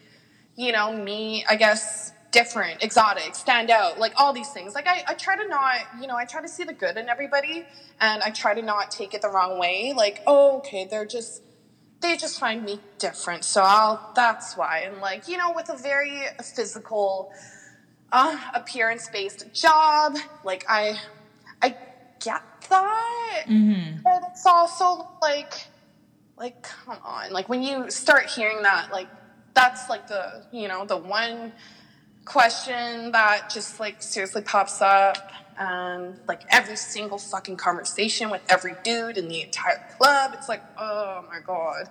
you 0.55 0.71
know, 0.73 0.93
me, 0.93 1.45
I 1.49 1.57
guess, 1.57 2.13
different, 2.31 2.83
exotic, 2.83 3.35
stand 3.35 3.71
out, 3.71 3.99
like 3.99 4.13
all 4.17 4.33
these 4.33 4.51
things. 4.51 4.75
Like, 4.75 4.87
I, 4.87 5.03
I 5.07 5.15
try 5.15 5.37
to 5.37 5.47
not, 5.47 5.81
you 5.99 6.07
know, 6.07 6.17
I 6.17 6.25
try 6.25 6.41
to 6.41 6.49
see 6.49 6.65
the 6.65 6.73
good 6.73 6.97
in 6.97 7.09
everybody, 7.09 7.67
and 8.01 8.23
I 8.23 8.31
try 8.31 8.55
to 8.55 8.63
not 8.63 8.91
take 8.91 9.13
it 9.15 9.21
the 9.23 9.29
wrong 9.29 9.59
way. 9.59 9.93
Like, 9.95 10.21
oh, 10.27 10.57
okay, 10.59 10.85
they're 10.85 11.05
just, 11.05 11.43
they 12.01 12.17
just 12.17 12.39
find 12.39 12.63
me 12.63 12.81
different, 12.99 13.45
so 13.45 13.63
I'll, 13.63 14.11
that's 14.15 14.57
why. 14.57 14.79
And 14.85 14.99
like, 14.99 15.27
you 15.27 15.37
know, 15.37 15.53
with 15.55 15.69
a 15.69 15.77
very 15.77 16.23
physical, 16.43 17.29
uh, 18.11 18.37
appearance 18.53 19.09
based 19.09 19.45
job. 19.53 20.17
Like 20.43 20.65
I, 20.69 20.99
I 21.61 21.75
get 22.23 22.56
that, 22.69 23.45
Mhm. 23.49 24.03
but 24.03 24.23
it's 24.31 24.45
also 24.45 25.09
like, 25.21 25.69
like 26.37 26.61
come 26.63 26.99
on, 27.03 27.31
like 27.31 27.49
when 27.49 27.63
you 27.63 27.89
start 27.91 28.27
hearing 28.27 28.63
that, 28.63 28.91
like 28.91 29.09
that's 29.55 29.89
like 29.89 30.07
the 30.07 30.45
you 30.51 30.67
know 30.67 30.85
the 30.85 30.97
one 30.97 31.53
question 32.25 33.11
that 33.11 33.49
just 33.49 33.79
like 33.79 34.01
seriously 34.01 34.41
pops 34.41 34.81
up. 34.81 35.17
And 35.57 36.19
like 36.27 36.45
every 36.49 36.77
single 36.77 37.19
fucking 37.19 37.57
conversation 37.57 38.31
with 38.31 38.41
every 38.49 38.75
dude 38.83 39.17
in 39.17 39.27
the 39.27 39.41
entire 39.43 39.81
club, 39.97 40.31
it's 40.33 40.49
like, 40.49 40.63
oh 40.77 41.23
my 41.29 41.39
god. 41.41 41.89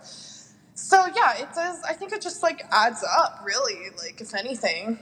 So 0.74 1.06
yeah, 1.06 1.34
it 1.38 1.52
does. 1.54 1.80
I 1.88 1.94
think 1.94 2.12
it 2.12 2.22
just 2.22 2.42
like 2.42 2.64
adds 2.72 3.04
up, 3.18 3.38
really. 3.42 3.90
Like 3.96 4.20
if 4.20 4.34
anything, 4.34 4.98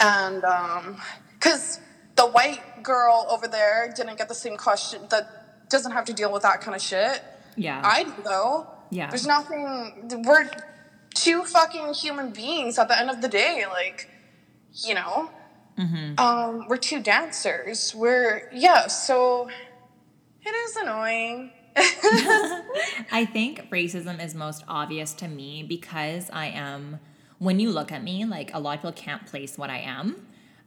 and 0.00 0.44
um 0.44 0.98
because 1.34 1.80
the 2.16 2.26
white 2.26 2.82
girl 2.82 3.26
over 3.30 3.46
there 3.48 3.90
didn't 3.94 4.16
get 4.18 4.28
the 4.28 4.34
same 4.34 4.56
question 4.56 5.02
that 5.10 5.68
doesn't 5.68 5.92
have 5.92 6.04
to 6.04 6.12
deal 6.12 6.32
with 6.32 6.42
that 6.42 6.60
kind 6.60 6.74
of 6.74 6.82
shit 6.82 7.22
yeah. 7.56 7.80
i 7.84 8.04
do 8.04 8.12
though 8.24 8.66
Yeah. 8.90 9.08
there's 9.10 9.26
nothing 9.26 10.22
we're 10.26 10.48
two 11.14 11.44
fucking 11.44 11.94
human 11.94 12.30
beings 12.30 12.78
at 12.78 12.88
the 12.88 12.98
end 12.98 13.10
of 13.10 13.20
the 13.20 13.28
day 13.28 13.64
like 13.70 14.08
you 14.72 14.94
know 14.94 15.30
Mhm. 15.78 16.18
um 16.18 16.66
we're 16.68 16.78
two 16.78 17.00
dancers 17.02 17.94
we're 17.94 18.48
yeah 18.52 18.86
so 18.86 19.48
it 20.44 20.50
is 20.64 20.76
annoying 20.76 21.50
I 23.12 23.28
think 23.30 23.68
racism 23.70 24.24
is 24.24 24.34
most 24.34 24.64
obvious 24.66 25.12
to 25.14 25.28
me 25.28 25.62
because 25.62 26.30
I 26.32 26.46
am, 26.46 27.00
when 27.38 27.60
you 27.60 27.70
look 27.70 27.92
at 27.92 28.02
me, 28.02 28.24
like 28.24 28.50
a 28.54 28.58
lot 28.58 28.76
of 28.76 28.80
people 28.80 28.92
can't 28.92 29.26
place 29.26 29.58
what 29.58 29.68
I 29.68 29.78
am. 29.78 30.25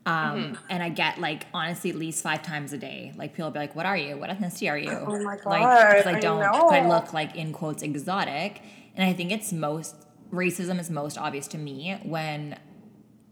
Um, 0.10 0.38
Mm-hmm. 0.43 0.55
And 0.70 0.84
I 0.84 0.89
get 0.89 1.20
like 1.20 1.45
honestly 1.53 1.89
at 1.89 1.95
least 1.95 2.24
five 2.24 2.41
times 2.41 2.74
a 2.74 2.78
day. 2.78 3.14
Like 3.16 3.34
people 3.36 3.51
be 3.51 3.60
like, 3.60 3.76
"What 3.76 3.86
are 3.86 3.97
you? 3.97 4.18
What 4.18 4.30
ethnicity 4.30 4.70
are 4.72 4.78
you?" 4.78 4.91
Oh 4.91 5.20
my 5.24 5.36
Like 5.45 5.62
God, 5.64 6.07
I 6.07 6.10
I 6.18 6.20
don't, 6.20 6.43
I 6.72 6.80
know. 6.82 6.89
look 6.89 7.14
like 7.14 7.36
in 7.36 7.51
quotes 7.53 7.82
exotic, 7.84 8.62
and 8.95 9.03
I 9.10 9.14
think 9.14 9.32
it's 9.32 9.51
most 9.53 9.95
racism 10.32 10.80
is 10.80 10.89
most 10.89 11.18
obvious 11.18 11.47
to 11.49 11.57
me 11.57 11.97
when 12.03 12.57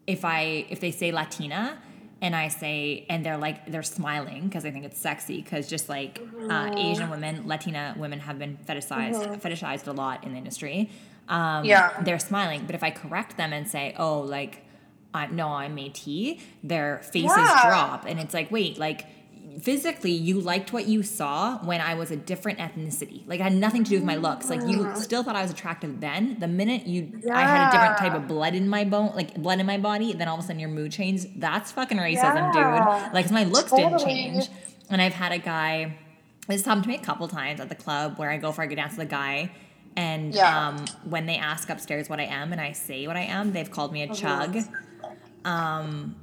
if 0.08 0.24
I 0.26 0.66
if 0.70 0.80
they 0.80 0.92
say 0.92 1.12
Latina 1.12 1.78
and 2.22 2.36
I 2.36 2.48
say 2.48 3.06
and 3.10 3.26
they're 3.26 3.38
like 3.38 3.58
they're 3.72 3.84
smiling 3.84 4.42
because 4.48 4.66
I 4.66 4.72
think 4.72 4.86
it's 4.86 5.00
sexy 5.00 5.42
because 5.42 5.68
just 5.68 5.88
like 5.90 6.20
uh, 6.50 6.72
Asian 6.78 7.10
women, 7.10 7.48
Latina 7.48 7.94
women 7.98 8.20
have 8.22 8.40
been 8.40 8.58
fetishized 8.68 9.42
fetishized 9.42 9.88
a 9.88 9.92
lot 9.92 10.24
in 10.24 10.32
the 10.32 10.38
industry. 10.38 10.90
Um, 11.30 11.66
Yeah. 11.66 11.92
they're 12.04 12.20
smiling, 12.20 12.66
but 12.66 12.74
if 12.76 12.84
I 12.84 12.92
correct 12.92 13.38
them 13.38 13.52
and 13.54 13.68
say, 13.68 13.94
"Oh, 13.98 14.22
like 14.22 14.64
I'm 15.14 15.36
no, 15.36 15.48
I'm 15.50 15.76
Métis," 15.76 16.40
their 16.64 17.00
faces 17.04 17.32
Yeah. 17.38 17.68
drop, 17.68 18.06
and 18.08 18.20
it's 18.20 18.34
like, 18.34 18.52
wait, 18.52 18.78
like 18.78 19.06
physically 19.62 20.12
you 20.12 20.40
liked 20.40 20.72
what 20.72 20.86
you 20.88 21.02
saw 21.02 21.58
when 21.60 21.82
I 21.82 21.96
was 21.96 22.12
a 22.12 22.16
different 22.16 22.60
ethnicity. 22.60 23.24
Like 23.28 23.40
it 23.40 23.44
had 23.44 23.54
nothing 23.56 23.84
to 23.86 23.90
do 23.90 23.96
with 23.96 24.04
my 24.04 24.16
looks. 24.16 24.50
Like 24.52 24.62
you 24.68 24.92
still 24.96 25.24
thought 25.24 25.36
I 25.36 25.42
was 25.42 25.50
attractive 25.50 26.00
then. 26.00 26.38
The 26.40 26.48
minute 26.48 26.86
you 26.86 27.22
I 27.34 27.42
had 27.42 27.70
a 27.70 27.72
different 27.72 27.98
type 27.98 28.14
of 28.14 28.28
blood 28.28 28.54
in 28.54 28.70
my 28.70 28.84
bone, 28.84 29.14
like 29.16 29.34
blood 29.36 29.60
in 29.60 29.66
my 29.66 29.78
body, 29.80 30.14
then 30.14 30.28
all 30.28 30.38
of 30.38 30.44
a 30.44 30.48
sudden 30.48 30.60
your 30.60 30.70
mood 30.70 30.92
changed. 30.92 31.40
That's 31.42 31.72
fucking 31.72 31.98
racism, 31.98 32.54
Yeah. 32.54 33.02
dude. 33.06 33.14
Like 33.14 33.32
my 33.32 33.46
looks 33.46 33.72
didn't 33.72 34.00
change. 34.00 34.48
And 34.92 35.02
I've 35.02 35.14
had 35.14 35.32
a 35.32 35.40
guy 35.40 35.98
this 36.48 36.64
happened 36.64 36.84
to 36.84 36.90
me 36.90 36.96
a 36.96 37.00
couple 37.00 37.28
times 37.28 37.60
at 37.60 37.68
the 37.68 37.76
club 37.76 38.18
where 38.20 38.30
I 38.30 38.38
go 38.38 38.52
for 38.52 38.62
a 38.62 38.68
good 38.68 38.76
dance 38.76 38.96
with 38.96 39.08
a 39.08 39.10
guy 39.10 39.52
and 39.98 40.34
Yeah. 40.36 40.68
um, 40.70 40.86
when 41.04 41.26
they 41.26 41.36
ask 41.38 41.70
upstairs 41.70 42.08
what 42.10 42.20
I 42.20 42.26
am 42.26 42.52
and 42.54 42.62
I 42.62 42.72
say 42.74 43.08
what 43.08 43.18
I 43.18 43.24
am, 43.24 43.52
they've 43.54 43.70
called 43.72 43.92
me 43.92 44.04
a 44.04 44.14
chug. 44.14 44.56
Um, 45.46 46.16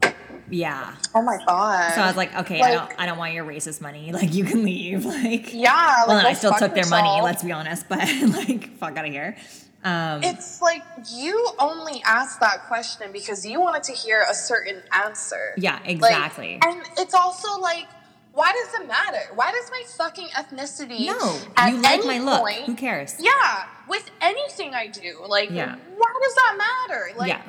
yeah. 0.50 0.94
oh 1.14 1.22
my 1.22 1.38
god 1.46 1.94
So 1.94 2.02
I 2.02 2.06
was 2.06 2.16
like, 2.16 2.34
okay, 2.40 2.60
I 2.60 2.72
don't, 2.72 2.90
I 2.98 3.06
don't 3.06 3.16
want 3.18 3.32
your 3.32 3.44
racist 3.44 3.80
money. 3.80 4.12
Like, 4.12 4.34
you 4.34 4.44
can 4.44 4.62
leave. 4.64 5.04
Like, 5.14 5.52
yeah 5.54 6.04
like, 6.06 6.08
well, 6.08 6.26
I 6.26 6.32
still 6.34 6.52
took 6.54 6.74
their 6.74 6.86
money. 6.88 7.20
Let's 7.22 7.42
be 7.42 7.52
honest, 7.52 7.88
but 7.88 7.98
like, 7.98 8.76
fuck 8.78 8.96
out 8.96 9.06
of 9.06 9.12
here. 9.12 9.36
Um, 9.82 10.22
It's 10.22 10.62
like 10.62 10.82
you 11.12 11.48
only 11.58 12.02
asked 12.06 12.40
that 12.40 12.66
question 12.68 13.10
because 13.12 13.44
you 13.44 13.60
wanted 13.60 13.82
to 13.84 13.92
hear 13.92 14.24
a 14.30 14.34
certain 14.34 14.82
answer. 14.92 15.54
yeah, 15.58 15.78
Like, 15.82 15.90
exactly. 15.90 16.58
and 16.64 16.82
it's 16.98 17.12
also 17.14 17.58
like, 17.60 17.86
why 18.32 18.50
does 18.52 18.80
it 18.80 18.88
matter? 18.88 19.20
Why 19.34 19.52
does 19.52 19.70
my 19.70 19.82
fucking 19.96 20.28
ethnicity? 20.28 21.06
no, 21.06 21.38
at 21.56 21.70
you 21.72 21.80
like 21.80 21.98
any 22.00 22.06
my 22.06 22.18
look. 22.18 22.40
point- 22.40 22.64
Who 22.64 22.74
cares? 22.74 23.16
Yeah, 23.20 23.66
with 23.88 24.10
anything 24.20 24.74
I 24.74 24.86
do, 24.88 25.20
like, 25.28 25.50
Yeah. 25.50 25.76
why 25.96 26.12
does 26.22 26.34
that 26.34 26.56
matter? 26.58 27.10
Like, 27.16 27.28
yeah, 27.28 27.42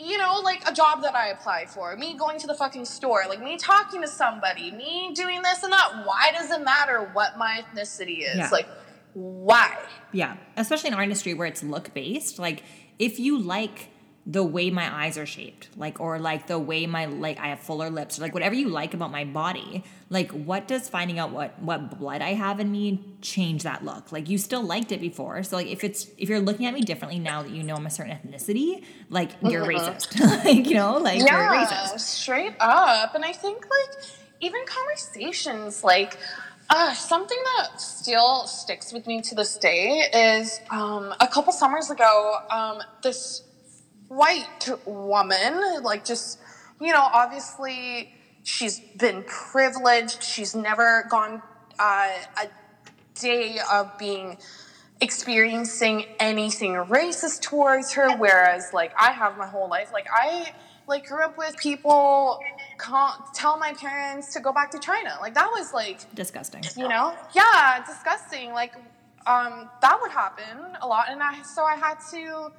you 0.00 0.18
know, 0.18 0.40
like 0.42 0.66
a 0.68 0.72
job 0.72 1.02
that 1.02 1.14
I 1.14 1.28
apply 1.28 1.66
for, 1.66 1.96
me 1.96 2.14
going 2.14 2.38
to 2.38 2.46
the 2.46 2.54
fucking 2.54 2.84
store, 2.84 3.24
like 3.28 3.42
me 3.42 3.56
talking 3.56 4.00
to 4.00 4.08
somebody, 4.08 4.70
me 4.70 5.12
doing 5.14 5.42
this 5.42 5.62
and 5.62 5.72
that. 5.72 6.02
Why 6.04 6.30
does 6.32 6.50
it 6.50 6.62
matter 6.64 7.10
what 7.12 7.36
my 7.36 7.62
ethnicity 7.62 8.20
is? 8.20 8.36
Yeah. 8.36 8.48
Like, 8.50 8.68
why? 9.14 9.76
yeah. 10.12 10.36
Especially 10.56 10.88
in 10.88 10.94
our 10.94 11.02
industry 11.02 11.34
where 11.34 11.46
it's 11.46 11.62
look 11.62 11.92
based. 11.92 12.38
Like, 12.38 12.62
if 12.98 13.18
you 13.18 13.38
like 13.38 13.90
the 14.26 14.44
way 14.44 14.70
my 14.70 15.04
eyes 15.04 15.16
are 15.16 15.26
shaped, 15.26 15.68
like, 15.76 15.98
or 15.98 16.18
like 16.18 16.46
the 16.46 16.58
way 16.58 16.86
my 16.86 17.06
like 17.06 17.38
I 17.38 17.48
have 17.48 17.60
fuller 17.60 17.90
lips, 17.90 18.18
or 18.18 18.22
like 18.22 18.34
whatever 18.34 18.54
you 18.54 18.68
like 18.68 18.92
about 18.94 19.10
my 19.10 19.24
body, 19.24 19.82
like, 20.10 20.30
what 20.32 20.68
does 20.68 20.88
finding 20.88 21.18
out 21.18 21.30
what 21.30 21.58
what 21.60 21.98
blood 21.98 22.20
I 22.20 22.34
have 22.34 22.60
in 22.60 22.70
me 22.70 23.02
change 23.22 23.62
that 23.62 23.84
look? 23.84 24.12
Like, 24.12 24.28
you 24.28 24.36
still 24.36 24.62
liked 24.62 24.92
it 24.92 25.00
before, 25.00 25.42
so 25.42 25.56
like 25.56 25.68
if 25.68 25.84
it's 25.84 26.06
if 26.18 26.28
you're 26.28 26.40
looking 26.40 26.66
at 26.66 26.74
me 26.74 26.82
differently 26.82 27.18
now 27.18 27.42
that 27.42 27.50
you 27.50 27.62
know 27.62 27.76
I'm 27.76 27.86
a 27.86 27.90
certain 27.90 28.16
ethnicity, 28.16 28.84
like 29.08 29.30
you're 29.42 29.64
racist, 29.64 30.18
like 30.44 30.66
you 30.66 30.74
know, 30.74 30.98
like 30.98 31.18
you're 31.18 31.26
yeah, 31.26 31.66
racist. 31.66 32.00
straight 32.00 32.54
up. 32.60 33.14
And 33.14 33.24
I 33.24 33.32
think 33.32 33.64
like 33.64 34.04
even 34.40 34.60
conversations 34.66 35.82
like 35.82 36.18
uh, 36.70 36.94
something 36.94 37.38
that 37.56 37.80
still 37.80 38.46
sticks 38.46 38.92
with 38.92 39.06
me 39.06 39.20
to 39.22 39.34
this 39.34 39.56
day 39.56 40.04
is 40.14 40.60
um, 40.70 41.12
a 41.18 41.26
couple 41.26 41.52
summers 41.52 41.90
ago, 41.90 42.36
um, 42.48 42.80
this 43.02 43.42
white 44.10 44.68
woman, 44.84 45.82
like 45.82 46.04
just 46.04 46.38
you 46.80 46.92
know, 46.92 47.08
obviously 47.12 48.12
she's 48.42 48.80
been 48.96 49.22
privileged. 49.24 50.22
She's 50.22 50.54
never 50.54 51.06
gone 51.08 51.42
uh, 51.78 52.08
a 52.42 52.48
day 53.14 53.58
of 53.70 53.96
being 53.98 54.38
experiencing 55.02 56.04
anything 56.18 56.72
racist 56.74 57.40
towards 57.40 57.94
her 57.94 58.14
whereas 58.18 58.70
like 58.74 58.92
i 59.00 59.10
have 59.10 59.38
my 59.38 59.46
whole 59.46 59.68
life. 59.68 59.90
Like 59.94 60.06
i 60.12 60.52
like 60.86 61.06
grew 61.06 61.24
up 61.24 61.38
with 61.38 61.56
people 61.56 62.38
can't 62.78 63.18
tell 63.34 63.58
my 63.58 63.72
parents 63.72 64.32
to 64.34 64.40
go 64.40 64.52
back 64.52 64.70
to 64.72 64.78
china. 64.78 65.16
Like 65.20 65.32
that 65.34 65.48
was 65.52 65.72
like 65.72 66.14
Disgusting. 66.14 66.64
you 66.76 66.86
know? 66.88 67.14
Yeah 67.34 67.82
disgusting. 67.86 68.52
Like 68.52 68.74
um 69.26 69.70
that 69.80 69.98
would 70.02 70.10
happen 70.10 70.76
a 70.82 70.86
lot. 70.86 71.06
And 71.08 71.22
i 71.22 71.40
so 71.42 71.64
i 71.64 71.76
had 71.76 71.96
to 72.10 72.52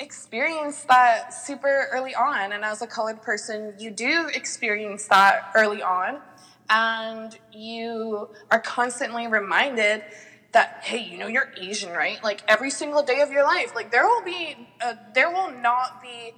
experience 0.00 0.84
that 0.84 1.34
super 1.34 1.88
early 1.92 2.14
on. 2.14 2.52
And 2.52 2.64
as 2.64 2.82
a 2.82 2.86
colored 2.86 3.22
person 3.22 3.74
you 3.78 3.90
do 3.90 4.28
experience 4.32 5.06
that 5.08 5.50
early 5.54 5.82
on. 5.82 6.20
And 6.70 7.36
you 7.52 8.28
are 8.50 8.60
constantly 8.60 9.26
reminded 9.26 10.02
that 10.52 10.80
hey 10.82 11.02
you 11.02 11.18
know 11.18 11.26
you're 11.26 11.52
asian 11.60 11.92
right? 11.92 12.22
Like 12.24 12.42
every 12.48 12.70
single 12.70 13.02
day 13.02 13.20
of 13.20 13.30
your 13.30 13.44
life 13.44 13.74
like 13.74 13.90
there 13.90 14.06
will 14.06 14.22
be 14.22 14.68
a, 14.80 14.96
there 15.14 15.30
will 15.30 15.50
not 15.50 16.02
be 16.02 16.34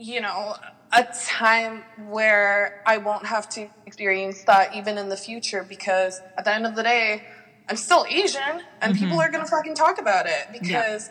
you 0.00 0.20
know 0.20 0.54
a 0.92 1.06
time 1.26 1.84
where 2.08 2.82
i 2.86 2.96
won't 2.96 3.26
have 3.26 3.48
to 3.48 3.68
experience 3.86 4.42
that 4.44 4.74
even 4.74 4.96
in 4.96 5.08
the 5.10 5.16
future 5.16 5.62
because 5.62 6.20
at 6.38 6.44
the 6.44 6.52
end 6.52 6.66
of 6.66 6.74
the 6.74 6.82
day 6.82 7.22
i'm 7.68 7.76
still 7.76 8.06
asian 8.08 8.62
and 8.80 8.94
people 8.94 9.10
mm-hmm. 9.10 9.20
are 9.20 9.30
gonna 9.30 9.46
fucking 9.46 9.74
talk 9.74 10.00
about 10.00 10.26
it 10.26 10.48
because 10.52 11.10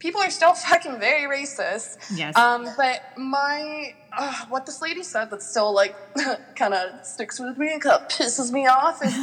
people 0.00 0.20
are 0.20 0.30
still 0.30 0.54
fucking 0.68 0.98
very 0.98 1.28
racist 1.28 1.96
Yes. 2.12 2.36
um 2.36 2.66
but 2.76 3.00
my 3.16 3.92
uh, 4.12 4.34
what 4.48 4.66
this 4.66 4.82
lady 4.82 5.04
said 5.04 5.30
that 5.30 5.40
still 5.42 5.72
like 5.72 5.94
kind 6.56 6.74
of 6.74 6.90
sticks 7.02 7.38
with 7.38 7.56
me 7.56 7.72
and 7.72 7.80
kind 7.80 7.94
of 8.00 8.08
pisses 8.08 8.50
me 8.50 8.66
off 8.66 9.00
is 9.04 9.14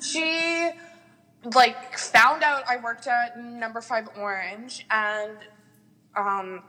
she 0.02 0.68
like 1.54 1.96
found 1.98 2.42
out 2.42 2.62
I 2.68 2.76
worked 2.76 3.06
at 3.06 3.36
number 3.38 3.80
five 3.80 4.06
Orange 4.14 4.84
and 4.90 5.38
um 6.16 6.62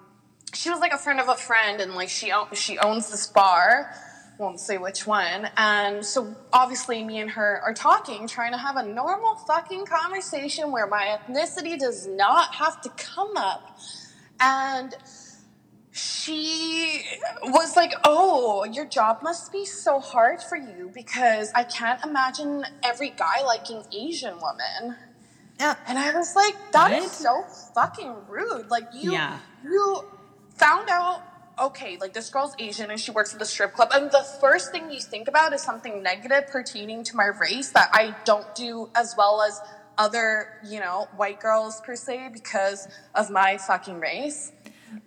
she 0.53 0.70
was 0.70 0.80
like 0.80 0.93
a 0.93 0.97
friend 0.97 1.20
of 1.20 1.28
a 1.28 1.36
friend 1.36 1.82
and 1.82 1.95
like 1.95 2.09
she 2.09 2.32
she 2.53 2.78
owns 2.80 3.09
this 3.09 3.28
bar 3.28 3.89
won't 4.38 4.60
say 4.60 4.78
which 4.78 5.08
one 5.08 5.50
and 5.58 6.06
so 6.06 6.36
obviously 6.52 7.04
me 7.04 7.20
and 7.20 7.30
her 7.32 7.62
are 7.64 7.74
talking 7.74 8.28
trying 8.28 8.52
to 8.52 8.58
have 8.58 8.76
a 8.76 8.84
normal 8.84 9.36
fucking 9.48 9.86
conversation 9.86 10.72
where 10.72 10.88
my 10.88 11.18
ethnicity 11.18 11.78
does 11.80 12.06
not 12.08 12.54
have 12.56 12.82
to 12.82 12.90
come 12.98 13.38
up 13.38 13.78
and 14.40 14.96
she 15.98 17.02
was 17.44 17.78
like, 17.78 17.94
Oh, 18.04 18.66
your 18.66 18.84
job 18.86 19.20
must 19.24 19.54
be 19.54 19.64
so 19.64 20.00
hard 20.02 20.42
for 20.42 20.58
you 20.58 20.92
because 20.94 21.52
I 21.56 21.64
can't 21.64 22.04
imagine 22.04 22.66
every 22.84 23.12
guy 23.12 23.42
liking 23.46 23.82
Asian 23.94 24.34
women. 24.36 24.98
Yeah. 25.58 25.76
And 25.88 25.98
I 25.98 26.14
was 26.14 26.36
like, 26.36 26.54
"That 26.74 26.92
is 26.92 27.04
What? 27.06 27.12
so 27.14 27.44
fucking 27.74 28.14
rude. 28.28 28.70
Like 28.70 28.90
you 28.94 29.14
Yeah. 29.14 29.40
you 29.64 30.04
found 30.58 30.90
out 30.90 31.22
okay, 31.60 31.97
like 31.99 32.14
this 32.14 32.30
girl's 32.30 32.53
Asian 32.60 32.91
and 32.91 32.99
she 32.99 33.12
works 33.12 33.34
at 33.34 33.39
the 33.39 33.45
strip 33.45 33.74
club. 33.74 33.89
And 33.93 34.12
the 34.12 34.26
first 34.41 34.72
thing 34.72 34.91
you 34.91 34.99
think 34.99 35.28
about 35.28 35.53
is 35.53 35.62
something 35.62 36.03
negative 36.03 36.47
pertaining 36.47 37.03
to 37.06 37.16
my 37.16 37.26
race 37.26 37.70
that 37.72 37.89
I 37.93 38.16
don't 38.26 38.53
do 38.56 38.89
as 38.95 39.16
well 39.18 39.41
as 39.41 39.62
other, 39.97 40.60
you 40.68 40.80
know, 40.80 41.08
white 41.16 41.39
girls 41.39 41.80
per 41.82 41.95
se 41.95 42.30
because 42.34 42.88
of 43.14 43.30
my 43.30 43.58
fucking 43.58 43.99
race. 43.99 44.51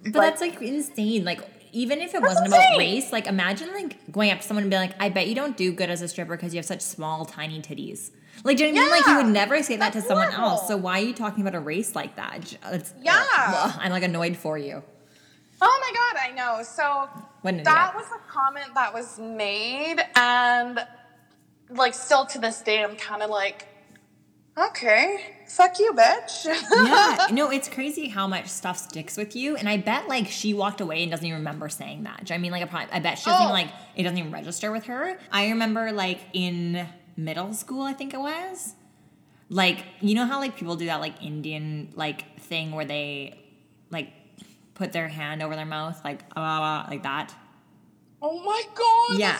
But 0.02 0.14
Like- 0.14 0.30
that's 0.30 0.40
like 0.40 0.62
insane. 0.62 1.24
Like 1.24 1.40
even 1.72 2.00
if 2.00 2.14
it 2.14 2.22
wasn't 2.22 2.48
about 2.48 2.78
race, 2.78 3.12
like 3.12 3.26
imagine 3.26 3.72
like 3.74 4.10
going 4.10 4.30
up 4.30 4.40
to 4.40 4.46
someone 4.46 4.64
and 4.64 4.70
being 4.70 4.80
like, 4.82 4.94
"I 4.98 5.10
bet 5.10 5.26
you 5.28 5.34
don't 5.34 5.56
do 5.56 5.70
good 5.72 5.90
as 5.90 6.00
a 6.00 6.08
stripper 6.08 6.34
because 6.36 6.54
you 6.54 6.58
have 6.58 6.64
such 6.64 6.80
small, 6.80 7.26
tiny 7.26 7.60
titties." 7.60 8.10
Like, 8.44 8.56
do 8.56 8.64
you 8.64 8.72
know 8.72 8.80
I 8.80 8.84
mean? 8.84 8.90
Like, 8.92 9.06
you 9.06 9.16
would 9.16 9.26
never 9.26 9.62
say 9.62 9.76
that 9.76 9.92
to 9.94 10.00
someone 10.00 10.28
horrible. 10.32 10.56
else. 10.58 10.68
So 10.68 10.76
why 10.78 11.00
are 11.00 11.04
you 11.04 11.12
talking 11.12 11.42
about 11.42 11.54
a 11.56 11.60
race 11.60 11.94
like 11.94 12.16
that? 12.16 12.54
It's, 12.72 12.94
Yeah. 13.02 13.22
ugh, 13.32 13.78
I'm 13.80 13.90
like 13.90 14.04
annoyed 14.04 14.36
for 14.36 14.56
you. 14.56 14.82
Oh 15.60 15.80
my 15.80 15.92
god, 15.94 16.30
I 16.30 16.34
know. 16.34 16.62
So 16.62 17.08
that 17.64 17.94
was 17.94 18.06
a 18.06 18.30
comment 18.32 18.74
that 18.74 18.92
was 18.94 19.18
made, 19.18 19.96
and 20.16 20.78
like 21.70 21.94
still 21.94 22.26
to 22.26 22.38
this 22.38 22.60
day, 22.62 22.82
I'm 22.82 22.96
kind 22.96 23.22
of 23.22 23.30
like, 23.30 23.66
okay, 24.56 25.34
fuck 25.48 25.78
you, 25.78 25.92
bitch. 25.92 26.44
yeah, 26.46 27.26
no, 27.32 27.50
it's 27.50 27.68
crazy 27.68 28.08
how 28.08 28.26
much 28.26 28.46
stuff 28.46 28.78
sticks 28.78 29.16
with 29.16 29.34
you, 29.36 29.56
and 29.56 29.68
I 29.68 29.76
bet 29.78 30.08
like 30.08 30.28
she 30.28 30.54
walked 30.54 30.80
away 30.80 31.02
and 31.02 31.10
doesn't 31.10 31.26
even 31.26 31.38
remember 31.38 31.68
saying 31.68 32.04
that. 32.04 32.24
Do 32.24 32.32
you 32.34 32.38
know 32.38 32.38
what 32.38 32.38
I 32.38 32.42
mean, 32.42 32.52
like, 32.52 32.62
I, 32.62 32.66
probably, 32.66 32.92
I 32.92 33.00
bet 33.00 33.18
she 33.18 33.24
doesn't 33.26 33.42
even 33.42 33.50
Oh. 33.50 33.52
like 33.54 33.68
it 33.96 34.02
doesn't 34.04 34.18
even 34.18 34.32
register 34.32 34.70
with 34.72 34.84
her. 34.84 35.18
I 35.32 35.48
remember 35.50 35.92
like 35.92 36.20
in 36.32 36.86
middle 37.16 37.52
school, 37.52 37.82
I 37.82 37.92
think 37.94 38.14
it 38.14 38.20
was, 38.20 38.74
like 39.50 39.84
you 40.00 40.14
know 40.14 40.26
how 40.26 40.38
like 40.38 40.56
people 40.56 40.76
do 40.76 40.86
that 40.86 41.00
like 41.00 41.22
Indian 41.22 41.90
like 41.94 42.38
thing 42.40 42.72
where 42.72 42.84
they 42.84 43.38
like 43.90 44.12
put 44.78 44.92
their 44.92 45.08
hand 45.08 45.42
over 45.42 45.54
their 45.56 45.66
mouth 45.66 46.00
like 46.04 46.20
ah, 46.36 46.86
like 46.88 47.02
that. 47.02 47.34
oh 48.22 48.42
my 48.42 48.62
god. 48.74 49.18
Yeah. 49.18 49.38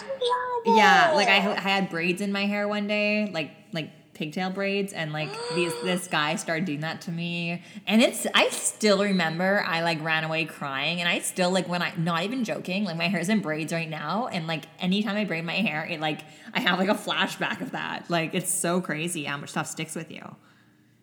Yeah, 0.67 1.13
like 1.15 1.29
I, 1.29 1.37
I 1.37 1.61
had 1.61 1.89
braids 1.89 2.21
in 2.21 2.33
my 2.33 2.45
hair 2.47 2.69
one 2.69 2.87
day, 2.89 3.31
like 3.33 3.53
like 3.73 3.91
pigtail 4.15 4.51
braids, 4.51 4.93
and 4.93 5.13
like 5.13 5.31
these 5.55 5.73
this 5.85 6.09
guy 6.09 6.37
started 6.37 6.65
doing 6.65 6.81
that 6.81 7.01
to 7.03 7.13
me, 7.13 7.63
and 7.87 8.03
it's 8.03 8.27
I 8.35 8.49
still 8.51 9.03
remember 9.03 9.65
I 9.67 9.83
like 9.83 10.03
ran 10.03 10.25
away 10.25 10.45
crying, 10.45 11.01
and 11.01 11.09
I 11.09 11.21
still 11.21 11.51
like 11.51 11.69
when 11.69 11.81
I 11.81 11.93
not 11.97 12.25
even 12.25 12.45
joking, 12.45 12.85
like 12.85 12.97
my 12.97 13.09
hair's 13.09 13.29
in 13.29 13.41
braids 13.41 13.73
right 13.73 13.89
now, 13.89 14.27
and 14.31 14.47
like 14.47 14.65
anytime 14.81 15.17
I 15.17 15.25
braid 15.25 15.45
my 15.45 15.55
hair, 15.55 15.87
it 15.87 16.01
like 16.01 16.21
I 16.53 16.61
have 16.61 16.79
like 16.79 16.89
a 16.89 16.95
flashback 16.95 17.61
of 17.61 17.71
that. 17.73 18.11
Like 18.11 18.35
it's 18.35 18.53
so 18.53 18.81
crazy 18.81 19.25
how 19.25 19.39
much 19.39 19.51
stuff 19.51 19.69
sticks 19.69 19.95
with 19.95 20.11
you, 20.11 20.35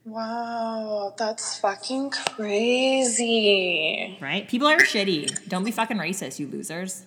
Wow, 0.06 1.14
that's 1.18 1.60
fucking 1.60 2.12
crazy. 2.12 4.18
right? 4.22 4.48
People 4.48 4.68
are 4.68 4.78
shitty. 4.78 5.50
Don't 5.50 5.64
be 5.64 5.72
fucking 5.72 5.98
racist, 5.98 6.38
you 6.40 6.48
losers. 6.48 7.06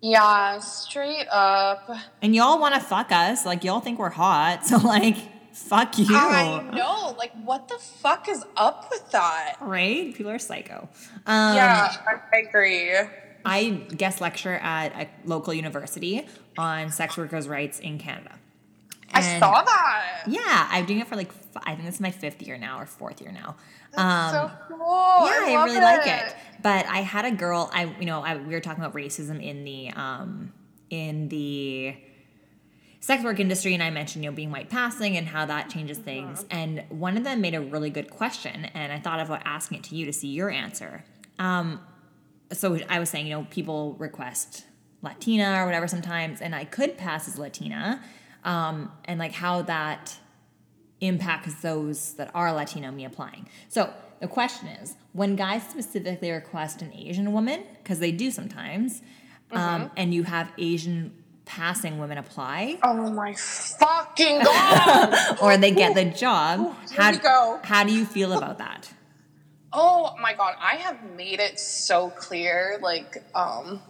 Yeah, 0.00 0.60
straight 0.60 1.26
up. 1.32 1.90
And 2.22 2.36
y'all 2.36 2.60
want 2.60 2.76
to 2.76 2.80
fuck 2.80 3.10
us, 3.10 3.44
like 3.44 3.64
y'all 3.64 3.80
think 3.80 3.98
we're 3.98 4.10
hot, 4.10 4.64
so 4.66 4.76
like 4.78 5.16
fuck 5.52 5.98
you. 5.98 6.06
I 6.10 6.62
know. 6.72 7.16
Like, 7.18 7.32
what 7.44 7.66
the 7.66 7.78
fuck 7.78 8.28
is 8.28 8.44
up 8.56 8.86
with 8.90 9.10
that? 9.10 9.56
Right? 9.60 10.14
People 10.14 10.30
are 10.30 10.38
psycho. 10.38 10.88
Um, 11.26 11.56
yeah, 11.56 11.96
I, 12.06 12.36
I 12.36 12.38
agree. 12.48 12.92
I 13.44 13.70
guest 13.96 14.20
lecture 14.20 14.54
at 14.54 14.92
a 14.92 15.08
local 15.24 15.52
university 15.52 16.24
on 16.56 16.90
sex 16.90 17.16
workers' 17.16 17.48
rights 17.48 17.80
in 17.80 17.98
Canada. 17.98 18.38
I 19.12 19.38
saw 19.38 19.62
that. 19.62 20.24
Yeah, 20.26 20.68
I'm 20.70 20.86
doing 20.86 21.00
it 21.00 21.08
for 21.08 21.16
like 21.16 21.32
I 21.56 21.74
think 21.74 21.86
this 21.86 21.96
is 21.96 22.00
my 22.00 22.10
fifth 22.10 22.42
year 22.42 22.58
now 22.58 22.80
or 22.80 22.86
fourth 22.86 23.20
year 23.20 23.32
now. 23.32 23.56
Um, 23.96 24.30
so 24.30 24.50
cool. 24.68 24.78
yeah, 24.78 25.46
I, 25.46 25.54
love 25.54 25.64
really 25.66 25.80
like 25.80 26.06
it. 26.06 26.36
But 26.62 26.86
I 26.86 26.98
had 26.98 27.24
a 27.24 27.32
girl. 27.32 27.70
I 27.72 27.84
you 27.98 28.06
know 28.06 28.22
I, 28.22 28.36
we 28.36 28.54
were 28.54 28.60
talking 28.60 28.82
about 28.82 28.94
racism 28.94 29.42
in 29.42 29.64
the 29.64 29.90
um 29.90 30.52
in 30.90 31.28
the 31.28 31.96
sex 33.00 33.24
work 33.24 33.40
industry, 33.40 33.74
and 33.74 33.82
I 33.82 33.90
mentioned 33.90 34.24
you 34.24 34.30
know 34.30 34.34
being 34.34 34.50
white 34.50 34.68
passing 34.68 35.16
and 35.16 35.26
how 35.26 35.46
that 35.46 35.70
changes 35.70 35.98
things. 35.98 36.44
And 36.50 36.84
one 36.88 37.16
of 37.16 37.24
them 37.24 37.40
made 37.40 37.54
a 37.54 37.60
really 37.60 37.90
good 37.90 38.10
question, 38.10 38.66
and 38.74 38.92
I 38.92 39.00
thought 39.00 39.20
about 39.20 39.42
asking 39.44 39.78
it 39.78 39.84
to 39.84 39.96
you 39.96 40.06
to 40.06 40.12
see 40.12 40.28
your 40.28 40.50
answer. 40.50 41.04
Um, 41.38 41.80
so 42.52 42.78
I 42.88 42.98
was 42.98 43.10
saying 43.10 43.26
you 43.26 43.34
know 43.34 43.46
people 43.50 43.94
request 43.98 44.64
Latina 45.02 45.62
or 45.62 45.66
whatever 45.66 45.86
sometimes, 45.86 46.40
and 46.40 46.54
I 46.54 46.64
could 46.64 46.98
pass 46.98 47.28
as 47.28 47.38
Latina, 47.38 48.02
um, 48.48 48.90
and 49.04 49.20
like 49.20 49.32
how 49.32 49.60
that 49.62 50.16
impacts 51.00 51.60
those 51.60 52.14
that 52.14 52.30
are 52.34 52.52
Latino 52.52 52.90
me 52.90 53.04
applying. 53.04 53.46
So 53.68 53.92
the 54.20 54.26
question 54.26 54.68
is 54.68 54.96
when 55.12 55.36
guys 55.36 55.62
specifically 55.68 56.30
request 56.30 56.80
an 56.80 56.92
Asian 56.94 57.32
woman, 57.32 57.62
because 57.82 57.98
they 57.98 58.10
do 58.10 58.30
sometimes, 58.30 59.02
um, 59.52 59.90
and 59.96 60.14
you 60.14 60.22
have 60.24 60.50
Asian 60.56 61.12
passing 61.44 61.98
women 61.98 62.16
apply, 62.16 62.78
Oh 62.82 63.10
my 63.10 63.34
fucking 63.34 64.42
god! 64.42 65.38
or 65.42 65.58
they 65.58 65.70
get 65.70 65.94
the 65.94 66.06
job, 66.06 66.74
here 66.90 67.00
how, 67.02 67.12
we 67.12 67.18
go. 67.18 67.60
how 67.62 67.84
do 67.84 67.92
you 67.92 68.04
feel 68.06 68.32
about 68.32 68.58
that? 68.58 68.90
oh 69.70 70.14
my 70.20 70.32
god, 70.32 70.54
I 70.58 70.76
have 70.76 70.98
made 71.14 71.40
it 71.40 71.60
so 71.60 72.08
clear, 72.08 72.78
like, 72.80 73.22
um, 73.34 73.82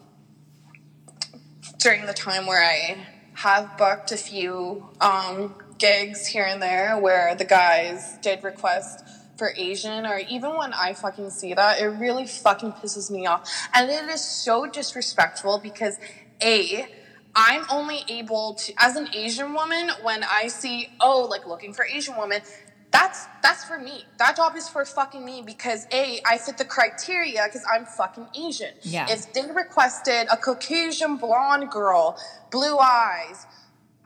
during 1.79 2.07
the 2.07 2.13
time 2.13 2.47
where 2.47 2.61
I 2.61 3.07
have 3.39 3.79
booked 3.79 4.11
a 4.11 4.17
few 4.17 4.89
um, 5.01 5.55
gigs 5.79 6.27
here 6.27 6.45
and 6.45 6.61
there 6.61 6.99
where 6.99 7.37
the 7.37 7.45
guys 7.45 8.19
did 8.21 8.43
request 8.43 9.05
for 9.37 9.53
Asian, 9.57 10.05
or 10.07 10.19
even 10.29 10.57
when 10.57 10.73
I 10.73 10.93
fucking 10.93 11.31
see 11.31 11.55
that, 11.55 11.81
it 11.81 11.87
really 11.87 12.27
fucking 12.27 12.73
pisses 12.73 13.13
me 13.13 13.27
off. 13.27 13.49
And 13.73 13.89
it 13.89 14.09
is 14.09 14.25
so 14.25 14.67
disrespectful 14.67 15.61
because, 15.63 15.99
A, 16.43 16.89
I'm 17.37 17.65
only 17.71 18.01
able 18.09 18.55
to, 18.55 18.73
as 18.77 18.97
an 18.97 19.09
Asian 19.15 19.55
woman, 19.55 19.91
when 20.03 20.25
I 20.25 20.49
see, 20.49 20.89
oh, 21.01 21.29
like 21.31 21.47
looking 21.47 21.73
for 21.73 21.85
Asian 21.85 22.17
woman, 22.17 22.41
that's 22.91 23.27
that's 23.43 23.65
for 23.65 23.79
me. 23.79 24.05
That 24.19 24.37
job 24.37 24.57
is 24.57 24.69
for 24.69 24.85
fucking 24.85 25.25
me 25.25 25.43
because 25.45 25.87
a 25.93 26.21
I 26.27 26.39
fit 26.39 26.59
the 26.59 26.65
criteria 26.65 27.43
because 27.45 27.65
I'm 27.71 27.85
fucking 27.85 28.29
Asian. 28.39 28.75
Yeah. 28.83 29.07
If 29.09 29.33
they 29.33 29.43
requested 29.51 30.27
a 30.31 30.37
Caucasian 30.37 31.17
blonde 31.17 31.71
girl, 31.71 32.19
blue 32.51 32.79
eyes, 32.79 33.47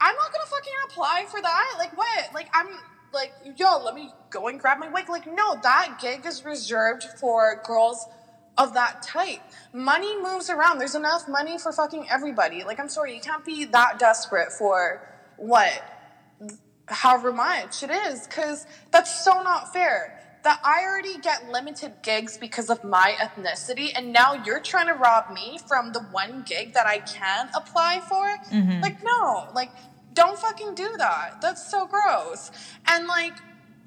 I'm 0.01 0.15
not 0.15 0.31
gonna 0.31 0.45
fucking 0.47 0.73
apply 0.85 1.25
for 1.29 1.41
that. 1.41 1.75
Like 1.77 1.97
what? 1.97 2.33
Like 2.33 2.49
I'm 2.53 2.67
like 3.13 3.33
yo, 3.55 3.81
let 3.83 3.95
me 3.95 4.11
go 4.29 4.47
and 4.47 4.59
grab 4.59 4.79
my 4.79 4.89
wig. 4.89 5.07
Like 5.09 5.27
no, 5.27 5.57
that 5.63 5.99
gig 6.01 6.25
is 6.25 6.43
reserved 6.43 7.03
for 7.19 7.61
girls 7.65 8.05
of 8.57 8.73
that 8.73 9.01
type. 9.01 9.39
Money 9.71 10.21
moves 10.21 10.49
around. 10.49 10.77
There's 10.77 10.95
enough 10.95 11.27
money 11.29 11.57
for 11.57 11.71
fucking 11.71 12.07
everybody. 12.09 12.63
Like 12.63 12.79
I'm 12.79 12.89
sorry, 12.89 13.15
you 13.15 13.21
can't 13.21 13.45
be 13.45 13.63
that 13.65 13.97
desperate 13.97 14.51
for 14.51 15.07
what 15.37 15.92
however 16.87 17.31
much 17.31 17.83
it 17.83 17.89
is 17.89 18.27
because 18.27 18.65
that's 18.91 19.23
so 19.23 19.41
not 19.41 19.71
fair 19.71 20.19
that 20.43 20.59
i 20.63 20.83
already 20.83 21.17
get 21.19 21.49
limited 21.49 21.93
gigs 22.03 22.37
because 22.37 22.69
of 22.69 22.83
my 22.83 23.15
ethnicity 23.19 23.91
and 23.95 24.11
now 24.11 24.33
you're 24.45 24.59
trying 24.59 24.87
to 24.87 24.93
rob 24.93 25.31
me 25.33 25.57
from 25.67 25.93
the 25.93 26.01
one 26.11 26.43
gig 26.45 26.73
that 26.73 26.85
i 26.85 26.99
can 26.99 27.49
apply 27.55 28.01
for 28.09 28.25
mm-hmm. 28.53 28.81
like 28.81 29.01
no 29.03 29.47
like 29.55 29.69
don't 30.13 30.37
fucking 30.37 30.75
do 30.75 30.89
that. 30.97 31.41
That's 31.41 31.69
so 31.69 31.87
gross. 31.87 32.51
And 32.87 33.07
like, 33.07 33.33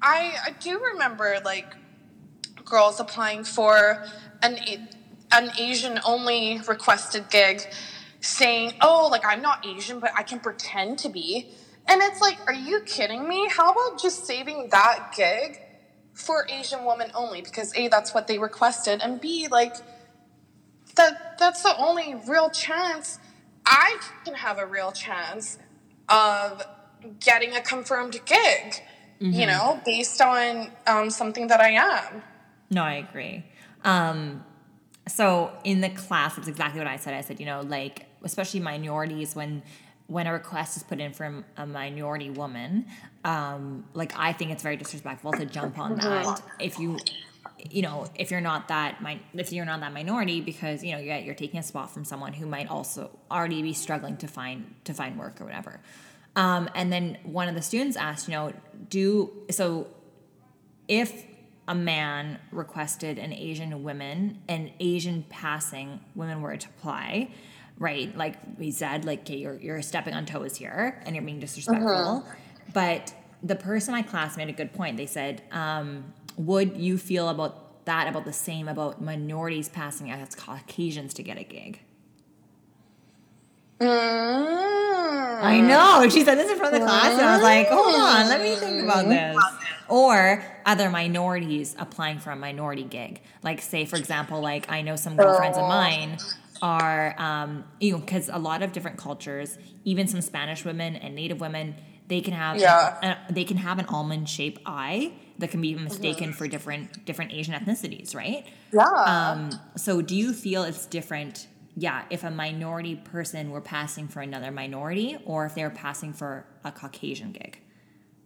I, 0.01 0.35
I 0.45 0.51
do 0.59 0.79
remember 0.79 1.39
like 1.43 1.75
girls 2.65 2.99
applying 2.99 3.43
for 3.43 4.05
an 4.43 4.57
an 5.31 5.51
Asian 5.59 5.99
only 6.05 6.61
requested 6.67 7.29
gig, 7.29 7.61
saying, 8.21 8.73
"Oh, 8.81 9.07
like 9.11 9.25
I'm 9.25 9.41
not 9.41 9.65
Asian, 9.65 9.99
but 9.99 10.11
I 10.15 10.23
can 10.23 10.39
pretend 10.39 10.99
to 10.99 11.09
be." 11.09 11.49
And 11.89 12.01
it's 12.01 12.21
like, 12.21 12.37
are 12.47 12.53
you 12.53 12.81
kidding 12.81 13.27
me? 13.27 13.47
How 13.49 13.71
about 13.71 14.01
just 14.01 14.25
saving 14.25 14.69
that 14.71 15.13
gig 15.15 15.59
for 16.13 16.47
Asian 16.49 16.83
women 16.85 17.11
only? 17.15 17.41
Because 17.41 17.75
A, 17.75 17.87
that's 17.87 18.13
what 18.13 18.27
they 18.27 18.39
requested, 18.39 19.01
and 19.01 19.21
B, 19.21 19.47
like 19.49 19.75
that 20.95 21.37
that's 21.39 21.63
the 21.63 21.75
only 21.77 22.15
real 22.27 22.49
chance 22.49 23.19
I 23.65 23.99
can 24.25 24.33
have 24.33 24.59
a 24.59 24.65
real 24.65 24.91
chance 24.91 25.59
of 26.09 26.65
getting 27.19 27.53
a 27.55 27.61
confirmed 27.61 28.19
gig, 28.25 28.81
mm-hmm. 29.21 29.31
you 29.31 29.45
know, 29.45 29.79
based 29.85 30.21
on 30.21 30.71
um, 30.87 31.09
something 31.09 31.47
that 31.47 31.59
I 31.59 31.71
am. 31.71 32.23
No, 32.69 32.81
I 32.83 32.93
agree. 32.93 33.43
Um, 33.83 34.43
so 35.07 35.51
in 35.63 35.81
the 35.81 35.89
class, 35.89 36.37
it's 36.37 36.47
exactly 36.47 36.79
what 36.79 36.87
I 36.87 36.97
said. 36.97 37.13
I 37.13 37.21
said, 37.21 37.39
you 37.39 37.45
know, 37.45 37.61
like 37.61 38.05
especially 38.23 38.59
minorities 38.59 39.35
when 39.35 39.63
when 40.07 40.25
a 40.25 40.33
request 40.33 40.77
is 40.77 40.83
put 40.83 40.99
in 40.99 41.13
from 41.13 41.43
a 41.57 41.65
minority 41.65 42.29
woman, 42.29 42.85
um, 43.23 43.83
like 43.93 44.13
I 44.17 44.33
think 44.33 44.51
it's 44.51 44.63
very 44.63 44.77
disrespectful 44.77 45.33
to 45.33 45.45
jump 45.45 45.77
on 45.77 45.97
that 45.97 46.41
if 46.59 46.79
you 46.79 46.97
you 47.69 47.81
know 47.81 48.07
if 48.15 48.31
you're 48.31 48.41
not 48.41 48.69
that 48.69 48.97
if 49.33 49.51
you're 49.51 49.65
not 49.65 49.81
that 49.81 49.93
minority 49.93 50.41
because 50.41 50.83
you 50.83 50.93
know 50.93 50.99
you're, 50.99 51.17
you're 51.17 51.35
taking 51.35 51.59
a 51.59 51.63
spot 51.63 51.91
from 51.91 52.05
someone 52.05 52.33
who 52.33 52.45
might 52.45 52.69
also 52.69 53.09
already 53.29 53.61
be 53.61 53.73
struggling 53.73 54.15
to 54.17 54.27
find 54.27 54.73
to 54.85 54.93
find 54.93 55.17
work 55.17 55.41
or 55.41 55.45
whatever. 55.45 55.79
Um, 56.35 56.69
and 56.75 56.93
then 56.93 57.17
one 57.23 57.47
of 57.47 57.55
the 57.55 57.61
students 57.61 57.97
asked 57.97 58.27
you 58.27 58.33
know 58.33 58.53
do 58.89 59.31
so 59.49 59.87
if 60.87 61.25
a 61.67 61.75
man 61.75 62.39
requested 62.51 63.17
an 63.17 63.33
asian 63.33 63.83
woman 63.83 64.39
an 64.47 64.71
asian 64.79 65.25
passing 65.27 65.99
woman 66.15 66.41
were 66.41 66.55
to 66.55 66.67
apply 66.77 67.29
right 67.79 68.15
like 68.17 68.35
we 68.57 68.71
said 68.71 69.05
like 69.05 69.21
okay 69.21 69.37
you're, 69.37 69.55
you're 69.55 69.81
stepping 69.81 70.13
on 70.13 70.25
toes 70.25 70.57
here 70.57 71.01
and 71.05 71.15
you're 71.15 71.23
being 71.23 71.39
disrespectful 71.39 71.89
uh-huh. 71.89 72.35
but 72.73 73.13
the 73.43 73.55
person 73.55 73.93
in 73.93 74.01
my 74.01 74.07
class 74.07 74.35
made 74.35 74.49
a 74.49 74.53
good 74.53 74.73
point 74.73 74.97
they 74.97 75.05
said 75.05 75.41
um, 75.51 76.13
would 76.37 76.77
you 76.77 76.97
feel 76.97 77.29
about 77.29 77.67
that 77.87 78.07
about 78.07 78.25
the 78.25 78.33
same 78.33 78.67
about 78.67 79.01
minorities 79.01 79.67
passing 79.69 80.11
as 80.11 80.35
Caucasians 80.35 81.13
to 81.15 81.23
get 81.23 81.39
a 81.39 81.43
gig? 81.43 81.79
Mm. 83.79 85.43
I 85.43 85.59
know. 85.61 86.07
She 86.09 86.23
said 86.23 86.35
this 86.35 86.51
in 86.51 86.57
front 86.57 86.75
of 86.75 86.81
the 86.81 86.85
class, 86.85 87.13
and 87.13 87.21
I 87.21 87.33
was 87.35 87.43
like, 87.43 87.67
hold 87.69 87.95
on, 87.95 88.27
let 88.27 88.41
me 88.41 88.55
think 88.55 88.83
about 88.83 89.05
mm. 89.05 89.09
this. 89.09 89.37
Or 89.87 90.43
other 90.65 90.89
minorities 90.89 91.75
applying 91.79 92.19
for 92.19 92.31
a 92.31 92.35
minority 92.35 92.83
gig. 92.83 93.21
Like, 93.41 93.61
say, 93.61 93.85
for 93.85 93.95
example, 93.95 94.41
like 94.41 94.69
I 94.69 94.81
know 94.81 94.95
some 94.95 95.15
girlfriends 95.15 95.57
of 95.57 95.63
oh. 95.63 95.67
mine 95.67 96.17
are, 96.61 97.15
um, 97.17 97.63
you 97.79 97.91
know, 97.91 97.99
because 97.99 98.29
a 98.29 98.39
lot 98.39 98.61
of 98.61 98.71
different 98.71 98.97
cultures, 98.97 99.57
even 99.83 100.07
some 100.07 100.21
Spanish 100.21 100.65
women 100.65 100.95
and 100.95 101.15
Native 101.15 101.39
women, 101.39 101.75
they 102.07 102.21
can 102.21 102.33
have 102.33 102.57
yeah. 102.57 103.19
they 103.29 103.43
can 103.43 103.57
have 103.57 103.79
an 103.79 103.85
almond 103.85 104.29
shaped 104.29 104.61
eye 104.65 105.13
that 105.39 105.51
can 105.51 105.61
be 105.61 105.75
mistaken 105.75 106.29
mm-hmm. 106.29 106.37
for 106.37 106.47
different 106.47 107.05
different 107.05 107.33
Asian 107.33 107.53
ethnicities, 107.53 108.15
right? 108.15 108.45
Yeah. 108.73 108.83
Um, 108.85 109.49
so 109.75 110.01
do 110.01 110.15
you 110.15 110.33
feel 110.33 110.63
it's 110.63 110.85
different? 110.85 111.47
Yeah, 111.75 112.05
if 112.09 112.23
a 112.23 112.31
minority 112.31 112.95
person 112.95 113.51
were 113.51 113.61
passing 113.61 114.07
for 114.07 114.21
another 114.21 114.49
minority, 114.49 115.17
or 115.25 115.45
if 115.45 115.53
they 115.53 115.63
were 115.63 115.69
passing 115.69 116.11
for 116.11 116.45
a 116.63 116.71
Caucasian 116.71 117.33
gig, 117.33 117.59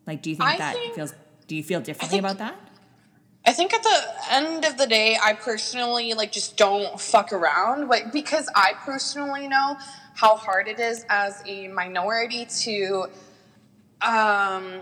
like, 0.07 0.21
do 0.21 0.29
you 0.29 0.37
think 0.37 0.49
I 0.49 0.57
that 0.57 0.75
think, 0.75 0.95
feels? 0.95 1.13
Do 1.47 1.55
you 1.55 1.63
feel 1.63 1.81
differently 1.81 2.21
think, 2.21 2.31
about 2.31 2.37
that? 2.37 2.70
I 3.45 3.53
think 3.53 3.73
at 3.73 3.83
the 3.83 4.03
end 4.31 4.65
of 4.65 4.77
the 4.77 4.87
day, 4.87 5.17
I 5.21 5.33
personally 5.33 6.13
like 6.13 6.31
just 6.31 6.57
don't 6.57 6.99
fuck 6.99 7.33
around, 7.33 7.87
like 7.89 8.11
because 8.13 8.47
I 8.55 8.73
personally 8.85 9.47
know 9.47 9.77
how 10.15 10.35
hard 10.35 10.67
it 10.67 10.79
is 10.79 11.05
as 11.09 11.41
a 11.47 11.67
minority 11.69 12.45
to 12.63 13.07
um 14.01 14.81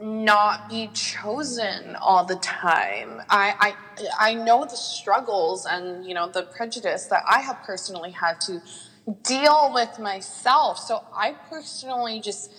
not 0.00 0.68
be 0.68 0.88
chosen 0.92 1.96
all 1.96 2.24
the 2.24 2.36
time. 2.36 3.22
I, 3.30 3.74
I 4.20 4.30
I 4.30 4.34
know 4.34 4.64
the 4.64 4.76
struggles 4.76 5.66
and 5.66 6.04
you 6.04 6.14
know 6.14 6.28
the 6.28 6.42
prejudice 6.42 7.06
that 7.06 7.24
I 7.28 7.40
have 7.40 7.62
personally 7.64 8.10
had 8.10 8.40
to 8.42 8.60
deal 9.22 9.70
with 9.72 9.98
myself. 9.98 10.78
So 10.78 11.04
I 11.16 11.32
personally 11.48 12.20
just 12.20 12.50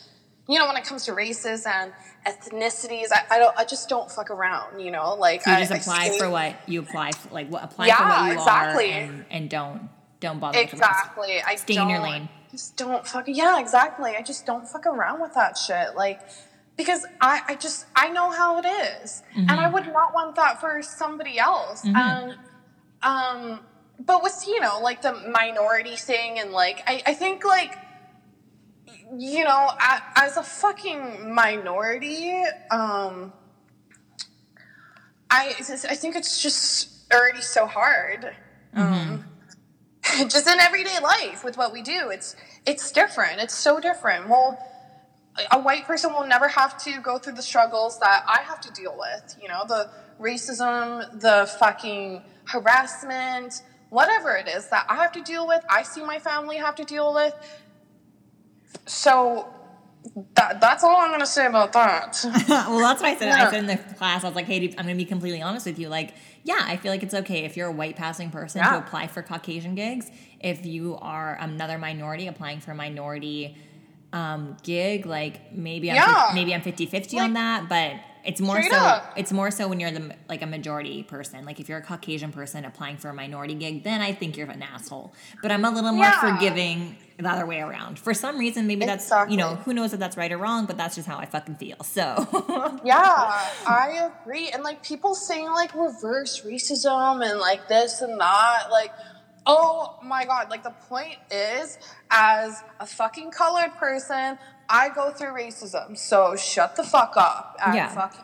you 0.47 0.59
know 0.59 0.67
when 0.67 0.77
it 0.77 0.83
comes 0.83 1.05
to 1.05 1.13
races 1.13 1.65
and 1.65 1.91
ethnicities, 2.25 3.07
I, 3.11 3.35
I 3.35 3.39
don't 3.39 3.57
I 3.57 3.65
just 3.65 3.89
don't 3.89 4.09
fuck 4.09 4.29
around. 4.29 4.79
You 4.79 4.91
know, 4.91 5.15
like 5.15 5.43
so 5.43 5.51
you 5.51 5.57
just 5.57 5.71
I, 5.71 5.77
apply 5.77 6.05
I 6.13 6.17
for 6.17 6.29
what 6.29 6.55
you 6.67 6.79
apply 6.81 7.11
for, 7.11 7.33
like 7.33 7.49
what 7.49 7.63
apply 7.63 7.87
yeah, 7.87 7.97
for 7.97 8.03
what 8.03 8.27
you 8.27 8.33
exactly. 8.33 8.91
are 8.91 8.95
and, 8.95 9.25
and 9.31 9.49
don't 9.49 9.89
don't 10.19 10.39
bother 10.39 10.59
exactly. 10.59 11.41
I 11.45 11.55
stay 11.55 11.77
in 11.77 11.89
your 11.89 12.01
lane. 12.01 12.29
Just 12.51 12.77
don't 12.77 13.05
fuck. 13.05 13.25
Yeah, 13.27 13.59
exactly. 13.59 14.15
I 14.17 14.21
just 14.21 14.45
don't 14.45 14.67
fuck 14.67 14.85
around 14.85 15.21
with 15.21 15.33
that 15.33 15.57
shit. 15.57 15.95
Like 15.95 16.21
because 16.77 17.05
I, 17.21 17.41
I 17.47 17.55
just 17.55 17.85
I 17.95 18.09
know 18.09 18.29
how 18.29 18.59
it 18.59 18.65
is. 18.65 19.23
Mm-hmm. 19.31 19.49
and 19.49 19.51
I 19.51 19.69
would 19.69 19.87
not 19.87 20.13
want 20.13 20.35
that 20.35 20.59
for 20.59 20.81
somebody 20.81 21.39
else. 21.39 21.83
Mm-hmm. 21.83 21.95
And 21.95 22.37
um, 23.01 23.59
but 23.99 24.23
with 24.23 24.43
you 24.47 24.59
know 24.59 24.79
like 24.81 25.01
the 25.01 25.13
minority 25.13 25.95
thing 25.95 26.39
and 26.39 26.51
like 26.51 26.83
I, 26.87 27.01
I 27.05 27.13
think 27.13 27.43
like 27.45 27.77
you 29.17 29.43
know 29.43 29.71
as 30.15 30.37
a 30.37 30.43
fucking 30.43 31.33
minority, 31.33 32.33
um, 32.71 33.33
I 35.29 35.55
I 35.59 35.95
think 35.95 36.15
it's 36.15 36.41
just 36.41 37.11
already 37.13 37.41
so 37.41 37.65
hard. 37.65 38.35
Mm-hmm. 38.75 38.83
Um, 38.83 39.25
just 40.29 40.47
in 40.47 40.59
everyday 40.59 40.99
life 40.99 41.43
with 41.43 41.57
what 41.57 41.73
we 41.73 41.81
do, 41.81 42.09
it's 42.09 42.35
it's 42.65 42.91
different. 42.91 43.39
It's 43.41 43.55
so 43.55 43.79
different. 43.79 44.29
Well 44.29 44.57
a 45.51 45.59
white 45.59 45.85
person 45.85 46.13
will 46.13 46.25
never 46.25 46.47
have 46.47 46.77
to 46.83 46.99
go 47.01 47.17
through 47.17 47.33
the 47.33 47.41
struggles 47.41 47.99
that 47.99 48.23
I 48.27 48.41
have 48.43 48.61
to 48.61 48.71
deal 48.71 48.95
with. 48.97 49.35
You 49.41 49.49
know, 49.49 49.63
the 49.67 49.89
racism, 50.19 51.19
the 51.19 51.51
fucking 51.59 52.21
harassment, 52.45 53.61
whatever 53.89 54.35
it 54.35 54.47
is 54.47 54.69
that 54.69 54.85
I 54.89 54.95
have 54.95 55.11
to 55.13 55.21
deal 55.21 55.47
with, 55.47 55.63
I 55.69 55.83
see 55.83 56.03
my 56.03 56.19
family 56.19 56.57
have 56.57 56.75
to 56.75 56.83
deal 56.83 57.13
with. 57.13 57.33
So 58.85 59.51
that, 60.35 60.61
that's 60.61 60.83
all 60.83 60.95
I'm 60.97 61.09
going 61.09 61.19
to 61.19 61.25
say 61.25 61.45
about 61.45 61.73
that. 61.73 62.19
well, 62.47 62.79
that's 62.79 63.01
what 63.01 63.09
I 63.09 63.15
said. 63.17 63.27
Yeah. 63.27 63.47
I 63.47 63.51
said 63.51 63.59
in 63.59 63.67
the 63.67 63.77
class, 63.95 64.23
I 64.23 64.27
was 64.27 64.35
like, 64.35 64.45
hey, 64.45 64.63
I'm 64.77 64.85
going 64.85 64.87
to 64.87 64.95
be 64.95 65.05
completely 65.05 65.41
honest 65.41 65.65
with 65.65 65.79
you. 65.79 65.89
Like, 65.89 66.13
yeah, 66.43 66.61
I 66.61 66.77
feel 66.77 66.91
like 66.91 67.03
it's 67.03 67.13
okay 67.13 67.45
if 67.45 67.57
you're 67.57 67.67
a 67.67 67.71
white 67.71 67.95
passing 67.95 68.29
person 68.29 68.61
yeah. 68.61 68.71
to 68.71 68.77
apply 68.77 69.07
for 69.07 69.21
Caucasian 69.21 69.75
gigs. 69.75 70.09
If 70.39 70.65
you 70.65 70.97
are 71.01 71.37
another 71.39 71.77
minority 71.77 72.27
applying 72.27 72.59
for 72.59 72.71
a 72.71 72.75
minority 72.75 73.57
um, 74.13 74.55
gig, 74.63 75.05
like 75.05 75.51
maybe 75.51 75.89
I'm 75.89 75.95
yeah. 75.95 76.31
maybe 76.33 76.53
I'm 76.53 76.61
50 76.61 76.85
50 76.85 77.17
like, 77.17 77.25
on 77.25 77.33
that, 77.33 77.67
but 77.67 77.95
it's 78.25 78.41
more 78.41 78.61
so 78.61 78.75
up. 78.75 79.13
it's 79.15 79.31
more 79.31 79.51
so 79.51 79.67
when 79.67 79.79
you're 79.79 79.91
the 79.91 80.15
like 80.27 80.41
a 80.41 80.45
majority 80.45 81.03
person. 81.03 81.45
Like 81.45 81.59
if 81.59 81.69
you're 81.69 81.77
a 81.77 81.83
Caucasian 81.83 82.31
person 82.31 82.65
applying 82.65 82.97
for 82.97 83.09
a 83.09 83.13
minority 83.13 83.53
gig, 83.53 83.83
then 83.83 84.01
I 84.01 84.13
think 84.13 84.37
you're 84.37 84.49
an 84.49 84.63
asshole. 84.63 85.13
But 85.41 85.51
I'm 85.51 85.63
a 85.63 85.69
little 85.69 85.91
more 85.91 86.05
yeah. 86.05 86.19
forgiving 86.19 86.97
the 87.17 87.29
other 87.29 87.45
way 87.45 87.61
around. 87.61 87.99
For 87.99 88.13
some 88.13 88.37
reason, 88.37 88.67
maybe 88.67 88.85
that's 88.85 89.11
you 89.29 89.37
know 89.37 89.55
who 89.55 89.73
knows 89.73 89.93
if 89.93 89.99
that's 89.99 90.17
right 90.17 90.31
or 90.31 90.37
wrong, 90.37 90.65
but 90.65 90.77
that's 90.77 90.95
just 90.95 91.07
how 91.07 91.17
I 91.17 91.25
fucking 91.25 91.55
feel. 91.55 91.81
So 91.83 92.79
yeah, 92.83 93.49
I 93.67 94.11
agree. 94.23 94.49
And 94.49 94.63
like 94.63 94.83
people 94.83 95.15
saying 95.15 95.49
like 95.51 95.73
reverse 95.75 96.41
racism 96.41 97.27
and 97.27 97.39
like 97.39 97.67
this 97.67 98.01
and 98.01 98.19
that, 98.19 98.67
like 98.71 98.91
Oh 99.47 99.99
my 100.03 100.25
god, 100.25 100.49
like 100.49 100.63
the 100.63 100.73
point 100.89 101.17
is, 101.29 101.77
as 102.09 102.63
a 102.79 102.85
fucking 102.85 103.29
colored 103.29 103.75
person, 103.75 104.39
I 104.69 104.89
go 104.89 105.11
through 105.11 105.29
racism. 105.33 105.97
So 105.97 106.35
shut 106.35 106.75
the 106.75 106.83
fuck 106.83 107.13
up 107.17 107.57
and 107.65 107.75
yeah. 107.75 107.89
fuck 107.89 108.15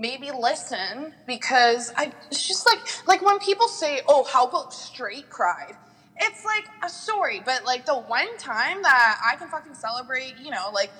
maybe 0.00 0.30
listen 0.32 1.14
because 1.26 1.92
I 1.96 2.12
it's 2.30 2.46
just 2.48 2.66
like 2.66 2.80
like 3.06 3.22
when 3.22 3.38
people 3.38 3.68
say, 3.68 4.00
"Oh, 4.08 4.24
how 4.24 4.46
about 4.46 4.72
straight 4.72 5.28
pride?" 5.30 5.76
It's 6.16 6.44
like 6.44 6.66
a 6.82 6.88
story, 6.88 7.42
but 7.44 7.64
like 7.64 7.86
the 7.86 7.96
one 7.96 8.36
time 8.38 8.82
that 8.82 9.20
I 9.24 9.36
can 9.36 9.48
fucking 9.48 9.74
celebrate, 9.74 10.36
you 10.38 10.50
know, 10.50 10.70
like 10.72 10.90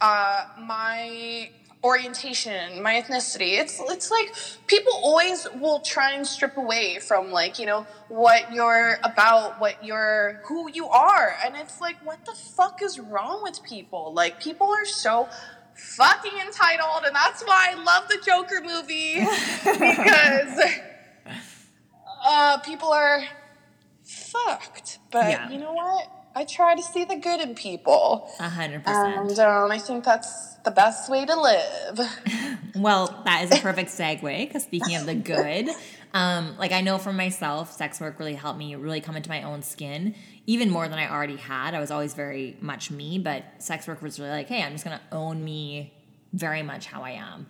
uh 0.00 0.46
my 0.58 1.50
orientation, 1.84 2.82
my 2.82 2.94
ethnicity. 3.00 3.58
It's 3.60 3.78
it's 3.90 4.10
like 4.10 4.32
people 4.66 4.92
always 4.94 5.46
will 5.60 5.80
try 5.80 6.12
and 6.12 6.26
strip 6.26 6.56
away 6.56 6.98
from 6.98 7.30
like, 7.30 7.58
you 7.58 7.66
know, 7.66 7.86
what 8.08 8.52
you're 8.52 8.98
about, 9.04 9.60
what 9.60 9.84
you're 9.84 10.40
who 10.46 10.70
you 10.72 10.88
are. 10.88 11.36
And 11.44 11.54
it's 11.56 11.80
like 11.80 11.96
what 12.04 12.24
the 12.24 12.32
fuck 12.32 12.82
is 12.82 12.98
wrong 12.98 13.42
with 13.42 13.62
people? 13.62 14.12
Like 14.14 14.40
people 14.40 14.68
are 14.68 14.86
so 14.86 15.28
fucking 15.74 16.38
entitled 16.46 17.04
and 17.04 17.14
that's 17.14 17.42
why 17.44 17.72
I 17.72 17.82
love 17.82 18.08
the 18.08 18.18
Joker 18.24 18.60
movie 18.64 19.16
because 19.64 20.60
uh 22.26 22.58
people 22.58 22.88
are 22.88 23.22
fucked. 24.02 24.98
But 25.10 25.30
yeah. 25.30 25.50
you 25.50 25.58
know 25.58 25.72
what? 25.74 26.08
I 26.36 26.44
try 26.44 26.74
to 26.74 26.82
see 26.82 27.04
the 27.04 27.16
good 27.16 27.40
in 27.40 27.54
people. 27.54 28.28
A 28.40 28.48
hundred 28.48 28.82
And 28.86 29.28
percent. 29.28 29.38
um, 29.48 29.70
I 29.70 29.78
think 29.78 30.04
that's 30.04 30.53
the 30.64 30.70
best 30.70 31.10
way 31.10 31.24
to 31.24 31.40
live. 31.40 32.00
Well, 32.76 33.22
that 33.24 33.44
is 33.44 33.56
a 33.56 33.62
perfect 33.62 33.90
segue 33.90 34.20
because 34.20 34.64
speaking 34.64 34.96
of 34.96 35.06
the 35.06 35.14
good, 35.14 35.68
um, 36.12 36.56
like 36.58 36.72
I 36.72 36.80
know 36.80 36.98
for 36.98 37.12
myself, 37.12 37.70
sex 37.70 38.00
work 38.00 38.18
really 38.18 38.34
helped 38.34 38.58
me 38.58 38.74
really 38.74 39.00
come 39.00 39.16
into 39.16 39.30
my 39.30 39.44
own 39.44 39.62
skin, 39.62 40.16
even 40.46 40.70
more 40.70 40.88
than 40.88 40.98
I 40.98 41.08
already 41.08 41.36
had. 41.36 41.74
I 41.74 41.78
was 41.78 41.92
always 41.92 42.14
very 42.14 42.56
much 42.60 42.90
me, 42.90 43.20
but 43.20 43.44
sex 43.58 43.86
work 43.86 44.02
was 44.02 44.18
really 44.18 44.32
like, 44.32 44.48
hey, 44.48 44.60
I'm 44.60 44.72
just 44.72 44.82
gonna 44.82 45.00
own 45.12 45.44
me 45.44 45.92
very 46.32 46.64
much 46.64 46.86
how 46.86 47.04
I 47.04 47.10
am. 47.10 47.46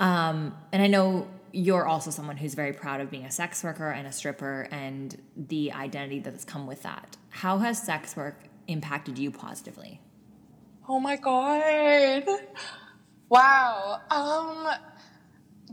Um, 0.00 0.56
and 0.72 0.82
I 0.82 0.88
know 0.88 1.28
you're 1.52 1.86
also 1.86 2.10
someone 2.10 2.36
who's 2.36 2.54
very 2.54 2.72
proud 2.72 3.00
of 3.00 3.12
being 3.12 3.24
a 3.24 3.30
sex 3.30 3.62
worker 3.62 3.88
and 3.88 4.08
a 4.08 4.12
stripper 4.12 4.66
and 4.72 5.16
the 5.36 5.70
identity 5.70 6.18
that's 6.18 6.44
come 6.44 6.66
with 6.66 6.82
that. 6.82 7.16
How 7.30 7.58
has 7.58 7.80
sex 7.80 8.16
work 8.16 8.40
impacted 8.66 9.16
you 9.16 9.30
positively? 9.30 10.00
Oh 10.88 11.00
my 11.00 11.16
god. 11.16 12.24
Wow. 13.30 14.00
Um 14.10 14.68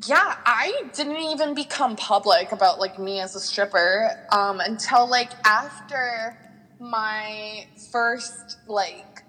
yeah, 0.07 0.36
I 0.45 0.84
didn't 0.93 1.18
even 1.18 1.53
become 1.53 1.95
public 1.97 2.51
about 2.53 2.80
like 2.80 2.99
me 2.99 3.20
as 3.20 3.36
a 3.36 3.41
stripper 3.41 4.12
um 4.32 4.62
until 4.62 5.09
like 5.09 5.32
after 5.45 6.38
my 6.80 7.68
first 7.91 8.57
like 8.68 9.24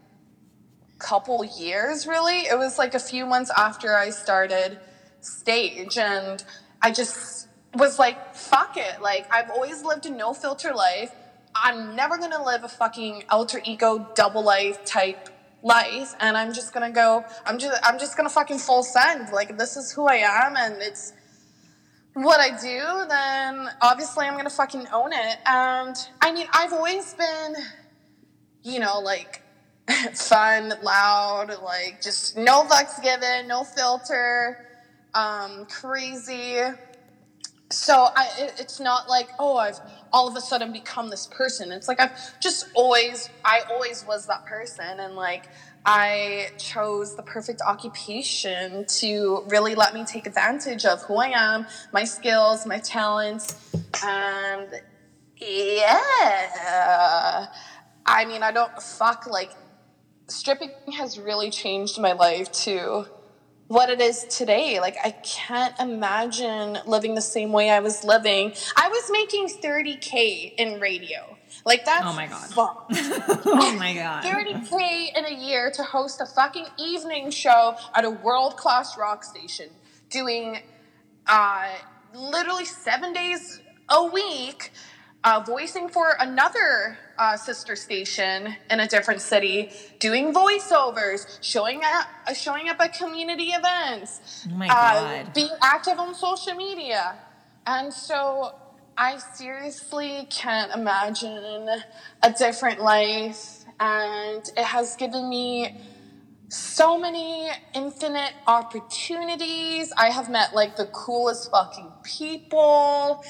couple 0.99 1.45
years 1.45 2.07
really. 2.07 2.41
It 2.43 2.59
was 2.59 2.79
like 2.79 2.95
a 2.95 3.01
few 3.01 3.27
months 3.27 3.51
after 3.57 3.97
I 3.97 4.11
started 4.11 4.79
stage 5.21 5.99
and 5.99 6.45
I 6.83 6.93
just 6.93 7.49
was 7.75 7.99
like 7.99 8.35
fuck 8.35 8.77
it. 8.77 9.01
Like 9.03 9.27
I've 9.33 9.51
always 9.51 9.83
lived 9.85 10.07
a 10.07 10.11
no 10.11 10.35
filter 10.35 10.73
life. 10.75 11.13
I'm 11.55 11.97
never 11.97 12.19
going 12.19 12.31
to 12.33 12.43
live 12.43 12.65
a 12.65 12.69
fucking 12.69 13.25
alter 13.31 13.61
ego 13.65 14.09
double 14.15 14.43
life 14.45 14.85
type 14.87 15.29
life 15.63 16.15
and 16.21 16.37
I'm 16.37 16.53
just 16.53 16.75
to 16.75 16.91
go 16.91 17.25
I'm 17.47 17.59
just 17.59 17.81
I'm 17.85 17.99
just 17.99 18.17
to 18.17 18.29
fucking 18.29 18.59
full 18.59 18.83
send. 18.83 19.31
Like 19.33 19.59
this 19.59 19.77
is 19.77 19.93
who 19.93 20.07
I 20.07 20.17
am 20.17 20.57
and 20.57 20.77
it's 20.81 21.13
what 22.15 22.41
I 22.41 22.51
do, 22.51 23.09
then 23.09 23.69
obviously 23.81 24.27
I'm 24.27 24.37
gonna 24.37 24.51
fucking 24.51 24.87
own 24.93 25.13
it. 25.13 25.39
And 25.47 25.97
I 26.21 26.33
mean, 26.33 26.47
I've 26.53 26.73
always 26.73 27.15
been, 27.15 27.55
you 28.63 28.81
know, 28.81 29.01
like 29.01 29.43
fun, 30.15 30.75
loud, 30.83 31.57
like 31.63 32.03
just 32.03 32.37
no 32.37 32.65
fucks 32.65 33.03
given, 33.03 33.49
no 33.49 33.65
filter, 33.65 34.67
um, 35.15 35.67
crazy. 35.67 36.61
So 37.73 38.09
I, 38.15 38.29
it, 38.39 38.55
it's 38.59 38.81
not 38.81 39.09
like 39.09 39.29
oh 39.39 39.57
I've 39.57 39.81
all 40.13 40.29
of 40.29 40.37
a 40.37 40.41
sudden 40.41 40.73
become 40.73 41.11
this 41.11 41.27
person. 41.27 41.73
It's 41.73 41.89
like 41.89 42.01
I've 42.01 42.41
just 42.41 42.69
always 42.75 43.31
I 43.45 43.63
always 43.71 44.05
was 44.07 44.27
that 44.27 44.45
person, 44.45 45.01
and 45.01 45.15
like 45.15 45.47
I 45.85 46.51
chose 46.59 47.17
the 47.17 47.23
perfect 47.23 47.61
occupation 47.67 48.85
to 48.87 49.45
really 49.49 49.75
let 49.75 49.95
me 49.95 50.05
take 50.05 50.27
advantage 50.27 50.85
of 50.85 51.03
who 51.03 51.17
I 51.17 51.29
am, 51.29 51.67
my 51.93 52.05
skills, 52.05 52.67
my 52.67 52.79
talents, 52.79 53.57
and 54.05 54.69
yeah. 55.37 57.47
I 58.05 58.25
mean, 58.27 58.43
I 58.43 58.53
don't 58.53 58.83
fuck 58.83 59.27
like 59.27 59.53
stripping 60.29 60.71
has 60.97 61.19
really 61.19 61.51
changed 61.51 62.01
my 62.01 62.13
life 62.13 62.51
to 62.53 63.07
what 63.73 63.89
it 63.89 64.03
is 64.03 64.25
today. 64.25 64.81
Like 64.81 64.97
I 65.03 65.13
can't 65.13 65.75
imagine 65.81 66.79
living 66.87 67.15
the 67.15 67.23
same 67.23 67.53
way 67.53 67.71
I 67.71 67.81
was 67.81 68.05
living. 68.05 68.53
I 68.77 68.89
was 68.89 69.11
making 69.11 69.49
30k 69.49 70.55
in 70.59 70.79
radio. 70.79 71.39
Like 71.65 71.87
that's 71.87 72.05
Oh 72.05 72.13
my 72.13 72.27
God. 72.27 72.51
oh 73.47 73.77
my 73.79 73.95
god. 73.95 74.25
30k 74.25 75.17
in 75.17 75.25
a 75.25 75.35
year 75.35 75.71
to 75.71 75.83
host 75.83 76.21
a 76.21 76.27
fucking 76.27 76.67
evening 76.79 77.31
show 77.31 77.77
at 77.95 78.05
a 78.05 78.11
world 78.11 78.59
class 78.59 78.99
rock 78.99 79.25
station, 79.25 79.71
doing 80.11 80.59
uh, 81.27 81.73
literally 82.15 82.67
seven 82.67 83.15
days 83.15 83.63
a 83.89 84.05
week, 84.05 84.73
uh, 85.25 85.41
voicing 85.47 85.89
for 85.89 86.17
another 86.19 86.99
uh, 87.19 87.37
sister 87.37 87.77
station 87.77 88.57
in 88.71 88.81
a 88.81 88.89
different 88.89 89.21
city, 89.21 89.71
doing 89.99 90.33
voiceovers, 90.33 91.39
showing 91.41 91.81
up, 91.85 92.07
uh, 92.27 92.35
showing 92.35 92.69
up 92.69 92.81
at 92.81 92.93
community 92.95 93.51
events, 93.51 94.47
Oh 94.51 94.65
uh, 94.69 95.25
being 95.35 95.51
active 95.63 95.99
on 95.99 96.15
social 96.15 96.55
media, 96.55 97.19
and 97.67 97.93
so. 97.93 98.55
I 98.99 99.17
seriously 99.17 100.27
can't 100.31 100.71
imagine 100.75 101.67
a 102.23 102.31
different 102.31 102.81
life, 102.81 103.65
and 103.81 104.43
it 104.55 104.65
has 104.65 104.97
given 104.97 105.31
me 105.31 105.81
so 106.49 106.99
many 106.99 107.49
infinite 107.75 108.35
opportunities. 108.47 109.93
I 109.97 110.11
have 110.11 110.29
met 110.29 110.55
like 110.55 110.77
the 110.77 110.85
coolest 110.87 111.51
fucking 111.51 111.91
people, 112.03 113.25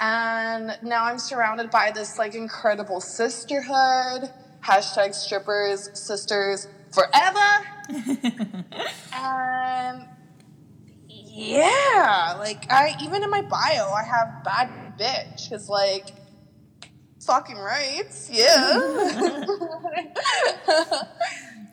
and 0.00 0.78
now 0.82 1.04
I'm 1.04 1.18
surrounded 1.18 1.70
by 1.70 1.90
this 1.90 2.18
like 2.18 2.34
incredible 2.34 3.00
sisterhood. 3.00 4.30
Hashtag 4.62 5.14
strippers, 5.14 5.90
sisters 5.98 6.68
forever. 6.92 7.66
and 9.14 10.08
yeah, 11.08 12.36
like 12.38 12.70
I 12.70 12.96
even 13.02 13.22
in 13.22 13.30
my 13.30 13.42
bio 13.42 13.90
I 13.90 14.02
have 14.04 14.44
bad 14.44 14.98
bitch 14.98 15.48
because 15.48 15.68
like 15.68 16.06
fucking 17.20 17.58
rights, 17.58 18.30
yeah. 18.32 19.44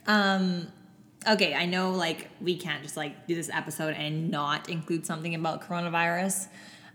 Um, 0.08 0.68
okay, 1.28 1.54
I 1.54 1.66
know 1.66 1.92
like 1.92 2.30
we 2.42 2.58
can't 2.58 2.84
just 2.84 2.98
like 2.98 3.28
do 3.28 3.36
this 3.36 3.50
episode 3.52 3.96
and 3.96 4.30
not 4.30 4.70
include 4.70 5.06
something 5.06 5.34
about 5.36 5.68
coronavirus. 5.68 6.48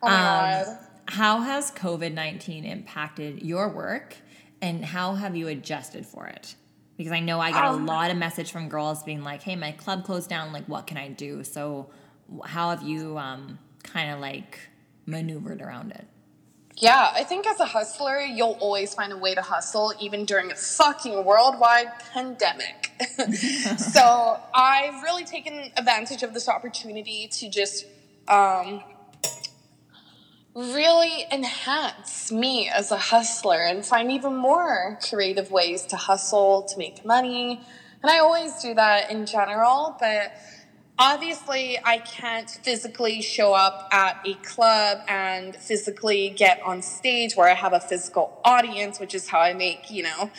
Oh 0.03 0.09
my 0.09 0.13
God. 0.13 0.67
Um, 0.69 0.79
how 1.11 1.41
has 1.41 1.73
COVID 1.73 2.15
19 2.15 2.65
impacted 2.65 3.43
your 3.43 3.69
work 3.69 4.17
and 4.63 4.85
how 4.85 5.15
have 5.15 5.35
you 5.35 5.49
adjusted 5.49 6.07
for 6.07 6.29
it? 6.29 6.55
Because 6.97 7.13
I 7.13 7.19
know 7.19 7.41
I 7.41 7.51
get 7.51 7.65
a 7.65 7.71
Um, 7.71 7.87
lot 7.87 8.13
of 8.13 8.17
message 8.17 8.53
from 8.53 8.69
girls 8.69 9.03
being 9.03 9.25
like, 9.25 9.43
hey, 9.43 9.57
my 9.57 9.73
club 9.73 10.05
closed 10.05 10.31
down. 10.31 10.53
Like, 10.53 10.67
what 10.67 10.87
can 10.87 10.97
I 10.99 11.09
do? 11.09 11.43
So, 11.43 11.91
how 12.45 12.71
have 12.71 12.83
you 12.83 13.19
um, 13.19 13.59
kind 13.83 14.13
of 14.13 14.21
like 14.21 14.61
maneuvered 15.05 15.61
around 15.61 15.91
it? 15.91 16.07
Yeah, 16.77 17.11
I 17.13 17.25
think 17.25 17.47
as 17.47 17.59
a 17.59 17.65
hustler, 17.65 18.21
you'll 18.21 18.57
always 18.61 18.95
find 18.95 19.13
a 19.13 19.17
way 19.17 19.35
to 19.35 19.43
hustle, 19.43 19.93
even 20.01 20.25
during 20.25 20.53
a 20.53 20.55
fucking 20.55 21.25
worldwide 21.25 21.89
pandemic. 22.13 22.93
so 23.79 24.39
I've 24.55 25.03
really 25.03 25.25
taken 25.25 25.73
advantage 25.77 26.23
of 26.23 26.35
this 26.35 26.49
opportunity 26.49 27.29
to 27.33 27.51
just 27.51 27.87
um, 28.29 28.83
really 30.55 31.27
enhance 31.31 32.33
me 32.33 32.69
as 32.69 32.91
a 32.91 32.97
hustler 32.97 33.61
and 33.61 33.85
find 33.85 34.11
even 34.11 34.35
more 34.35 34.99
creative 35.09 35.51
ways 35.51 35.87
to 35.87 35.97
hustle, 35.97 36.63
to 36.63 36.79
make 36.79 37.05
money. 37.05 37.61
And 38.03 38.11
I 38.11 38.19
always 38.19 38.61
do 38.61 38.75
that 38.75 39.11
in 39.11 39.27
general, 39.27 39.97
but 40.01 40.33
obviously 40.99 41.79
I 41.85 41.99
can't 41.99 42.51
physically 42.51 43.23
show 43.23 43.53
up 43.55 43.89
at 43.93 44.21
a 44.27 44.35
club 44.35 44.99
and 45.07 45.55
physically 45.55 46.31
get 46.31 46.61
on 46.63 46.83
stage 46.83 47.37
where 47.37 47.49
I 47.49 47.55
have 47.55 47.73
a 47.73 47.81
physical 47.81 48.41
audience, 48.45 48.99
which 48.99 49.15
is 49.15 49.29
how 49.29 49.41
I 49.41 49.55
make, 49.55 49.91
you 49.91 50.03
know, 50.03 50.31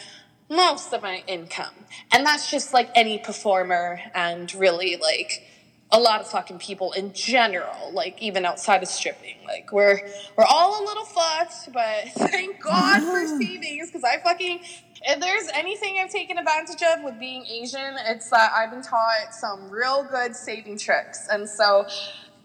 most 0.50 0.94
of 0.94 1.02
my 1.02 1.24
income. 1.28 1.74
And 2.12 2.26
that's 2.26 2.52
just 2.52 2.74
like 2.74 2.90
any 2.96 3.18
performer 3.18 4.02
and 4.14 4.54
really 4.54 4.98
like 4.98 5.48
a 5.92 6.00
lot 6.00 6.22
of 6.22 6.28
fucking 6.28 6.60
people 6.60 6.94
in 6.94 7.12
general, 7.14 7.92
like 7.94 8.22
even 8.22 8.46
outside 8.46 8.82
of 8.82 8.90
stripping. 8.90 9.36
Like 9.46 9.72
we're 9.72 10.00
we're 10.38 10.46
all 10.46 10.82
a 10.82 10.84
little 10.86 11.06
fucked, 11.06 11.70
but 11.74 12.10
thank 12.32 12.62
God 12.62 13.02
for 13.02 13.26
savings 13.28 13.90
because 13.90 14.04
I 14.04 14.20
fucking 14.20 14.62
if 15.04 15.20
there's 15.20 15.48
anything 15.54 15.98
I've 16.00 16.12
taken 16.12 16.38
advantage 16.38 16.82
of 16.84 17.04
with 17.04 17.20
being 17.20 17.46
Asian, 17.46 17.96
it's 18.08 18.30
that 18.30 18.52
I've 18.56 18.72
been 18.72 18.84
taught 18.84 19.34
some 19.34 19.70
real 19.70 20.08
good 20.10 20.36
saving 20.36 20.78
tricks. 20.78 21.28
And 21.30 21.50
so 21.50 21.86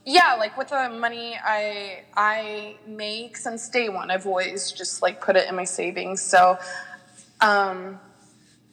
yeah, 0.05 0.35
like 0.35 0.57
with 0.57 0.69
the 0.69 0.89
money 0.89 1.39
I 1.43 2.05
I 2.17 2.77
make 2.87 3.37
since 3.37 3.69
day 3.69 3.89
one, 3.89 4.11
I've 4.11 4.27
always 4.27 4.73
just 4.73 5.03
like 5.03 5.21
put 5.21 5.37
it 5.37 5.49
in 5.49 5.55
my 5.55 5.65
savings. 5.65 6.23
So 6.23 6.59
um 7.41 8.01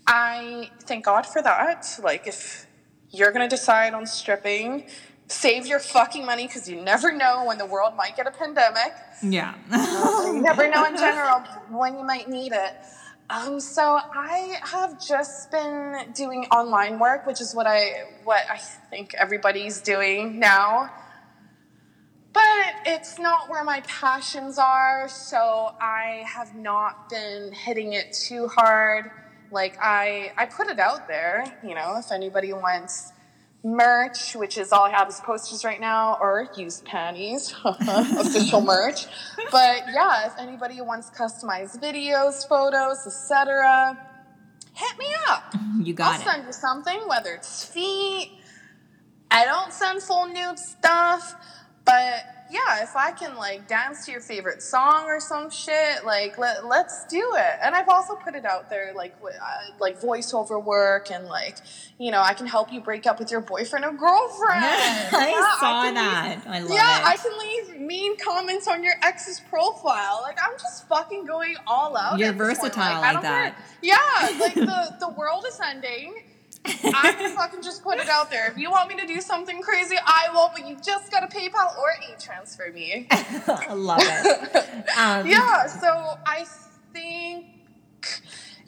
I 0.07 0.71
thank 0.83 1.05
God 1.05 1.25
for 1.27 1.41
that. 1.43 1.99
Like 2.01 2.27
if 2.27 2.67
you're 3.13 3.31
gonna 3.31 3.47
decide 3.47 3.93
on 3.93 4.05
stripping, 4.05 4.85
save 5.27 5.65
your 5.67 5.79
fucking 5.79 6.25
money 6.25 6.47
because 6.47 6.67
you 6.67 6.81
never 6.81 7.11
know 7.13 7.45
when 7.45 7.57
the 7.57 7.65
world 7.65 7.95
might 7.95 8.17
get 8.17 8.27
a 8.27 8.31
pandemic. 8.31 8.93
Yeah. 9.21 9.55
You 10.33 10.41
never 10.41 10.67
know 10.69 10.83
in 10.85 10.97
general 10.97 11.39
when 11.69 11.97
you 11.97 12.03
might 12.03 12.27
need 12.27 12.53
it. 12.53 12.73
Um, 13.29 13.59
so 13.59 13.99
I 14.03 14.55
have 14.63 14.99
just 15.05 15.51
been 15.51 16.11
doing 16.15 16.45
online 16.45 16.99
work, 16.99 17.25
which 17.27 17.39
is 17.39 17.53
what 17.55 17.67
I 17.67 18.05
what 18.23 18.43
I 18.49 18.57
think 18.57 19.13
everybody's 19.13 19.79
doing 19.81 20.39
now. 20.39 20.89
but 22.33 22.41
it's 22.85 23.19
not 23.19 23.47
where 23.49 23.63
my 23.63 23.81
passions 23.81 24.57
are, 24.57 25.07
so 25.07 25.75
I 25.79 26.23
have 26.25 26.55
not 26.55 27.09
been 27.09 27.51
hitting 27.53 27.93
it 27.93 28.11
too 28.11 28.47
hard. 28.47 29.11
Like 29.53 29.77
I 29.79 30.33
I 30.35 30.47
put 30.47 30.67
it 30.67 30.79
out 30.79 31.07
there, 31.07 31.45
you 31.63 31.75
know, 31.75 31.95
if 31.99 32.11
anybody 32.11 32.51
wants 32.53 33.13
merch, 33.63 34.35
which 34.35 34.57
is 34.57 34.71
all 34.73 34.83
I 34.85 34.89
have 34.89 35.07
is 35.07 35.19
posters 35.21 35.63
right 35.63 35.79
now, 35.79 36.17
or 36.19 36.49
used 36.57 36.83
panties, 36.85 37.53
official 37.63 38.61
merch. 38.73 39.05
But 39.51 39.83
yeah, 39.93 40.27
if 40.27 40.33
anybody 40.39 40.81
wants 40.81 41.09
customized 41.11 41.79
videos, 41.81 42.47
photos, 42.47 43.05
etc., 43.05 43.97
hit 44.73 44.97
me 44.97 45.07
up. 45.29 45.53
You 45.83 45.93
got 45.93 46.03
it. 46.03 46.13
I'll 46.13 46.21
it. 46.21 46.33
send 46.33 46.45
you 46.47 46.53
something, 46.53 46.99
whether 47.07 47.33
it's 47.33 47.65
feet. 47.65 48.31
I 49.29 49.43
don't 49.45 49.73
send 49.73 50.01
full 50.01 50.27
nude 50.27 50.59
stuff, 50.59 51.35
but 51.83 52.23
yeah, 52.53 52.83
if 52.83 52.95
I 52.95 53.11
can 53.11 53.35
like 53.35 53.67
dance 53.67 54.05
to 54.05 54.11
your 54.11 54.21
favorite 54.21 54.61
song 54.61 55.05
or 55.05 55.19
some 55.19 55.49
shit, 55.49 56.05
like 56.05 56.37
let 56.37 56.65
let's 56.65 57.05
do 57.07 57.33
it. 57.35 57.59
And 57.63 57.73
I've 57.73 57.89
also 57.89 58.13
put 58.15 58.35
it 58.35 58.45
out 58.45 58.69
there, 58.69 58.93
like 58.95 59.21
with, 59.23 59.35
uh, 59.35 59.71
like 59.79 59.99
voiceover 59.99 60.63
work 60.63 61.09
and 61.11 61.25
like 61.25 61.57
you 61.97 62.11
know 62.11 62.21
I 62.21 62.33
can 62.35 62.45
help 62.47 62.71
you 62.71 62.79
break 62.79 63.07
up 63.07 63.17
with 63.19 63.31
your 63.31 63.41
boyfriend 63.41 63.83
or 63.85 63.91
girlfriend. 63.91 64.63
I 64.65 65.33
Yeah, 65.35 65.59
saw 65.59 65.83
can 65.83 65.93
that. 65.95 66.37
leave- 66.37 66.47
I 66.47 66.59
love 66.59 66.69
it. 66.71 66.73
yeah, 66.75 66.99
it. 66.99 67.05
I 67.07 67.15
can 67.17 67.39
leave 67.39 67.81
mean 67.81 68.15
comments 68.17 68.67
on 68.67 68.83
your 68.83 68.93
ex's 69.01 69.39
profile. 69.49 70.19
Like 70.21 70.37
I'm 70.43 70.57
just 70.59 70.87
fucking 70.87 71.25
going 71.25 71.55
all 71.65 71.97
out. 71.97 72.19
You're 72.19 72.29
at 72.29 72.37
this 72.37 72.59
point. 72.59 72.73
versatile 72.75 73.01
I 73.03 73.11
like 73.13 73.21
that. 73.23 73.55
care. 73.55 73.65
Yeah, 73.81 74.39
like 74.39 74.53
the 74.53 74.95
the 74.99 75.09
world 75.09 75.43
is 75.47 75.59
ending. 75.59 76.13
I 76.65 77.13
can 77.17 77.35
fucking 77.35 77.61
just 77.61 77.83
put 77.83 77.99
it 77.99 78.09
out 78.09 78.31
there. 78.31 78.49
If 78.49 78.57
you 78.57 78.71
want 78.71 78.89
me 78.89 78.95
to 79.01 79.07
do 79.07 79.19
something 79.21 79.61
crazy, 79.61 79.97
I 80.05 80.29
will, 80.33 80.49
but 80.55 80.67
you 80.67 80.77
just 80.83 81.11
gotta 81.11 81.27
PayPal 81.27 81.77
or 81.77 81.89
e-transfer 82.09 82.71
me. 82.73 83.07
I 83.11 83.73
love 83.73 84.01
it. 84.03 84.69
Um, 84.97 85.25
yeah, 85.25 85.65
so 85.65 85.87
I 86.25 86.45
think 86.93 87.45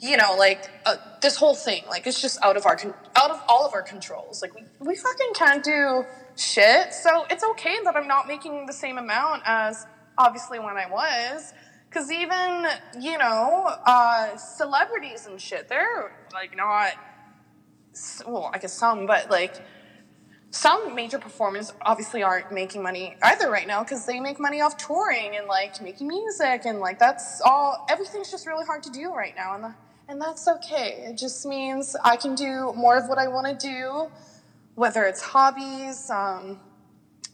you 0.00 0.16
know, 0.16 0.34
like 0.36 0.70
uh, 0.84 0.96
this 1.22 1.36
whole 1.36 1.54
thing, 1.54 1.82
like 1.88 2.06
it's 2.06 2.20
just 2.20 2.42
out 2.42 2.56
of 2.56 2.66
our 2.66 2.76
con- 2.76 2.94
out 3.16 3.30
of 3.30 3.40
all 3.48 3.66
of 3.66 3.74
our 3.74 3.82
controls. 3.82 4.42
Like 4.42 4.54
we 4.54 4.62
we 4.80 4.96
fucking 4.96 5.32
can't 5.34 5.64
do 5.64 6.04
shit. 6.36 6.92
So 6.92 7.26
it's 7.30 7.44
okay 7.44 7.76
that 7.84 7.96
I'm 7.96 8.06
not 8.06 8.26
making 8.26 8.66
the 8.66 8.72
same 8.72 8.98
amount 8.98 9.42
as 9.46 9.86
obviously 10.18 10.58
when 10.58 10.76
I 10.76 10.90
was. 10.90 11.52
Cause 11.90 12.10
even 12.10 12.66
you 13.00 13.16
know, 13.16 13.70
uh, 13.86 14.36
celebrities 14.36 15.26
and 15.26 15.40
shit, 15.40 15.68
they're 15.68 16.12
like 16.32 16.56
not. 16.56 16.92
Well, 18.26 18.50
I 18.52 18.58
guess 18.58 18.72
some, 18.72 19.06
but 19.06 19.30
like 19.30 19.62
some 20.56 20.94
major 20.94 21.18
performers 21.18 21.72
obviously 21.82 22.22
aren't 22.22 22.50
making 22.50 22.82
money 22.82 23.16
either 23.22 23.50
right 23.50 23.66
now 23.66 23.82
because 23.82 24.06
they 24.06 24.20
make 24.20 24.40
money 24.40 24.60
off 24.60 24.76
touring 24.76 25.36
and 25.36 25.46
like 25.46 25.80
making 25.82 26.08
music 26.08 26.62
and 26.64 26.80
like 26.80 26.98
that's 26.98 27.40
all 27.44 27.84
everything's 27.90 28.30
just 28.30 28.46
really 28.46 28.64
hard 28.64 28.82
to 28.82 28.90
do 28.90 29.12
right 29.12 29.34
now 29.36 29.54
and 29.54 29.64
the, 29.64 29.74
and 30.08 30.20
that's 30.20 30.46
okay. 30.46 31.04
It 31.08 31.18
just 31.18 31.44
means 31.44 31.96
i 32.04 32.16
can 32.16 32.34
do 32.34 32.72
more 32.74 32.96
of 32.96 33.08
what 33.08 33.18
i 33.18 33.28
want 33.28 33.46
to 33.60 33.66
do 33.66 34.10
whether 34.76 35.04
it's 35.04 35.20
hobbies 35.20 36.08
um, 36.10 36.58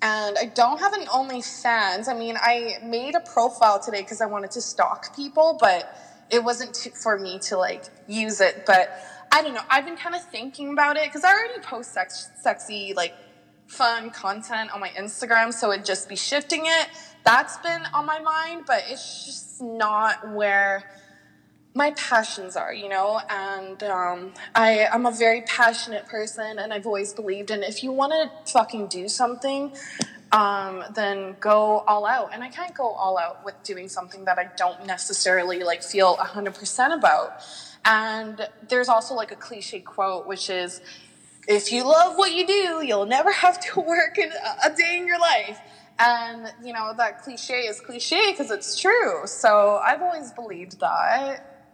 and 0.01 0.37
i 0.39 0.47
don't 0.47 0.81
have 0.81 0.93
an 0.93 1.07
onlyfans. 1.07 2.09
I 2.09 2.15
mean 2.15 2.37
i 2.41 2.79
made 2.83 3.15
a 3.15 3.21
profile 3.21 3.79
today 3.79 4.01
because 4.01 4.21
i 4.21 4.27
wanted 4.27 4.51
to 4.53 4.61
stalk 4.61 5.15
people 5.15 5.59
but 5.61 5.97
it 6.31 6.43
wasn't 6.43 6.89
for 7.01 7.19
me 7.19 7.39
to 7.41 7.57
like 7.57 7.85
use 8.09 8.41
it 8.41 8.65
but 8.67 8.99
i 9.33 9.43
don't 9.43 9.55
know 9.55 9.62
i've 9.70 9.85
been 9.85 9.97
kind 9.97 10.14
of 10.14 10.22
thinking 10.30 10.72
about 10.72 10.97
it 10.97 11.05
because 11.05 11.24
i 11.24 11.33
already 11.33 11.61
post 11.62 11.93
sex, 11.93 12.30
sexy 12.41 12.93
like 12.95 13.14
fun 13.66 14.11
content 14.11 14.70
on 14.72 14.80
my 14.80 14.91
instagram 14.91 15.53
so 15.53 15.72
it'd 15.72 15.85
just 15.85 16.09
be 16.09 16.16
shifting 16.16 16.62
it 16.64 16.89
that's 17.24 17.57
been 17.59 17.83
on 17.95 18.07
my 18.07 18.20
mind 18.20 18.64
but 18.66 18.85
it's 18.89 19.26
just 19.26 19.62
not 19.62 20.30
where 20.33 20.85
my 21.74 21.93
passions 21.93 22.57
are, 22.57 22.72
you 22.72 22.89
know, 22.89 23.20
and 23.30 23.83
um, 23.85 24.33
I, 24.55 24.87
I'm 24.87 25.07
a 25.07 25.11
very 25.11 25.43
passionate 25.43 26.07
person, 26.07 26.59
and 26.59 26.72
I've 26.72 26.87
always 26.87 27.14
believed 27.14 27.51
in 27.51 27.62
if 27.62 27.83
you 27.83 27.93
want 27.93 28.12
to 28.12 28.53
fucking 28.53 28.89
do 28.89 29.09
something, 29.09 29.74
um, 30.33 30.85
then 30.95 31.37
go 31.41 31.80
all 31.87 32.05
out. 32.05 32.30
And 32.33 32.43
I 32.43 32.49
can't 32.49 32.74
go 32.74 32.89
all 32.89 33.18
out 33.18 33.45
with 33.45 33.55
doing 33.62 33.89
something 33.89 34.24
that 34.26 34.39
I 34.39 34.51
don't 34.57 34.87
necessarily 34.87 35.62
like 35.62 35.83
feel 35.83 36.16
100% 36.16 36.95
about. 36.95 37.43
And 37.85 38.49
there's 38.68 38.89
also 38.89 39.14
like 39.14 39.33
a 39.33 39.37
cliche 39.37 39.80
quote, 39.80 40.26
which 40.26 40.49
is, 40.51 40.80
if 41.49 41.72
you 41.72 41.85
love 41.85 42.16
what 42.16 42.33
you 42.33 42.47
do, 42.47 42.85
you'll 42.85 43.07
never 43.07 43.33
have 43.45 43.61
to 43.72 43.80
work 43.80 44.18
in 44.18 44.30
a, 44.64 44.74
day 44.74 44.99
in 44.99 45.07
your 45.07 45.18
life. 45.18 45.59
And, 45.99 46.53
you 46.64 46.72
know, 46.72 46.93
that 46.97 47.22
cliche 47.22 47.62
is 47.62 47.80
cliche 47.80 48.30
because 48.30 48.51
it's 48.51 48.78
true. 48.78 49.26
So 49.26 49.80
I've 49.85 50.03
always 50.03 50.33
believed 50.33 50.80
that. 50.80 51.70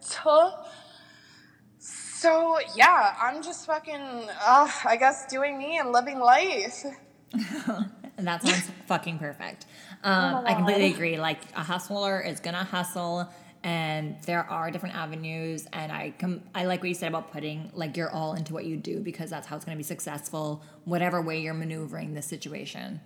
So, 1.81 2.59
yeah, 2.75 3.15
I'm 3.21 3.43
just 3.43 3.67
fucking, 3.67 4.29
uh, 4.41 4.69
I 4.85 4.97
guess, 4.99 5.27
doing 5.27 5.57
me 5.57 5.79
and 5.79 5.93
living 5.93 6.19
life. 6.19 6.85
And 8.19 8.27
that 8.27 8.43
sounds 8.43 8.71
fucking 8.87 9.19
perfect. 9.19 9.67
Um, 10.05 10.45
I 10.47 10.55
completely 10.55 10.93
agree. 10.93 11.19
Like 11.19 11.41
a 11.57 11.65
hustler 11.65 12.21
is 12.21 12.39
gonna 12.39 12.63
hustle, 12.63 13.29
and 13.65 14.17
there 14.27 14.43
are 14.49 14.71
different 14.71 14.95
avenues. 14.95 15.67
And 15.73 15.91
I 15.93 16.15
com- 16.19 16.43
I 16.55 16.65
like 16.65 16.81
what 16.81 16.89
you 16.89 16.95
said 16.95 17.09
about 17.09 17.33
putting 17.33 17.71
like 17.75 17.97
your 17.97 18.11
all 18.11 18.35
into 18.35 18.53
what 18.55 18.65
you 18.65 18.77
do 18.77 19.01
because 19.01 19.31
that's 19.31 19.47
how 19.47 19.57
it's 19.57 19.65
gonna 19.65 19.77
be 19.77 19.83
successful, 19.83 20.63
whatever 20.85 21.21
way 21.21 21.41
you're 21.41 21.55
maneuvering 21.55 22.15
the 22.15 22.23
situation. 22.23 23.01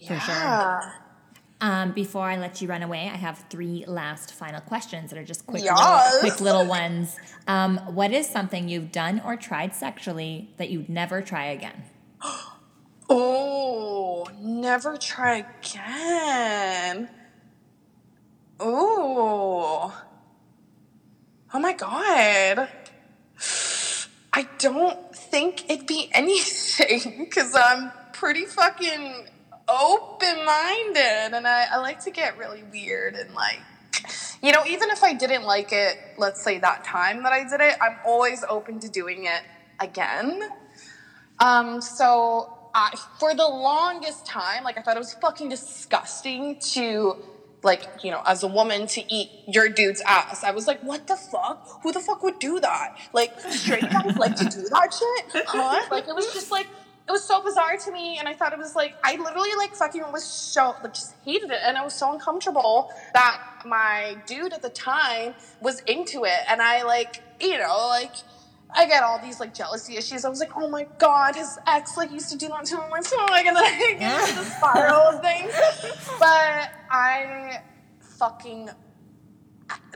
For 0.00 0.18
sure. 0.18 0.34
Yeah. 0.34 0.92
Um, 1.60 1.92
before 1.92 2.24
I 2.28 2.36
let 2.38 2.60
you 2.60 2.66
run 2.66 2.82
away, 2.82 3.02
I 3.12 3.16
have 3.16 3.44
three 3.48 3.84
last 3.86 4.34
final 4.34 4.60
questions 4.60 5.10
that 5.10 5.18
are 5.18 5.24
just 5.24 5.46
quick, 5.46 5.62
Yes. 5.62 5.78
little, 5.78 6.20
quick 6.28 6.40
little 6.40 6.66
ones. 6.66 7.16
Um, 7.46 7.78
what 7.94 8.10
is 8.12 8.26
something 8.28 8.68
you've 8.68 8.90
done 8.90 9.22
or 9.24 9.36
tried 9.36 9.72
sexually 9.72 10.50
that 10.56 10.70
you'd 10.70 10.88
never 10.88 11.22
try 11.22 11.46
again? 11.46 11.84
Oh, 13.14 14.26
never 14.40 14.96
try 14.96 15.44
again. 15.60 17.08
Ooh. 18.62 19.92
Oh 21.54 21.58
my 21.58 21.72
god. 21.72 22.68
I 24.32 24.48
don't 24.58 25.14
think 25.14 25.68
it'd 25.68 25.86
be 25.86 26.10
anything 26.14 27.24
because 27.24 27.54
I'm 27.54 27.90
pretty 28.12 28.46
fucking 28.46 29.26
open 29.68 30.44
minded 30.44 31.34
and 31.34 31.46
I, 31.46 31.66
I 31.72 31.78
like 31.78 32.00
to 32.04 32.10
get 32.10 32.38
really 32.38 32.62
weird 32.72 33.14
and 33.14 33.34
like, 33.34 33.60
you 34.42 34.52
know, 34.52 34.64
even 34.66 34.90
if 34.90 35.02
I 35.02 35.12
didn't 35.12 35.44
like 35.44 35.72
it, 35.72 35.98
let's 36.18 36.42
say 36.42 36.58
that 36.58 36.84
time 36.84 37.22
that 37.24 37.32
I 37.32 37.44
did 37.44 37.60
it, 37.60 37.76
I'm 37.80 37.96
always 38.04 38.44
open 38.48 38.80
to 38.80 38.88
doing 38.88 39.26
it 39.26 39.42
again. 39.80 40.48
Um, 41.38 41.80
so 41.80 42.70
I, 42.74 42.94
for 43.18 43.34
the 43.34 43.46
longest 43.46 44.26
time, 44.26 44.64
like 44.64 44.78
I 44.78 44.82
thought 44.82 44.96
it 44.96 45.00
was 45.00 45.14
fucking 45.14 45.48
disgusting 45.48 46.58
to, 46.72 47.16
like, 47.62 48.02
you 48.02 48.10
know, 48.10 48.22
as 48.26 48.42
a 48.42 48.48
woman 48.48 48.86
to 48.88 49.14
eat 49.14 49.30
your 49.46 49.68
dude's 49.68 50.00
ass. 50.02 50.42
I 50.44 50.50
was 50.50 50.66
like, 50.66 50.80
what 50.82 51.06
the 51.06 51.16
fuck? 51.16 51.80
Who 51.82 51.92
the 51.92 52.00
fuck 52.00 52.22
would 52.22 52.38
do 52.38 52.60
that? 52.60 52.96
Like, 53.12 53.38
straight 53.40 53.82
guys 53.82 54.16
like 54.16 54.36
to 54.36 54.44
do 54.44 54.62
that 54.68 54.92
shit? 54.92 55.44
Huh? 55.46 55.86
Like, 55.90 56.08
it 56.08 56.14
was 56.14 56.32
just 56.32 56.50
like, 56.50 56.66
it 57.08 57.10
was 57.10 57.24
so 57.24 57.42
bizarre 57.42 57.76
to 57.76 57.90
me, 57.90 58.18
and 58.18 58.28
I 58.28 58.34
thought 58.34 58.52
it 58.52 58.58
was 58.58 58.76
like, 58.76 58.94
I 59.02 59.16
literally 59.16 59.50
like 59.56 59.74
fucking 59.74 60.04
was 60.12 60.24
so, 60.24 60.76
like, 60.82 60.94
just 60.94 61.14
hated 61.24 61.50
it, 61.50 61.58
and 61.64 61.76
I 61.76 61.82
was 61.82 61.94
so 61.94 62.12
uncomfortable 62.12 62.90
that 63.12 63.40
my 63.66 64.16
dude 64.26 64.52
at 64.52 64.62
the 64.62 64.70
time 64.70 65.34
was 65.60 65.80
into 65.80 66.24
it, 66.24 66.38
and 66.48 66.62
I 66.62 66.84
like, 66.84 67.22
you 67.40 67.58
know, 67.58 67.88
like, 67.88 68.12
I 68.74 68.86
get 68.86 69.02
all 69.02 69.18
these 69.20 69.40
like 69.40 69.54
jealousy 69.54 69.96
issues. 69.96 70.24
I 70.24 70.28
was 70.28 70.40
like, 70.40 70.56
oh 70.56 70.68
my 70.68 70.86
god, 70.98 71.36
his 71.36 71.58
ex 71.66 71.96
like 71.96 72.10
used 72.10 72.30
to 72.30 72.38
do 72.38 72.48
that 72.48 72.64
to 72.66 72.80
him. 72.80 72.90
Like, 72.90 73.04
oh 73.12 73.26
my 73.28 73.42
god, 73.42 73.46
and 73.48 73.56
then 73.56 73.64
I 73.64 73.96
get 73.98 74.28
into 74.28 74.40
the 74.40 74.50
spiral 74.56 75.00
of 75.00 75.20
things. 75.20 75.52
But 76.18 76.70
I 76.90 77.62
fucking 78.00 78.70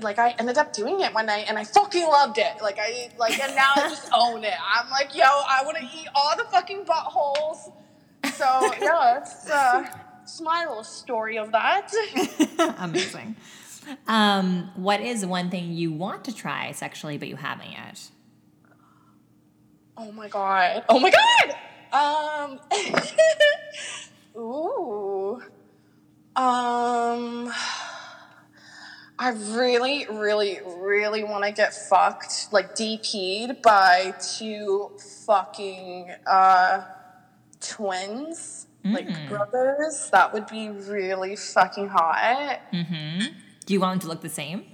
like 0.00 0.18
I 0.18 0.30
ended 0.38 0.58
up 0.58 0.72
doing 0.72 1.00
it 1.00 1.12
one 1.12 1.26
night 1.26 1.46
and 1.48 1.58
I 1.58 1.64
fucking 1.64 2.06
loved 2.06 2.38
it. 2.38 2.62
Like 2.62 2.78
I 2.78 3.10
like 3.18 3.38
and 3.42 3.54
now 3.54 3.72
I 3.76 3.88
just 3.88 4.10
own 4.16 4.44
it. 4.44 4.54
I'm 4.74 4.90
like, 4.90 5.14
yo, 5.14 5.24
I 5.24 5.62
want 5.64 5.78
to 5.78 5.84
eat 5.84 6.08
all 6.14 6.36
the 6.36 6.44
fucking 6.44 6.84
buttholes. 6.84 7.72
So 8.32 8.44
yeah, 8.80 9.18
it's 9.18 9.48
uh, 9.48 9.86
it's 10.22 10.40
my 10.40 10.66
little 10.66 10.84
story 10.84 11.38
of 11.38 11.52
that. 11.52 11.92
Amazing. 12.78 13.36
Um, 14.08 14.70
what 14.74 15.00
is 15.00 15.24
one 15.24 15.48
thing 15.48 15.72
you 15.72 15.92
want 15.92 16.24
to 16.24 16.34
try 16.34 16.72
sexually 16.72 17.18
but 17.18 17.28
you 17.28 17.36
haven't 17.36 17.70
yet? 17.70 18.10
Oh 19.98 20.12
my 20.12 20.28
god. 20.28 20.84
Oh 20.88 20.98
my 20.98 21.10
god. 21.10 21.56
Um. 21.92 22.60
ooh. 24.36 25.42
Um. 26.36 27.52
I 29.18 29.30
really, 29.30 30.06
really, 30.10 30.60
really 30.78 31.24
want 31.24 31.44
to 31.44 31.52
get 31.52 31.72
fucked, 31.88 32.48
like 32.52 32.74
DP'd 32.74 33.62
by 33.62 34.14
two 34.36 34.90
fucking 35.24 36.10
uh, 36.26 36.82
twins. 37.60 38.66
like 38.84 39.08
brothers, 39.28 40.10
that 40.12 40.32
would 40.32 40.46
be 40.46 40.68
really 40.68 41.34
fucking 41.34 41.88
hot. 41.88 42.60
Do 43.64 43.72
you 43.72 43.80
want 43.80 43.94
them 43.94 44.00
to 44.00 44.08
look 44.08 44.20
the 44.20 44.28
same? 44.28 44.64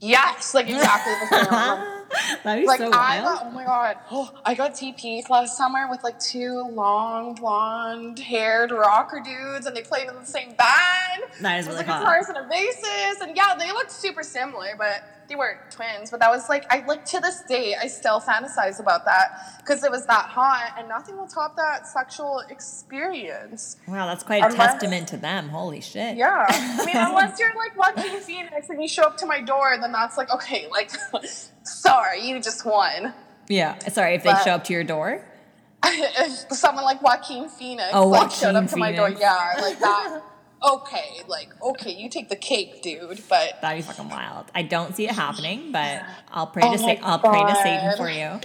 Yes, 0.00 0.54
like 0.54 0.68
exactly 0.68 1.14
the 1.14 1.44
same. 1.44 1.98
That'd 2.44 2.62
be 2.62 2.66
Like 2.66 2.78
so 2.78 2.90
I 2.92 3.20
wild. 3.20 3.24
got, 3.24 3.46
oh 3.46 3.50
my 3.50 3.64
god, 3.64 3.96
oh, 4.10 4.32
I 4.44 4.54
got 4.54 4.74
DP 4.74 5.28
last 5.28 5.56
summer 5.56 5.88
with 5.90 6.02
like 6.02 6.18
two 6.18 6.62
long 6.72 7.34
blonde 7.34 8.18
haired 8.18 8.70
rocker 8.70 9.20
dudes, 9.24 9.66
and 9.66 9.76
they 9.76 9.82
played 9.82 10.08
in 10.08 10.14
the 10.14 10.24
same 10.24 10.48
band. 10.54 11.30
That 11.40 11.60
is 11.60 11.66
really 11.66 11.80
a 11.80 11.84
hot. 11.84 12.04
guitarist 12.06 12.28
and 12.28 12.38
a 12.38 12.48
bassist, 12.54 13.26
and 13.26 13.36
yeah, 13.36 13.54
they 13.58 13.68
looked 13.72 13.90
super 13.92 14.22
similar, 14.22 14.74
but 14.78 15.02
they 15.32 15.36
weren't 15.36 15.70
twins. 15.70 16.10
But 16.10 16.20
that 16.20 16.30
was 16.30 16.48
like, 16.48 16.70
I 16.72 16.84
like 16.86 17.04
to 17.06 17.20
this 17.20 17.42
day, 17.48 17.74
I 17.80 17.86
still 17.86 18.20
fantasize 18.20 18.80
about 18.80 19.04
that 19.06 19.58
because 19.58 19.82
it 19.82 19.90
was 19.90 20.06
that 20.06 20.26
hot, 20.26 20.74
and 20.78 20.88
nothing 20.88 21.16
will 21.16 21.26
top 21.26 21.56
that 21.56 21.86
sexual 21.86 22.42
experience. 22.50 23.76
Wow, 23.88 24.06
that's 24.06 24.22
quite 24.22 24.44
a 24.44 24.54
testament 24.54 25.08
to 25.08 25.16
them. 25.16 25.48
Holy 25.48 25.80
shit. 25.80 26.16
Yeah, 26.16 26.46
I 26.48 26.84
mean, 26.86 26.96
unless 26.96 27.38
you're 27.40 27.54
like 27.56 27.76
Joaquin 27.76 28.20
Phoenix 28.20 28.68
and 28.68 28.80
you 28.80 28.88
show 28.88 29.04
up 29.04 29.16
to 29.18 29.26
my 29.26 29.40
door, 29.40 29.76
then 29.80 29.92
that's 29.92 30.16
like, 30.18 30.30
okay, 30.30 30.68
like, 30.70 30.90
sorry, 31.62 32.26
you 32.26 32.40
just 32.40 32.64
won. 32.66 33.14
Yeah. 33.48 33.78
Sorry 33.88 34.14
if 34.14 34.22
they 34.22 34.34
show 34.44 34.52
up 34.52 34.64
to 34.64 34.72
your 34.72 34.84
door. 34.84 35.24
if 35.84 36.52
someone 36.52 36.84
like 36.84 37.02
Joaquin 37.02 37.48
Phoenix 37.48 37.90
Oh, 37.92 38.06
like 38.06 38.30
showed 38.30 38.54
Joaquin 38.54 38.56
up 38.56 38.70
to 38.70 38.76
my 38.76 38.92
door, 38.92 39.06
Phoenix. 39.08 39.20
yeah, 39.20 39.54
like 39.60 39.78
that. 39.80 40.20
Okay, 40.64 41.20
like 41.28 41.48
okay, 41.62 41.92
you 41.92 42.08
take 42.08 42.28
the 42.28 42.36
cake, 42.36 42.82
dude. 42.82 43.22
But 43.28 43.60
That'd 43.60 43.78
be 43.78 43.82
fucking 43.82 44.08
wild. 44.08 44.46
I 44.54 44.62
don't 44.62 44.94
see 44.94 45.04
it 45.08 45.14
happening, 45.14 45.72
but 45.72 46.02
I'll 46.30 46.46
pray 46.46 46.62
Oh 46.64 46.76
to 46.76 46.82
my 46.82 46.98
I'll 47.02 47.18
pray 47.18 47.42
to 47.42 47.54
Satan 47.62 47.96
for 47.96 48.08
you. 48.10 48.40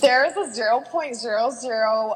there 0.00 0.24
is 0.26 0.36
a 0.36 0.52
zero 0.52 0.80
point 0.80 1.16
zero 1.16 1.50
zero 1.50 2.14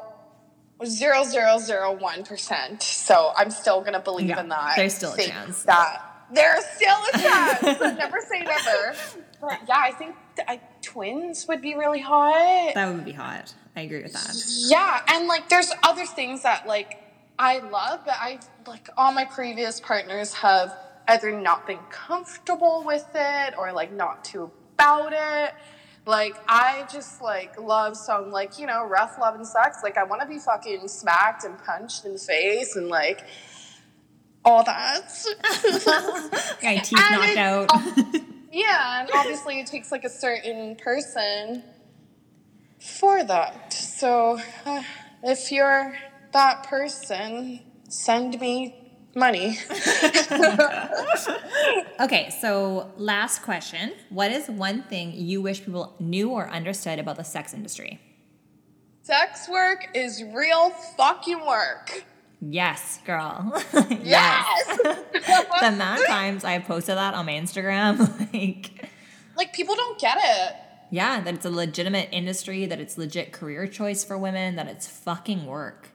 zero 0.84 1.24
zero 1.24 1.58
zero 1.58 1.92
one 1.92 2.24
percent. 2.24 2.82
So 2.82 3.32
I'm 3.36 3.50
still 3.50 3.80
gonna 3.80 4.00
believe 4.00 4.28
Yeah, 4.28 4.40
in 4.40 4.48
that. 4.50 4.74
there's 4.76 4.94
still 4.94 5.12
a 5.14 5.16
chance. 5.22 5.62
That 5.64 6.02
there's 6.32 6.64
still 6.64 6.96
a 7.14 7.18
chance. 7.18 7.62
never 7.98 8.18
say 8.28 8.40
never. 8.42 8.94
But 9.40 9.60
yeah, 9.68 9.78
I 9.78 9.92
think 9.92 10.16
th- 10.36 10.48
I, 10.48 10.60
twins 10.82 11.46
would 11.48 11.62
be 11.62 11.74
really 11.76 12.00
hot. 12.00 12.74
That 12.74 12.92
would 12.94 13.04
be 13.04 13.12
hot. 13.12 13.54
I 13.76 13.82
agree 13.82 14.02
with 14.02 14.12
that. 14.14 14.34
Yeah, 14.68 15.00
and 15.08 15.28
like 15.28 15.48
there's 15.48 15.70
other 15.82 16.04
things 16.06 16.42
that 16.42 16.66
like 16.66 16.98
I 17.38 17.58
love, 17.58 18.00
but 18.04 18.14
I 18.18 18.38
like 18.66 18.88
all 18.96 19.12
my 19.12 19.24
previous 19.24 19.80
partners 19.80 20.32
have 20.34 20.74
either 21.08 21.30
not 21.38 21.66
been 21.66 21.78
comfortable 21.90 22.82
with 22.84 23.06
it 23.14 23.54
or 23.58 23.72
like 23.72 23.92
not 23.92 24.24
too 24.24 24.50
about 24.74 25.12
it. 25.12 25.54
Like 26.06 26.36
I 26.48 26.86
just 26.90 27.20
like 27.20 27.60
love 27.60 27.96
some 27.96 28.30
like, 28.30 28.58
you 28.58 28.66
know, 28.66 28.84
rough 28.84 29.18
love 29.20 29.34
and 29.34 29.46
sex. 29.46 29.78
Like 29.82 29.96
I 29.98 30.04
wanna 30.04 30.26
be 30.26 30.38
fucking 30.38 30.88
smacked 30.88 31.44
and 31.44 31.58
punched 31.58 32.04
in 32.04 32.14
the 32.14 32.18
face 32.18 32.74
and 32.76 32.88
like 32.88 33.24
all 34.44 34.64
that. 34.64 35.10
Got 36.62 36.84
teeth 36.84 36.98
And 36.98 37.12
knocked 37.12 37.28
it- 37.32 37.38
out. 37.38 37.70
yeah, 38.52 39.00
and 39.00 39.10
obviously 39.14 39.60
it 39.60 39.66
takes 39.66 39.90
like 39.92 40.04
a 40.04 40.08
certain 40.10 40.76
person 40.76 41.64
for 42.80 43.22
that. 43.24 43.72
So 43.72 44.38
uh, 44.64 44.82
if 45.24 45.50
you're 45.50 45.96
that 46.36 46.64
person, 46.64 47.60
send 47.88 48.38
me 48.38 48.74
money. 49.14 49.58
okay, 52.00 52.28
so 52.42 52.90
last 52.98 53.42
question. 53.42 53.94
What 54.10 54.30
is 54.30 54.46
one 54.48 54.82
thing 54.82 55.12
you 55.14 55.40
wish 55.40 55.64
people 55.64 55.94
knew 55.98 56.28
or 56.28 56.50
understood 56.50 56.98
about 56.98 57.16
the 57.16 57.22
sex 57.22 57.54
industry? 57.54 58.00
Sex 59.02 59.48
work 59.48 59.88
is 59.94 60.22
real 60.34 60.68
fucking 60.98 61.40
work. 61.46 62.04
Yes, 62.42 63.00
girl. 63.06 63.54
Yes. 64.02 64.76
the 64.82 65.68
amount 65.68 66.02
of 66.02 66.06
times 66.06 66.44
I 66.44 66.58
posted 66.58 66.98
that 66.98 67.14
on 67.14 67.24
my 67.24 67.32
Instagram, 67.32 67.98
like, 68.34 68.90
like 69.38 69.54
people 69.54 69.74
don't 69.74 69.98
get 69.98 70.18
it. 70.20 70.54
yeah, 70.90 71.22
that 71.22 71.32
it's 71.32 71.46
a 71.46 71.50
legitimate 71.50 72.10
industry, 72.12 72.66
that 72.66 72.78
it's 72.78 72.98
legit 72.98 73.32
career 73.32 73.66
choice 73.66 74.04
for 74.04 74.18
women, 74.18 74.56
that 74.56 74.66
it's 74.66 74.86
fucking 74.86 75.46
work. 75.46 75.92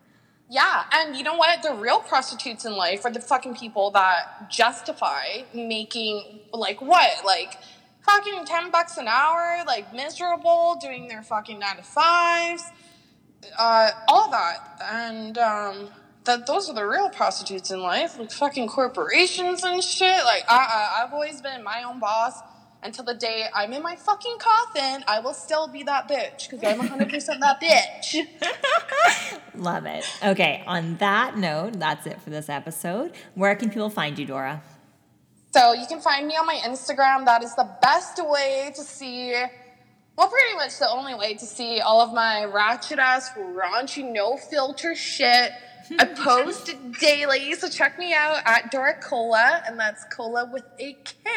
Yeah, 0.52 0.84
and 0.92 1.16
you 1.16 1.24
know 1.24 1.36
what? 1.36 1.64
The 1.64 1.74
real 1.74 2.02
prostitutes 2.02 2.66
in 2.66 2.76
life 2.76 3.06
are 3.06 3.12
the 3.12 3.22
fucking 3.22 3.56
people 3.56 3.90
that 3.92 4.50
justify 4.50 5.44
making 5.54 6.42
like 6.52 6.82
what? 6.82 7.24
Like 7.26 7.58
fucking 8.06 8.44
10 8.44 8.70
bucks 8.70 8.98
an 8.98 9.08
hour, 9.08 9.64
like 9.66 9.94
miserable, 9.96 10.78
doing 10.82 11.08
their 11.08 11.24
fucking 11.24 11.58
9 11.58 11.78
to 11.78 11.82
5s, 11.84 12.64
uh 13.58 13.92
all 14.10 14.30
that. 14.32 14.78
And 14.92 15.38
um 15.38 15.90
that 16.26 16.46
those 16.48 16.70
are 16.70 16.76
the 16.76 16.86
real 16.86 17.10
prostitutes 17.10 17.72
in 17.72 17.82
life, 17.82 18.20
like 18.20 18.34
fucking 18.34 18.68
corporations 18.68 19.64
and 19.64 19.82
shit. 19.82 20.26
Like 20.26 20.44
I, 20.50 20.58
I 20.58 21.04
I've 21.06 21.14
always 21.14 21.42
been 21.42 21.64
my 21.64 21.84
own 21.84 22.02
boss 22.02 22.42
until 22.84 23.06
the 23.06 23.14
day 23.14 23.46
I'm 23.54 23.74
in 23.74 23.84
my 23.84 23.96
fucking 23.96 24.38
coffin. 24.40 25.04
I 25.08 25.20
will 25.20 25.34
still 25.34 25.68
be 25.68 25.84
that 25.84 26.10
bitch 26.10 26.50
because 26.50 26.64
I'm 26.64 26.80
100% 26.80 27.40
that 27.40 27.62
bitch. 27.62 28.28
Love 29.56 29.86
it. 29.86 30.06
Okay, 30.24 30.64
on 30.66 30.98
that 30.98 31.38
note, 31.38 31.80
that's 31.80 32.06
it 32.08 32.22
for 32.22 32.30
this 32.30 32.50
episode. 32.50 33.12
Where 33.36 33.56
can 33.56 33.70
people 33.70 33.90
find 33.90 34.18
you, 34.18 34.26
Dora? 34.26 34.62
So 35.54 35.74
you 35.74 35.86
can 35.86 36.00
find 36.00 36.28
me 36.28 36.36
on 36.36 36.46
my 36.46 36.60
Instagram. 36.64 37.26
That 37.26 37.44
is 37.44 37.56
the 37.56 37.70
best 37.82 38.20
way 38.24 38.72
to 38.76 38.82
see, 38.82 39.32
well, 40.16 40.30
pretty 40.30 40.56
much 40.56 40.80
the 40.80 40.90
only 40.90 41.14
way 41.14 41.34
to 41.34 41.46
see 41.46 41.82
all 41.82 42.02
of 42.02 42.14
my 42.14 42.46
ratchet 42.46 43.00
ass, 43.00 43.32
raunchy, 43.38 44.10
no 44.10 44.38
filter 44.38 44.96
shit. 44.96 45.52
I 46.00 46.06
post 46.16 46.74
daily, 47.02 47.54
so 47.56 47.68
check 47.68 48.00
me 48.00 48.14
out 48.14 48.42
at 48.46 48.72
Dora 48.72 48.94
Kola, 49.02 49.62
and 49.68 49.78
that's 49.78 50.06
Cola 50.06 50.50
with 50.52 50.64
a 50.80 50.94
K. 51.04 51.30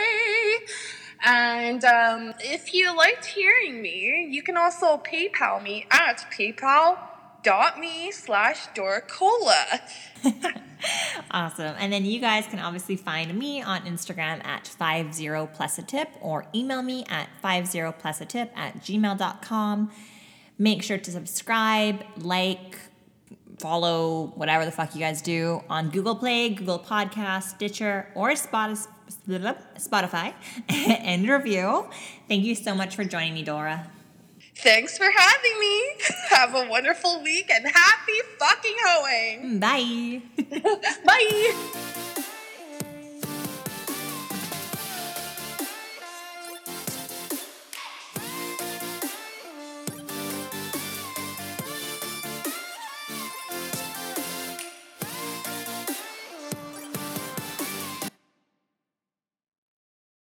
And 1.22 1.84
um, 1.84 2.34
if 2.40 2.72
you 2.72 2.96
liked 2.96 3.26
hearing 3.26 3.82
me, 3.82 4.28
you 4.30 4.42
can 4.42 4.56
also 4.56 4.96
PayPal 4.98 5.62
me 5.62 5.86
at 5.90 6.26
paypal.me 6.32 8.12
slash 8.12 8.66
Dora 8.74 9.02
Kola. 9.02 9.80
Awesome. 11.30 11.74
And 11.78 11.92
then 11.92 12.04
you 12.04 12.20
guys 12.20 12.46
can 12.46 12.58
obviously 12.58 12.96
find 12.96 13.36
me 13.38 13.62
on 13.62 13.82
Instagram 13.82 14.44
at 14.44 14.66
50 14.66 15.48
plus 15.54 15.78
a 15.78 15.82
tip 15.82 16.08
or 16.20 16.46
email 16.54 16.82
me 16.82 17.04
at 17.08 17.28
50 17.42 17.92
plus 17.98 18.20
a 18.20 18.26
tip 18.26 18.52
at 18.56 18.76
gmail.com. 18.82 19.90
Make 20.58 20.82
sure 20.82 20.98
to 20.98 21.10
subscribe, 21.10 22.04
like, 22.18 22.78
follow, 23.58 24.32
whatever 24.34 24.64
the 24.64 24.70
fuck 24.70 24.94
you 24.94 25.00
guys 25.00 25.22
do 25.22 25.62
on 25.68 25.90
Google 25.90 26.16
Play, 26.16 26.50
Google 26.50 26.78
Podcast, 26.78 27.44
Stitcher, 27.44 28.08
or 28.14 28.30
Spotify 28.30 30.34
and 30.68 31.28
review. 31.28 31.86
Thank 32.28 32.44
you 32.44 32.54
so 32.54 32.74
much 32.74 32.96
for 32.96 33.04
joining 33.04 33.34
me, 33.34 33.42
Dora. 33.42 33.90
Thanks 34.56 34.96
for 34.96 35.10
having 35.10 35.58
me. 35.58 35.82
Have 36.30 36.54
a 36.54 36.68
wonderful 36.68 37.22
week 37.22 37.50
and 37.50 37.66
happy 37.66 38.12
fucking 38.38 38.76
hoeing. 38.86 39.60
Bye. 39.60 40.22
Bye. 41.04 42.24